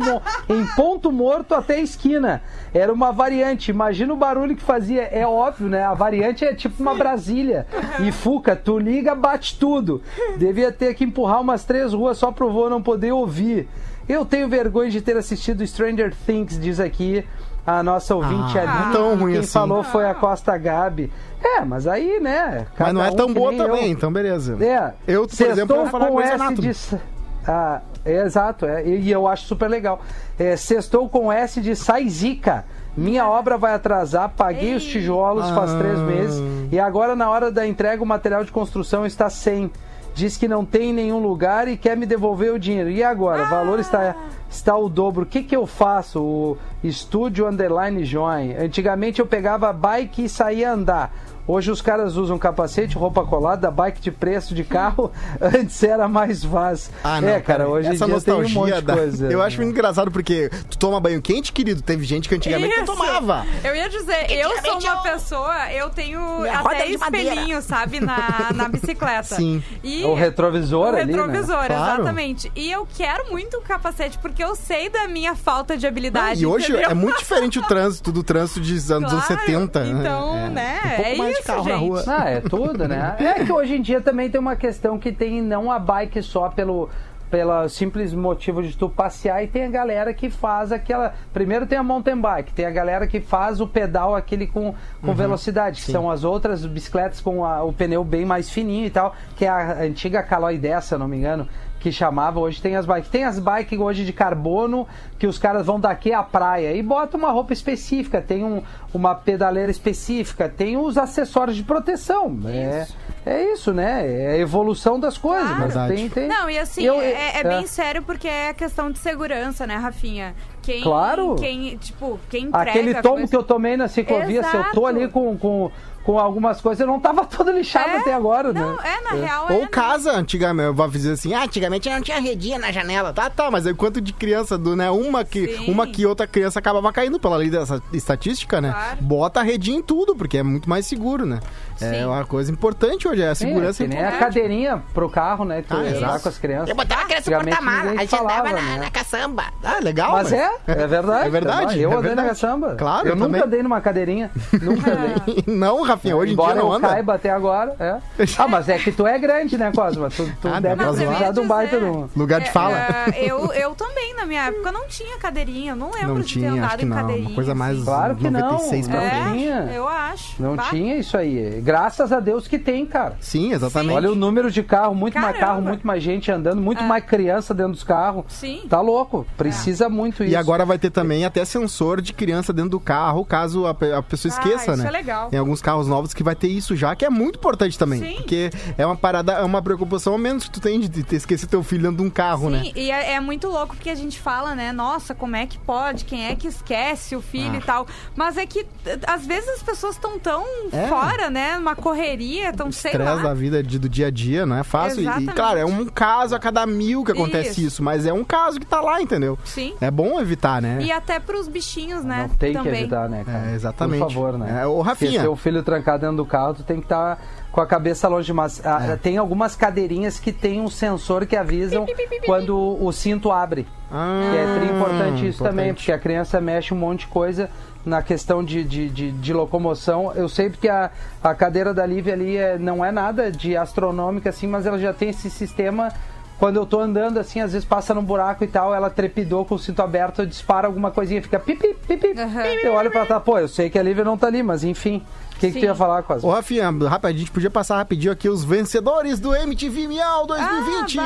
em 0.48 0.64
ponto 0.76 1.10
morto 1.10 1.56
até 1.56 1.74
a 1.74 1.80
esquina. 1.80 2.40
Era 2.72 2.92
uma 2.92 3.10
variante. 3.10 3.72
Imagina 3.72 4.14
o 4.14 4.16
barulho 4.16 4.54
que 4.54 4.62
fazia. 4.62 5.02
É 5.02 5.26
óbvio, 5.26 5.68
né? 5.68 5.82
A 5.82 5.92
variante 5.92 6.44
é 6.44 6.54
tipo 6.54 6.80
uma 6.80 6.94
Brasília. 6.94 7.66
E 7.98 8.12
Fuca, 8.12 8.54
tu 8.54 8.78
liga, 8.78 9.12
bate 9.12 9.58
tudo. 9.58 10.00
Devia 10.36 10.70
ter 10.70 10.94
que 10.94 11.02
empurrar 11.02 11.40
umas 11.40 11.64
três 11.64 11.92
ruas 11.92 12.16
só 12.16 12.30
pro 12.30 12.52
vô 12.52 12.70
não 12.70 12.80
poder 12.80 13.10
ouvir. 13.10 13.68
Eu 14.08 14.24
tenho 14.24 14.48
vergonha 14.48 14.88
de 14.88 15.02
ter 15.02 15.16
assistido 15.16 15.66
Stranger 15.66 16.14
Things, 16.24 16.58
diz 16.58 16.78
aqui 16.80 17.24
a 17.70 17.82
nossa 17.82 18.14
ouvinte 18.14 18.58
Ah, 18.58 18.62
ali. 18.62 18.68
não 18.84 18.88
é 18.88 18.92
tão 18.92 19.16
ruim 19.16 19.32
Quem 19.32 19.40
assim. 19.40 19.52
falou 19.52 19.82
foi 19.82 20.06
a 20.08 20.14
Costa 20.14 20.56
Gabi. 20.56 21.12
É, 21.42 21.60
mas 21.64 21.86
aí, 21.86 22.18
né? 22.20 22.66
Mas 22.78 22.94
não 22.94 23.04
é 23.04 23.10
um 23.10 23.14
tão 23.16 23.26
que 23.28 23.34
boa 23.34 23.52
também, 23.54 23.84
eu. 23.86 23.90
então 23.92 24.12
beleza. 24.12 24.56
É. 24.64 24.92
Eu, 25.06 25.26
por 25.26 25.34
Sextou 25.34 25.52
exemplo, 25.52 25.76
vou 25.76 25.86
falar 25.86 26.06
com 26.08 26.16
Grey's 26.16 26.40
S 26.40 26.54
de... 26.54 27.00
Ah, 27.46 27.80
é, 28.04 28.22
exato, 28.24 28.66
é, 28.66 28.86
e 28.86 29.10
eu 29.10 29.26
acho 29.26 29.46
super 29.46 29.68
legal. 29.68 30.00
É, 30.38 30.56
sextou 30.56 31.08
com 31.08 31.32
S 31.32 31.60
de 31.60 31.74
sai 31.76 32.08
zica. 32.08 32.64
Minha 32.96 33.28
obra 33.28 33.56
vai 33.56 33.74
atrasar, 33.74 34.30
paguei 34.36 34.74
os 34.74 34.84
tijolos 34.84 35.48
faz 35.50 35.72
Ah. 35.72 35.78
três 35.78 35.98
meses 36.00 36.42
e 36.72 36.80
agora 36.80 37.14
na 37.14 37.30
hora 37.30 37.50
da 37.50 37.66
entrega 37.66 38.02
o 38.02 38.06
material 38.06 38.44
de 38.44 38.50
construção 38.50 39.06
está 39.06 39.30
sem. 39.30 39.70
Diz 40.18 40.36
que 40.36 40.48
não 40.48 40.64
tem 40.64 40.90
em 40.90 40.92
nenhum 40.92 41.20
lugar 41.20 41.68
e 41.68 41.76
quer 41.76 41.96
me 41.96 42.04
devolver 42.04 42.52
o 42.52 42.58
dinheiro. 42.58 42.90
E 42.90 43.04
agora? 43.04 43.44
O 43.44 43.48
valor 43.48 43.78
está, 43.78 44.16
está 44.50 44.76
o 44.76 44.88
dobro. 44.88 45.22
O 45.22 45.26
que, 45.26 45.44
que 45.44 45.54
eu 45.54 45.64
faço? 45.64 46.20
O 46.20 46.58
estúdio 46.82 47.46
underline 47.46 48.04
join. 48.04 48.52
Antigamente 48.58 49.20
eu 49.20 49.26
pegava 49.26 49.68
a 49.68 49.72
bike 49.72 50.24
e 50.24 50.28
saía 50.28 50.72
andar. 50.72 51.14
Hoje 51.48 51.70
os 51.70 51.80
caras 51.80 52.14
usam 52.16 52.38
capacete, 52.38 52.94
roupa 52.96 53.24
colada, 53.24 53.70
bike 53.70 54.00
de 54.02 54.10
preço 54.10 54.54
de 54.54 54.62
carro. 54.64 55.10
Antes 55.40 55.82
era 55.82 56.06
mais 56.06 56.44
fácil. 56.44 56.92
Ah, 57.02 57.20
não, 57.22 57.28
é, 57.30 57.40
cara, 57.40 57.66
hoje 57.66 57.88
em 57.88 57.94
essa 57.94 58.04
dia 58.06 58.20
tem 58.20 58.34
um 58.34 58.36
nostalgia 58.38 58.60
monte 58.60 58.74
de 58.74 58.80
da- 58.82 58.94
coisa. 58.94 59.32
Eu 59.32 59.40
acho 59.42 59.56
muito 59.56 59.70
engraçado 59.70 60.10
porque 60.10 60.50
tu 60.70 60.76
toma 60.76 61.00
banho 61.00 61.22
quente, 61.22 61.50
querido. 61.52 61.80
Teve 61.80 62.04
gente 62.04 62.28
que 62.28 62.34
antigamente 62.34 62.76
não 62.76 62.84
Isso. 62.84 62.92
tomava. 62.92 63.46
Eu 63.64 63.74
ia 63.74 63.88
dizer, 63.88 64.30
eu 64.30 64.50
sou 64.62 64.78
uma 64.78 65.02
pessoa, 65.02 65.72
eu 65.72 65.88
tenho 65.90 66.20
Minha 66.40 66.58
até 66.60 66.84
é 66.84 66.90
de 66.90 66.98
madeira. 66.98 67.28
espelhinho, 67.30 67.62
sabe, 67.62 68.00
na, 68.00 68.50
na 68.54 68.68
bicicleta. 68.68 69.34
Sim. 69.36 69.62
E 69.82 70.04
O 70.04 70.12
retrovisor 70.14 70.92
o 70.92 70.96
ali, 70.96 71.12
né? 71.12 71.22
retrovisor, 71.22 71.66
Claro. 71.66 71.94
exatamente. 72.02 72.52
E 72.54 72.70
eu 72.70 72.86
quero 72.94 73.30
muito 73.30 73.56
um 73.56 73.62
capacete, 73.62 74.18
porque 74.18 74.44
eu 74.44 74.54
sei 74.54 74.90
da 74.90 75.08
minha 75.08 75.34
falta 75.34 75.78
de 75.78 75.86
habilidade. 75.86 76.42
e 76.42 76.46
hoje 76.46 76.70
entendeu? 76.72 76.90
é 76.90 76.94
muito 76.94 77.18
diferente 77.18 77.58
o 77.58 77.62
trânsito 77.62 78.12
do 78.12 78.22
trânsito 78.22 78.60
dos 78.60 78.90
anos 78.90 79.10
Claro. 79.10 79.26
70. 79.26 79.86
Então, 79.86 80.36
é. 80.36 80.48
né, 80.50 80.80
Um 80.84 80.88
pouco 80.96 81.08
é 81.10 81.14
mais 81.16 81.37
de 81.38 81.44
carro 81.44 81.64
na 81.64 81.70
gente. 81.76 81.88
rua. 81.88 82.04
Ah, 82.06 82.28
é 82.30 82.40
tudo, 82.40 82.86
né? 82.88 83.16
É 83.20 83.44
que 83.44 83.52
hoje 83.52 83.76
em 83.76 83.82
dia 83.82 84.00
também 84.00 84.28
tem 84.30 84.40
uma 84.40 84.56
questão 84.56 84.98
que 84.98 85.12
tem 85.12 85.40
não 85.42 85.70
a 85.70 85.78
bike 85.78 86.22
só 86.22 86.48
pelo 86.48 86.88
pelo 87.30 87.68
simples 87.68 88.14
motivo 88.14 88.62
de 88.62 88.74
tu 88.74 88.88
passear 88.88 89.44
e 89.44 89.46
tem 89.46 89.64
a 89.64 89.68
galera 89.68 90.14
que 90.14 90.30
faz 90.30 90.72
aquela 90.72 91.12
primeiro 91.30 91.66
tem 91.66 91.76
a 91.76 91.82
mountain 91.82 92.18
bike 92.18 92.54
tem 92.54 92.64
a 92.64 92.70
galera 92.70 93.06
que 93.06 93.20
faz 93.20 93.60
o 93.60 93.66
pedal 93.66 94.16
aquele 94.16 94.46
com, 94.46 94.74
com 95.02 95.12
velocidade 95.12 95.82
que 95.82 95.92
são 95.92 96.10
as 96.10 96.24
outras 96.24 96.64
bicicletas 96.64 97.20
com 97.20 97.44
a- 97.44 97.62
o 97.62 97.70
pneu 97.70 98.02
bem 98.02 98.24
mais 98.24 98.48
fininho 98.48 98.86
e 98.86 98.90
tal 98.90 99.14
que 99.36 99.44
é 99.44 99.48
a 99.50 99.82
antiga 99.82 100.22
Caloi 100.22 100.56
10 100.56 100.82
se 100.82 100.94
eu 100.94 100.98
não 100.98 101.06
me 101.06 101.18
engano 101.18 101.46
que 101.80 101.92
chamava, 101.92 102.40
hoje 102.40 102.60
tem 102.60 102.74
as 102.76 102.84
bikes. 102.84 103.08
Tem 103.08 103.24
as 103.24 103.38
bikes 103.38 103.78
hoje 103.78 104.04
de 104.04 104.12
carbono, 104.12 104.86
que 105.18 105.26
os 105.26 105.38
caras 105.38 105.64
vão 105.66 105.78
daqui 105.78 106.12
à 106.12 106.22
praia 106.22 106.74
e 106.74 106.82
botam 106.82 107.18
uma 107.20 107.30
roupa 107.30 107.52
específica, 107.52 108.20
tem 108.20 108.42
um, 108.44 108.62
uma 108.92 109.14
pedaleira 109.14 109.70
específica, 109.70 110.48
tem 110.48 110.76
os 110.76 110.98
acessórios 110.98 111.56
de 111.56 111.62
proteção. 111.62 112.36
É, 112.46 112.86
é 113.24 113.52
isso, 113.52 113.72
né? 113.72 114.04
É 114.06 114.30
a 114.32 114.38
evolução 114.38 114.98
das 114.98 115.16
coisas. 115.16 115.72
Claro. 115.72 115.94
Tem, 115.94 116.08
tem... 116.08 116.28
Não, 116.28 116.50
e 116.50 116.58
assim, 116.58 116.82
Eu- 116.84 117.00
é, 117.00 117.40
é 117.40 117.44
bem 117.44 117.66
sério 117.66 118.02
porque 118.02 118.26
é 118.26 118.52
questão 118.52 118.90
de 118.90 118.98
segurança, 118.98 119.66
né, 119.66 119.76
Rafinha? 119.76 120.34
Quem, 120.62 120.82
Claro. 120.82 121.36
Quem, 121.36 121.76
tipo, 121.78 122.18
quem 122.28 122.46
entrega... 122.46 122.70
Aquele 122.70 122.94
tombo 122.96 123.14
coisa- 123.16 123.28
que 123.30 123.36
eu 123.36 123.42
tomei 123.42 123.76
na 123.76 123.88
ciclovia, 123.88 124.42
se 124.42 124.54
eu 124.56 124.62
tô 124.64 124.68
Exato. 124.68 124.86
ali 124.86 125.08
com, 125.08 125.38
com, 125.38 125.70
com 126.04 126.18
algumas 126.18 126.60
coisas, 126.60 126.80
eu 126.80 126.86
não 126.86 126.98
tava 126.98 127.24
todo 127.24 127.50
lixado 127.52 127.90
É? 127.90 127.96
até 127.98 128.14
agora, 128.14 128.52
Não, 128.52 128.76
né? 128.76 128.82
é, 128.84 129.00
na 129.04 129.20
real, 129.22 129.48
é... 129.50 129.52
Ou 129.52 129.68
casa, 129.68 130.12
antigamente, 130.12 130.66
eu 130.68 130.74
vou 130.74 130.88
dizer 130.88 131.12
assim, 131.12 131.34
ah, 131.34 131.44
antigamente 131.44 131.88
não 131.90 132.00
tinha 132.00 132.18
redinha 132.20 132.58
na 132.58 132.72
janela. 132.72 133.12
Tá, 133.12 133.28
tá, 133.28 133.50
mas 133.50 133.66
aí 133.66 133.74
quanto 133.74 134.00
de 134.00 134.12
criança, 134.12 134.56
do, 134.56 134.74
né? 134.74 134.90
Uma 134.90 135.24
que, 135.24 135.46
Sim. 135.56 135.70
uma 135.70 135.86
que 135.86 136.06
outra 136.06 136.26
criança 136.26 136.58
acabava 136.58 136.90
caindo 136.92 137.18
pela 137.20 137.36
lei 137.36 137.50
dessa 137.50 137.82
estatística, 137.92 138.60
né? 138.60 138.70
Claro. 138.72 138.96
Bota 139.02 139.40
a 139.40 139.42
redinha 139.42 139.78
em 139.78 139.82
tudo, 139.82 140.16
porque 140.16 140.38
é 140.38 140.42
muito 140.42 140.68
mais 140.68 140.86
seguro, 140.86 141.26
né? 141.26 141.40
É 141.80 141.92
Sim. 142.00 142.04
uma 142.06 142.24
coisa 142.24 142.50
importante 142.50 143.06
hoje, 143.06 143.22
é 143.22 143.28
a 143.28 143.34
segurança 143.34 143.84
é, 143.84 143.86
que 143.88 143.94
nem 143.94 144.04
a 144.04 144.12
cadeirinha 144.18 144.82
pro 144.92 145.08
carro, 145.08 145.44
né? 145.44 145.62
Que 145.62 145.68
tu 145.68 145.76
Ah, 145.76 145.80
usar 145.80 145.90
exato. 145.96 146.22
com 146.22 146.28
as 146.30 146.38
crianças. 146.38 146.68
Eu 146.70 146.74
botava 146.74 147.02
a 147.02 147.04
criança 147.04 147.30
no 147.30 147.36
porta-mala, 147.44 147.90
a 147.92 147.96
gente 147.96 148.14
andava 148.14 148.28
falava, 148.28 148.48
na, 148.52 148.60
né? 148.62 148.78
na 148.78 148.90
caçamba. 148.90 149.44
Ah, 149.62 149.78
legal. 149.82 150.12
Mas 150.12 150.32
é, 150.32 150.50
é 150.66 150.86
verdade. 150.86 151.26
É 151.26 151.30
verdade, 151.30 151.80
Eu 151.80 151.92
é 151.92 151.94
andei 151.96 152.14
na 152.14 152.22
verdade. 152.22 152.28
caçamba. 152.28 152.74
Claro, 152.76 153.06
Eu 153.06 153.12
eu 153.12 153.16
nunca 153.16 153.44
andei 153.44 153.62
numa 153.62 153.80
cadeirinha. 153.80 154.30
Nunca 154.60 154.90
andei. 154.92 155.44
não, 155.46 155.82
Rafinha, 155.98 156.16
hoje 156.16 156.30
em 156.30 156.34
Embora 156.34 156.52
dia 156.54 156.62
não 156.62 156.68
eu 156.70 156.76
anda. 156.76 156.88
caiba 156.88 157.14
até 157.14 157.30
agora, 157.30 157.74
é. 157.78 157.98
Ah, 158.38 158.48
mas 158.48 158.68
é 158.68 158.78
que 158.78 158.92
tu 158.92 159.06
é 159.06 159.18
grande, 159.18 159.58
né, 159.58 159.70
Cosma? 159.74 160.08
Tu, 160.10 160.24
tu 160.40 160.48
Ah, 160.48 160.60
deve 160.60 160.82
ia 160.82 161.32
de 161.32 161.40
um 161.40 161.46
baita 161.46 161.78
de 161.78 161.84
um... 161.84 162.08
Lugar 162.16 162.40
de 162.40 162.48
É, 162.48 162.50
fala. 162.52 162.76
é, 162.78 163.24
eu, 163.24 163.52
eu 163.52 163.74
também, 163.74 164.14
na 164.14 164.24
minha 164.26 164.46
época, 164.46 164.70
não 164.72 164.86
tinha 164.86 165.16
cadeirinha. 165.18 165.72
Eu 165.72 165.76
não 165.76 165.90
lembro 165.92 166.14
Não 166.14 166.20
de 166.20 166.34
ter 166.34 166.40
tinha, 166.40 166.52
andado 166.52 166.64
acho 166.66 166.76
que 166.78 166.84
em 166.84 166.88
não. 166.88 166.96
cadeirinha. 166.96 167.28
Uma 167.28 167.34
coisa 167.34 167.54
mais 167.54 167.76
assim. 167.76 167.84
Claro 167.84 168.16
que 168.16 168.30
não. 168.30 168.40
96 168.40 168.88
pra 168.88 169.00
Não 169.00 169.08
frente. 169.10 169.38
tinha. 169.38 169.54
É, 169.72 169.78
eu 169.78 169.88
acho. 169.88 170.42
Não 170.42 170.56
Bah. 170.56 170.62
tinha 170.70 170.96
isso 170.96 171.16
aí. 171.16 171.60
Graças 171.62 172.12
a 172.12 172.20
Deus 172.20 172.46
que 172.48 172.58
tem, 172.58 172.86
cara. 172.86 173.16
Sim, 173.20 173.52
exatamente. 173.52 173.94
Olha 173.94 174.10
o 174.12 174.14
número 174.14 174.50
de 174.50 174.62
carro, 174.62 174.94
muito 174.94 175.14
mais 175.18 175.36
Caramba. 175.36 175.46
carro, 175.46 175.62
muito 175.62 175.86
mais 175.86 176.02
gente 176.02 176.30
andando, 176.30 176.60
muito 176.60 176.82
É. 176.82 176.86
mais 176.86 177.04
criança 177.04 177.52
dentro 177.54 177.72
dos 177.72 177.84
carros. 177.84 178.24
Sim. 178.28 178.62
Tá 178.68 178.80
louco. 178.80 179.26
Precisa 179.36 179.88
muito 179.88 180.22
isso. 180.24 180.32
E 180.32 180.36
agora 180.36 180.64
vai 180.64 180.78
ter 180.78 180.90
também 180.90 181.24
até 181.24 181.44
sensor 181.44 182.00
de 182.00 182.12
criança 182.12 182.52
dentro 182.52 182.70
do 182.70 182.80
carro, 182.80 183.24
caso 183.24 183.66
a, 183.66 183.70
a 183.70 184.02
pessoa 184.02 184.32
Ah, 184.34 184.38
esqueça, 184.38 184.72
isso 184.72 184.82
né? 184.82 184.88
é 184.88 184.90
legal. 184.90 185.28
Em 185.32 185.36
alguns 185.36 185.60
carros 185.62 185.77
novos 185.86 186.12
que 186.14 186.22
vai 186.22 186.34
ter 186.34 186.48
isso 186.48 186.74
já, 186.74 186.96
que 186.96 187.04
é 187.04 187.10
muito 187.10 187.36
importante 187.38 187.78
também. 187.78 188.00
Sim. 188.00 188.14
Porque 188.16 188.50
é 188.76 188.84
uma 188.86 188.96
parada, 188.96 189.32
é 189.34 189.44
uma 189.44 189.62
preocupação 189.62 190.14
a 190.14 190.18
menos 190.18 190.44
que 190.44 190.50
tu 190.50 190.60
tem 190.60 190.80
de 190.80 191.02
ter 191.04 191.16
esquecido 191.16 191.50
teu 191.50 191.62
filho 191.62 191.82
dentro 191.82 191.98
de 191.98 192.02
um 192.02 192.10
carro, 192.10 192.50
né? 192.50 192.62
Sim, 192.64 192.72
e 192.74 192.90
é, 192.90 193.12
é 193.12 193.20
muito 193.20 193.48
louco 193.48 193.76
porque 193.76 193.90
a 193.90 193.94
gente 193.94 194.18
fala, 194.18 194.54
né? 194.54 194.72
Nossa, 194.72 195.14
como 195.14 195.36
é 195.36 195.46
que 195.46 195.58
pode? 195.58 196.04
Quem 196.04 196.26
é 196.26 196.34
que 196.34 196.48
esquece 196.48 197.14
o 197.14 197.20
filho 197.20 197.52
Ah. 197.54 197.58
e 197.58 197.60
tal? 197.60 197.86
Mas 198.16 198.36
é 198.36 198.46
que 198.46 198.66
às 199.06 199.26
vezes 199.26 199.48
as 199.50 199.62
pessoas 199.62 199.94
estão 199.94 200.18
tão 200.18 200.44
É. 200.72 200.86
fora, 200.88 201.28
né? 201.30 201.56
Numa 201.58 201.76
correria, 201.76 202.52
tão 202.52 202.72
sei 202.72 202.96
lá. 202.96 203.16
Da 203.16 203.34
vida 203.34 203.62
de- 203.62 203.78
do 203.78 203.88
dia 203.88 204.06
a 204.06 204.10
dia, 204.10 204.46
não 204.46 204.56
é 204.56 204.62
fácil. 204.64 205.00
E- 205.00 205.04
E, 205.04 205.06
Exatamente. 205.06 205.34
claro, 205.34 205.58
é 205.58 205.64
um 205.66 205.84
caso 205.86 206.34
a 206.34 206.38
cada 206.38 206.64
mil 206.66 207.04
que 207.04 207.12
acontece 207.12 207.50
isso. 207.50 207.68
Isso. 207.68 207.82
mas 207.82 208.06
é 208.06 208.12
um 208.12 208.24
caso 208.24 208.58
que 208.58 208.64
tá 208.66 208.80
lá, 208.80 209.02
entendeu? 209.02 209.38
Sim. 209.44 209.74
É 209.80 209.90
bom 209.90 210.18
evitar, 210.20 210.62
né? 210.62 210.78
E 210.80 210.90
até 210.90 211.18
pros 211.20 211.48
bichinhos, 211.48 212.02
né? 212.04 212.26
Não 212.28 212.36
tem 212.36 212.52
também. 212.54 212.72
que 212.72 212.78
evitar, 212.80 213.08
né, 213.08 213.22
cara? 213.24 213.50
É, 213.50 213.54
exatamente. 213.54 214.00
Por 214.00 214.08
favor, 214.12 214.38
né? 214.38 214.60
É, 214.62 214.66
ô, 214.66 214.80
Rafinha. 214.80 215.10
Porque 215.10 215.22
teu 215.24 215.36
filho 215.36 215.62
trancado 215.68 216.00
dentro 216.00 216.16
do 216.16 216.24
carro, 216.24 216.54
tu 216.54 216.62
tem 216.62 216.78
que 216.78 216.84
estar 216.86 217.18
com 217.52 217.60
a 217.60 217.66
cabeça 217.66 218.08
longe. 218.08 218.32
Mas 218.32 218.64
ah, 218.64 218.92
É. 218.92 218.96
tem 218.96 219.18
algumas 219.18 219.54
cadeirinhas 219.54 220.18
que 220.18 220.32
tem 220.32 220.60
um 220.62 220.68
sensor 220.70 221.26
que 221.26 221.36
avisam 221.36 221.84
quando 222.24 222.56
o 222.82 222.90
cinto 222.90 223.30
abre. 223.30 223.66
Ah, 223.90 224.30
Que 224.30 224.36
é 224.38 224.58
tri 224.58 224.74
importante 224.76 225.28
isso 225.28 225.42
também, 225.44 225.66
importante. 225.66 225.76
porque 225.76 225.92
a 225.92 225.98
criança 225.98 226.40
mexe 226.40 226.72
um 226.72 226.76
monte 226.78 227.00
de 227.00 227.06
coisa 227.08 227.50
na 227.84 228.02
questão 228.02 228.42
de, 228.44 228.64
de, 228.64 228.88
de, 228.88 229.10
de 229.12 229.32
locomoção. 229.32 230.12
Eu 230.14 230.28
sei 230.28 230.48
porque 230.50 230.68
a, 230.68 230.90
a 231.22 231.34
cadeira 231.34 231.72
da 231.74 231.84
Lívia 231.84 232.14
ali 232.14 232.36
é, 232.36 232.58
não 232.58 232.82
é 232.84 232.90
nada 232.90 233.30
de 233.30 233.56
astronômica, 233.56 234.30
assim, 234.30 234.46
mas 234.46 234.64
ela 234.66 234.78
já 234.78 234.92
tem 234.94 235.10
esse 235.10 235.28
sistema. 235.30 235.90
Quando 236.38 236.54
eu 236.56 236.64
tô 236.64 236.78
andando, 236.78 237.18
assim, 237.18 237.40
às 237.40 237.52
vezes 237.52 237.66
passa 237.66 237.92
num 237.92 238.02
buraco 238.04 238.44
e 238.44 238.46
tal, 238.46 238.72
ela 238.72 238.88
trepidou 238.88 239.44
com 239.44 239.56
o 239.56 239.58
cinto 239.58 239.82
aberto, 239.82 240.24
dispara 240.24 240.68
alguma 240.68 240.88
coisinha, 240.90 241.20
fica 241.20 241.36
pipi, 241.40 241.74
pipi. 241.86 242.14
Aham. 242.16 242.42
Eu 242.62 242.74
olho 242.74 242.90
pra 242.92 243.04
trás, 243.06 243.22
pô, 243.24 243.38
eu 243.40 243.48
sei 243.48 243.68
que 243.68 243.76
a 243.78 243.82
Lívia 243.82 244.04
não 244.04 244.16
tá 244.16 244.28
ali, 244.28 244.40
mas 244.42 244.62
enfim. 244.62 245.02
O 245.38 245.40
que, 245.40 245.46
que 245.46 245.52
tu 245.52 245.60
Sim. 245.60 245.66
ia 245.66 245.74
falar, 245.74 246.02
Quase? 246.02 246.26
Ô, 246.26 246.30
Rafinha, 246.30 246.64
rápido, 246.68 247.06
a 247.06 247.12
gente 247.12 247.30
podia 247.30 247.48
passar 247.48 247.76
rapidinho 247.76 248.12
aqui 248.12 248.28
os 248.28 248.42
vencedores 248.42 249.20
do 249.20 249.32
MTV 249.32 249.86
Miau 249.86 250.26
2020. 250.26 250.98
Ah. 250.98 251.04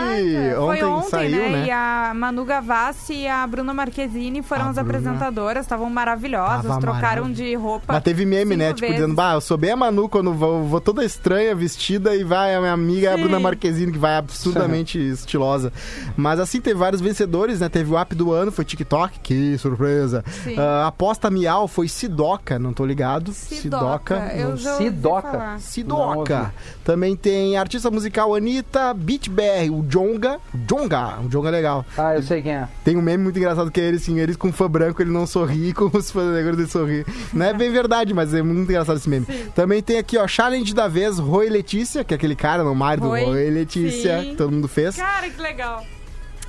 Foi 0.57 0.83
ontem, 0.85 1.09
saiu, 1.11 1.51
né? 1.51 1.67
E 1.67 1.71
a 1.71 2.13
Manu 2.15 2.43
Gavassi 2.43 3.13
e 3.13 3.29
a 3.29 3.47
Bruna 3.47 3.75
Marquezine 3.75 4.43
foram 4.43 4.65
A 4.65 4.69
as 4.71 4.77
Bruna 4.77 4.89
apresentadoras, 4.89 5.67
estavam 5.67 5.91
maravilhosas, 5.91 6.63
Tava 6.63 6.81
trocaram 6.81 7.25
maravilhosa. 7.25 7.51
de 7.51 7.55
roupa. 7.55 7.93
Mas 7.93 8.03
teve 8.03 8.25
meme, 8.25 8.57
né? 8.57 8.69
Tipo, 8.69 8.81
vezes. 8.81 8.97
dizendo, 8.97 9.15
bah, 9.15 9.35
eu 9.35 9.43
sou 9.43 9.59
bem 9.59 9.73
a 9.73 9.77
Manu 9.77 10.09
quando 10.09 10.33
vou, 10.33 10.65
vou 10.65 10.81
toda 10.81 11.05
estranha, 11.05 11.55
vestida, 11.55 12.17
e 12.17 12.25
vai 12.25 12.55
a 12.55 12.61
minha 12.61 12.73
amiga 12.73 13.13
a 13.13 13.17
Sim. 13.17 13.23
Bruna 13.25 13.39
Marquezine, 13.39 13.93
que 13.93 13.99
vai 13.99 14.17
absurdamente 14.17 14.99
estilosa. 14.99 15.71
Mas 16.17 16.41
assim, 16.41 16.59
teve 16.59 16.79
vários 16.79 17.03
vencedores, 17.03 17.61
né? 17.61 17.69
Teve 17.69 17.93
o 17.93 17.99
app 17.99 18.15
do 18.15 18.33
ano, 18.33 18.51
foi 18.51 18.65
TikTok, 18.65 19.21
que 19.21 19.59
surpresa. 19.59 20.25
Sim. 20.43 20.59
A 20.59 20.87
aposta 20.87 21.31
Miau 21.31 21.69
foi 21.69 21.87
Sidoca, 21.87 22.59
não 22.59 22.73
tô 22.73 22.87
ligado. 22.87 23.31
Sidoca. 23.35 24.22
Eu 24.37 24.51
Não- 24.51 24.57
já 24.57 24.73
ouvi 24.75 24.85
Sidoca. 24.85 25.57
Sidoca. 25.59 26.55
Também 26.85 27.17
tem 27.17 27.57
artista 27.57 27.91
musical 27.91 28.35
Anitta, 28.35 28.93
Beat 28.95 29.29
BR, 29.29 29.71
o 29.73 29.83
Jonga. 29.83 30.39
O 30.55 30.59
Jonga, 30.59 31.19
o 31.25 31.29
Jonga 31.29 31.49
é 31.49 31.53
legal. 31.53 31.85
Ah, 31.97 32.15
eu 32.15 32.23
sei 32.23 32.43
quem 32.43 32.53
é. 32.53 32.69
Tem 32.85 32.97
um 32.97 33.03
meme 33.03 33.23
muito 33.25 33.39
engraçado 33.39 33.71
que 33.71 33.81
é 33.81 33.85
ele, 33.85 33.97
assim, 33.97 34.19
eles 34.19 34.37
com 34.37 34.53
fã 34.53 34.69
branco, 34.69 35.03
ele 35.03 35.11
não 35.11 35.27
sorri, 35.27 35.69
e 35.69 35.73
com 35.75 35.91
os 35.97 36.11
fãs 36.11 36.33
negros 36.35 36.59
ele 36.59 36.69
sorri. 36.69 37.07
Não 37.33 37.47
é 37.47 37.53
bem 37.55 37.71
verdade, 37.71 38.13
mas 38.15 38.33
é 38.35 38.43
muito 38.43 38.63
engraçado 38.71 38.97
esse 38.97 39.09
meme. 39.09 39.27
Também 39.55 39.83
tem 39.83 39.99
aqui, 39.99 40.17
ó, 40.19 40.27
Challenge 40.27 40.73
da 40.75 40.89
Vez, 40.89 41.19
Roy 41.19 41.49
Letícia, 41.49 42.05
que 42.05 42.15
é 42.15 42.17
aquele 42.17 42.37
cara 42.37 42.63
no 42.65 42.75
mar 42.75 42.99
do 42.99 43.09
Roy, 43.09 43.25
Roy 43.25 43.51
Letícia, 43.51 44.21
sim. 44.23 44.31
que 44.31 44.37
todo 44.37 44.51
mundo 44.53 44.69
fez. 44.69 44.97
Cara, 44.97 45.29
que 45.29 45.41
legal. 45.41 45.85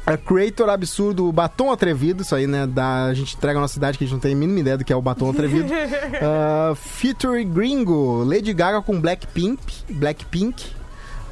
A 0.06 0.18
Creator 0.18 0.70
Absurdo, 0.70 1.32
Batom 1.32 1.72
Atrevido, 1.72 2.24
isso 2.24 2.36
aí, 2.36 2.46
né? 2.46 2.68
Da, 2.68 3.06
a 3.06 3.14
gente 3.14 3.36
entrega 3.36 3.58
a 3.58 3.62
nossa 3.62 3.74
cidade 3.74 3.98
que 3.98 4.04
a 4.04 4.08
gente 4.08 4.14
não 4.14 4.20
tem 4.20 4.34
a 4.34 4.36
mínima 4.36 4.60
ideia 4.60 4.78
do 4.78 4.84
que 4.84 4.92
é 4.92 4.96
o 4.96 5.02
Batom 5.02 5.30
Atrevido. 5.30 5.72
uh, 5.74 6.76
Feature 6.76 7.44
Gringo, 7.46 8.24
Lady 8.24 8.54
Gaga 8.54 8.82
com 8.82 9.00
Blackpink. 9.00 9.60
Blackpink. 9.90 10.83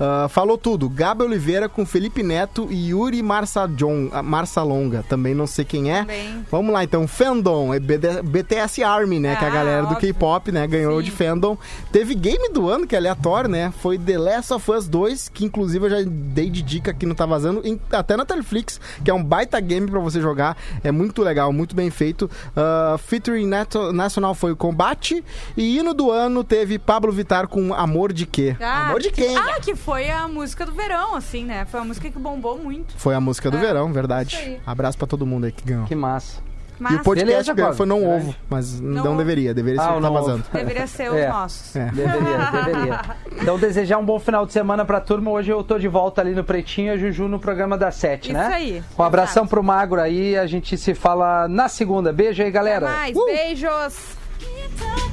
Ah, 0.04 0.28
falou 0.28 0.58
tudo. 0.58 0.90
Gabi 0.90 1.22
Oliveira 1.24 1.70
com 1.70 1.86
Felipe 1.86 2.24
Neto 2.24 2.68
e 2.72 2.90
Yuri 2.90 3.22
Marçajon, 3.22 4.10
ah, 4.12 4.24
Marçalonga. 4.24 5.06
Também 5.08 5.36
não 5.36 5.46
sei 5.46 5.64
quem 5.64 5.92
é. 5.94 6.00
Também. 6.02 6.44
Vamos 6.50 6.74
lá 6.74 6.84
então. 6.84 7.08
Fandom, 7.08 7.72
é 7.72 7.80
BTS 7.80 8.84
Army, 8.84 9.20
né? 9.20 9.36
que 9.36 9.44
é 9.46 9.48
a 9.48 9.52
Ah, 9.52 9.54
galera 9.54 9.82
do 9.84 9.94
óbvio. 9.94 10.00
K-pop, 10.14 10.52
né? 10.52 10.66
Ganhou 10.66 10.98
Sim. 10.98 11.06
de 11.06 11.12
Fandom. 11.12 11.56
Teve 11.92 12.16
game 12.16 12.50
do 12.52 12.68
ano, 12.68 12.88
que 12.88 12.96
é 12.96 12.98
aleatório, 12.98 13.48
né? 13.50 13.72
Foi 13.80 13.98
The 14.00 14.18
Last 14.18 14.54
of 14.54 14.72
Us 14.72 14.88
2, 14.88 15.30
que 15.30 15.46
inclusive 15.46 15.86
eu 15.86 15.90
já 15.92 15.98
dei 16.08 16.50
de 16.50 16.64
dica 16.64 16.90
aqui 16.90 17.06
no 17.06 17.14
Tá 17.14 17.28
Vazando, 17.28 17.62
em- 17.64 17.80
até 17.92 18.18
na 18.18 18.26
Netflix, 18.28 18.82
que 19.04 19.12
é 19.12 19.14
um 19.14 19.24
baita 19.24 19.60
game 19.60 19.86
pra 19.90 20.00
você 20.00 20.20
jogar. 20.20 20.58
É 20.84 20.92
muito 20.92 21.22
legal, 21.22 21.54
muito 21.54 21.76
bem 21.76 21.92
feito. 21.92 22.26
Uh, 22.56 22.98
featuring 22.98 23.46
Nato- 23.46 23.94
Nacional 23.94 24.34
foi 24.34 24.52
o 24.52 24.56
Combate. 24.56 25.24
E 25.56 25.78
hino 25.78 25.94
do 25.94 26.10
ano 26.10 26.44
teve 26.44 26.80
Pablo 26.80 27.12
Vittar 27.12 27.48
com 27.48 27.72
Amor 27.74 28.12
de 28.14 28.26
Quê? 28.26 28.56
Ah, 28.60 28.88
Amor 28.88 29.00
de 29.02 29.12
que- 29.12 29.22
quem? 29.28 29.38
Ah, 29.38 29.60
que 29.62 29.76
foi 29.76 29.91
a 29.94 30.28
música 30.28 30.66
do 30.66 30.72
verão, 30.72 31.16
assim, 31.16 31.44
né? 31.46 31.66
Foi 31.66 31.80
a 31.80 31.84
música 31.84 32.10
que 32.10 32.18
bombou 32.20 32.58
muito. 32.58 32.94
Foi 32.98 33.14
a 33.16 33.20
música 33.20 33.50
do 33.52 33.58
É, 33.58 33.60
verão, 33.60 33.92
verdade. 33.92 34.36
isso. 34.36 34.62
Abraço 34.66 34.98
pra 34.98 35.08
todo 35.08 35.26
mundo 35.26 35.46
aí 35.46 35.52
que 35.52 35.64
ganhou. 35.66 35.86
Que 35.86 35.96
massa. 35.96 36.40
Mas 36.80 36.94
E 36.94 36.96
o 36.96 37.00
podcast 37.04 37.32
Beleza, 37.32 37.52
que 37.54 37.62
ganhou 37.62 37.74
foi 37.76 37.86
Não. 37.86 38.04
Ovo, 38.04 38.36
mas 38.50 38.82
não, 38.82 39.04
Não 39.04 39.18
deveria, 39.18 39.54
deveria 39.54 39.80
ser 39.80 39.88
Ah, 39.88 39.94
o 39.94 39.98
o 40.00 40.02
Tá. 40.02 40.10
Vazando. 40.10 40.44
deveria 40.52 40.88
ser 40.88 41.12
os 41.12 41.18
É. 41.18 41.30
nossos. 41.30 41.76
É. 41.76 41.86
Deveria, 41.92 42.38
deveria. 42.66 43.02
Então, 43.40 43.60
desejar 43.60 43.98
um 44.00 44.06
bom 44.06 44.20
final 44.20 44.48
de 44.48 44.54
semana 44.54 44.84
pra 44.84 45.00
turma. 45.00 45.30
Hoje 45.30 45.52
eu 45.52 45.64
tô 45.64 45.78
de 45.78 45.88
volta 45.88 46.22
ali 46.22 46.34
no 46.34 46.44
Pretinho 46.44 46.88
e 46.88 46.90
a 46.90 46.98
Juju 46.98 47.28
no 47.28 47.40
programa 47.40 47.78
das 47.78 47.94
sete, 47.96 48.32
Isso 48.32 48.34
né? 48.34 48.48
aí, 48.52 48.84
Um 48.98 49.04
abração 49.04 49.44
exato. 49.44 49.50
pro 49.50 49.62
Magro 49.64 50.02
aí. 50.02 50.36
A 50.36 50.48
gente 50.48 50.76
se 50.76 50.96
fala 50.96 51.48
na 51.48 51.68
segunda. 51.70 52.12
Beijo 52.12 52.42
aí, 52.42 52.50
galera. 52.50 52.88
Até 52.88 52.96
mais, 52.98 53.16
Uh! 53.16 53.26
beijos. 53.26 55.12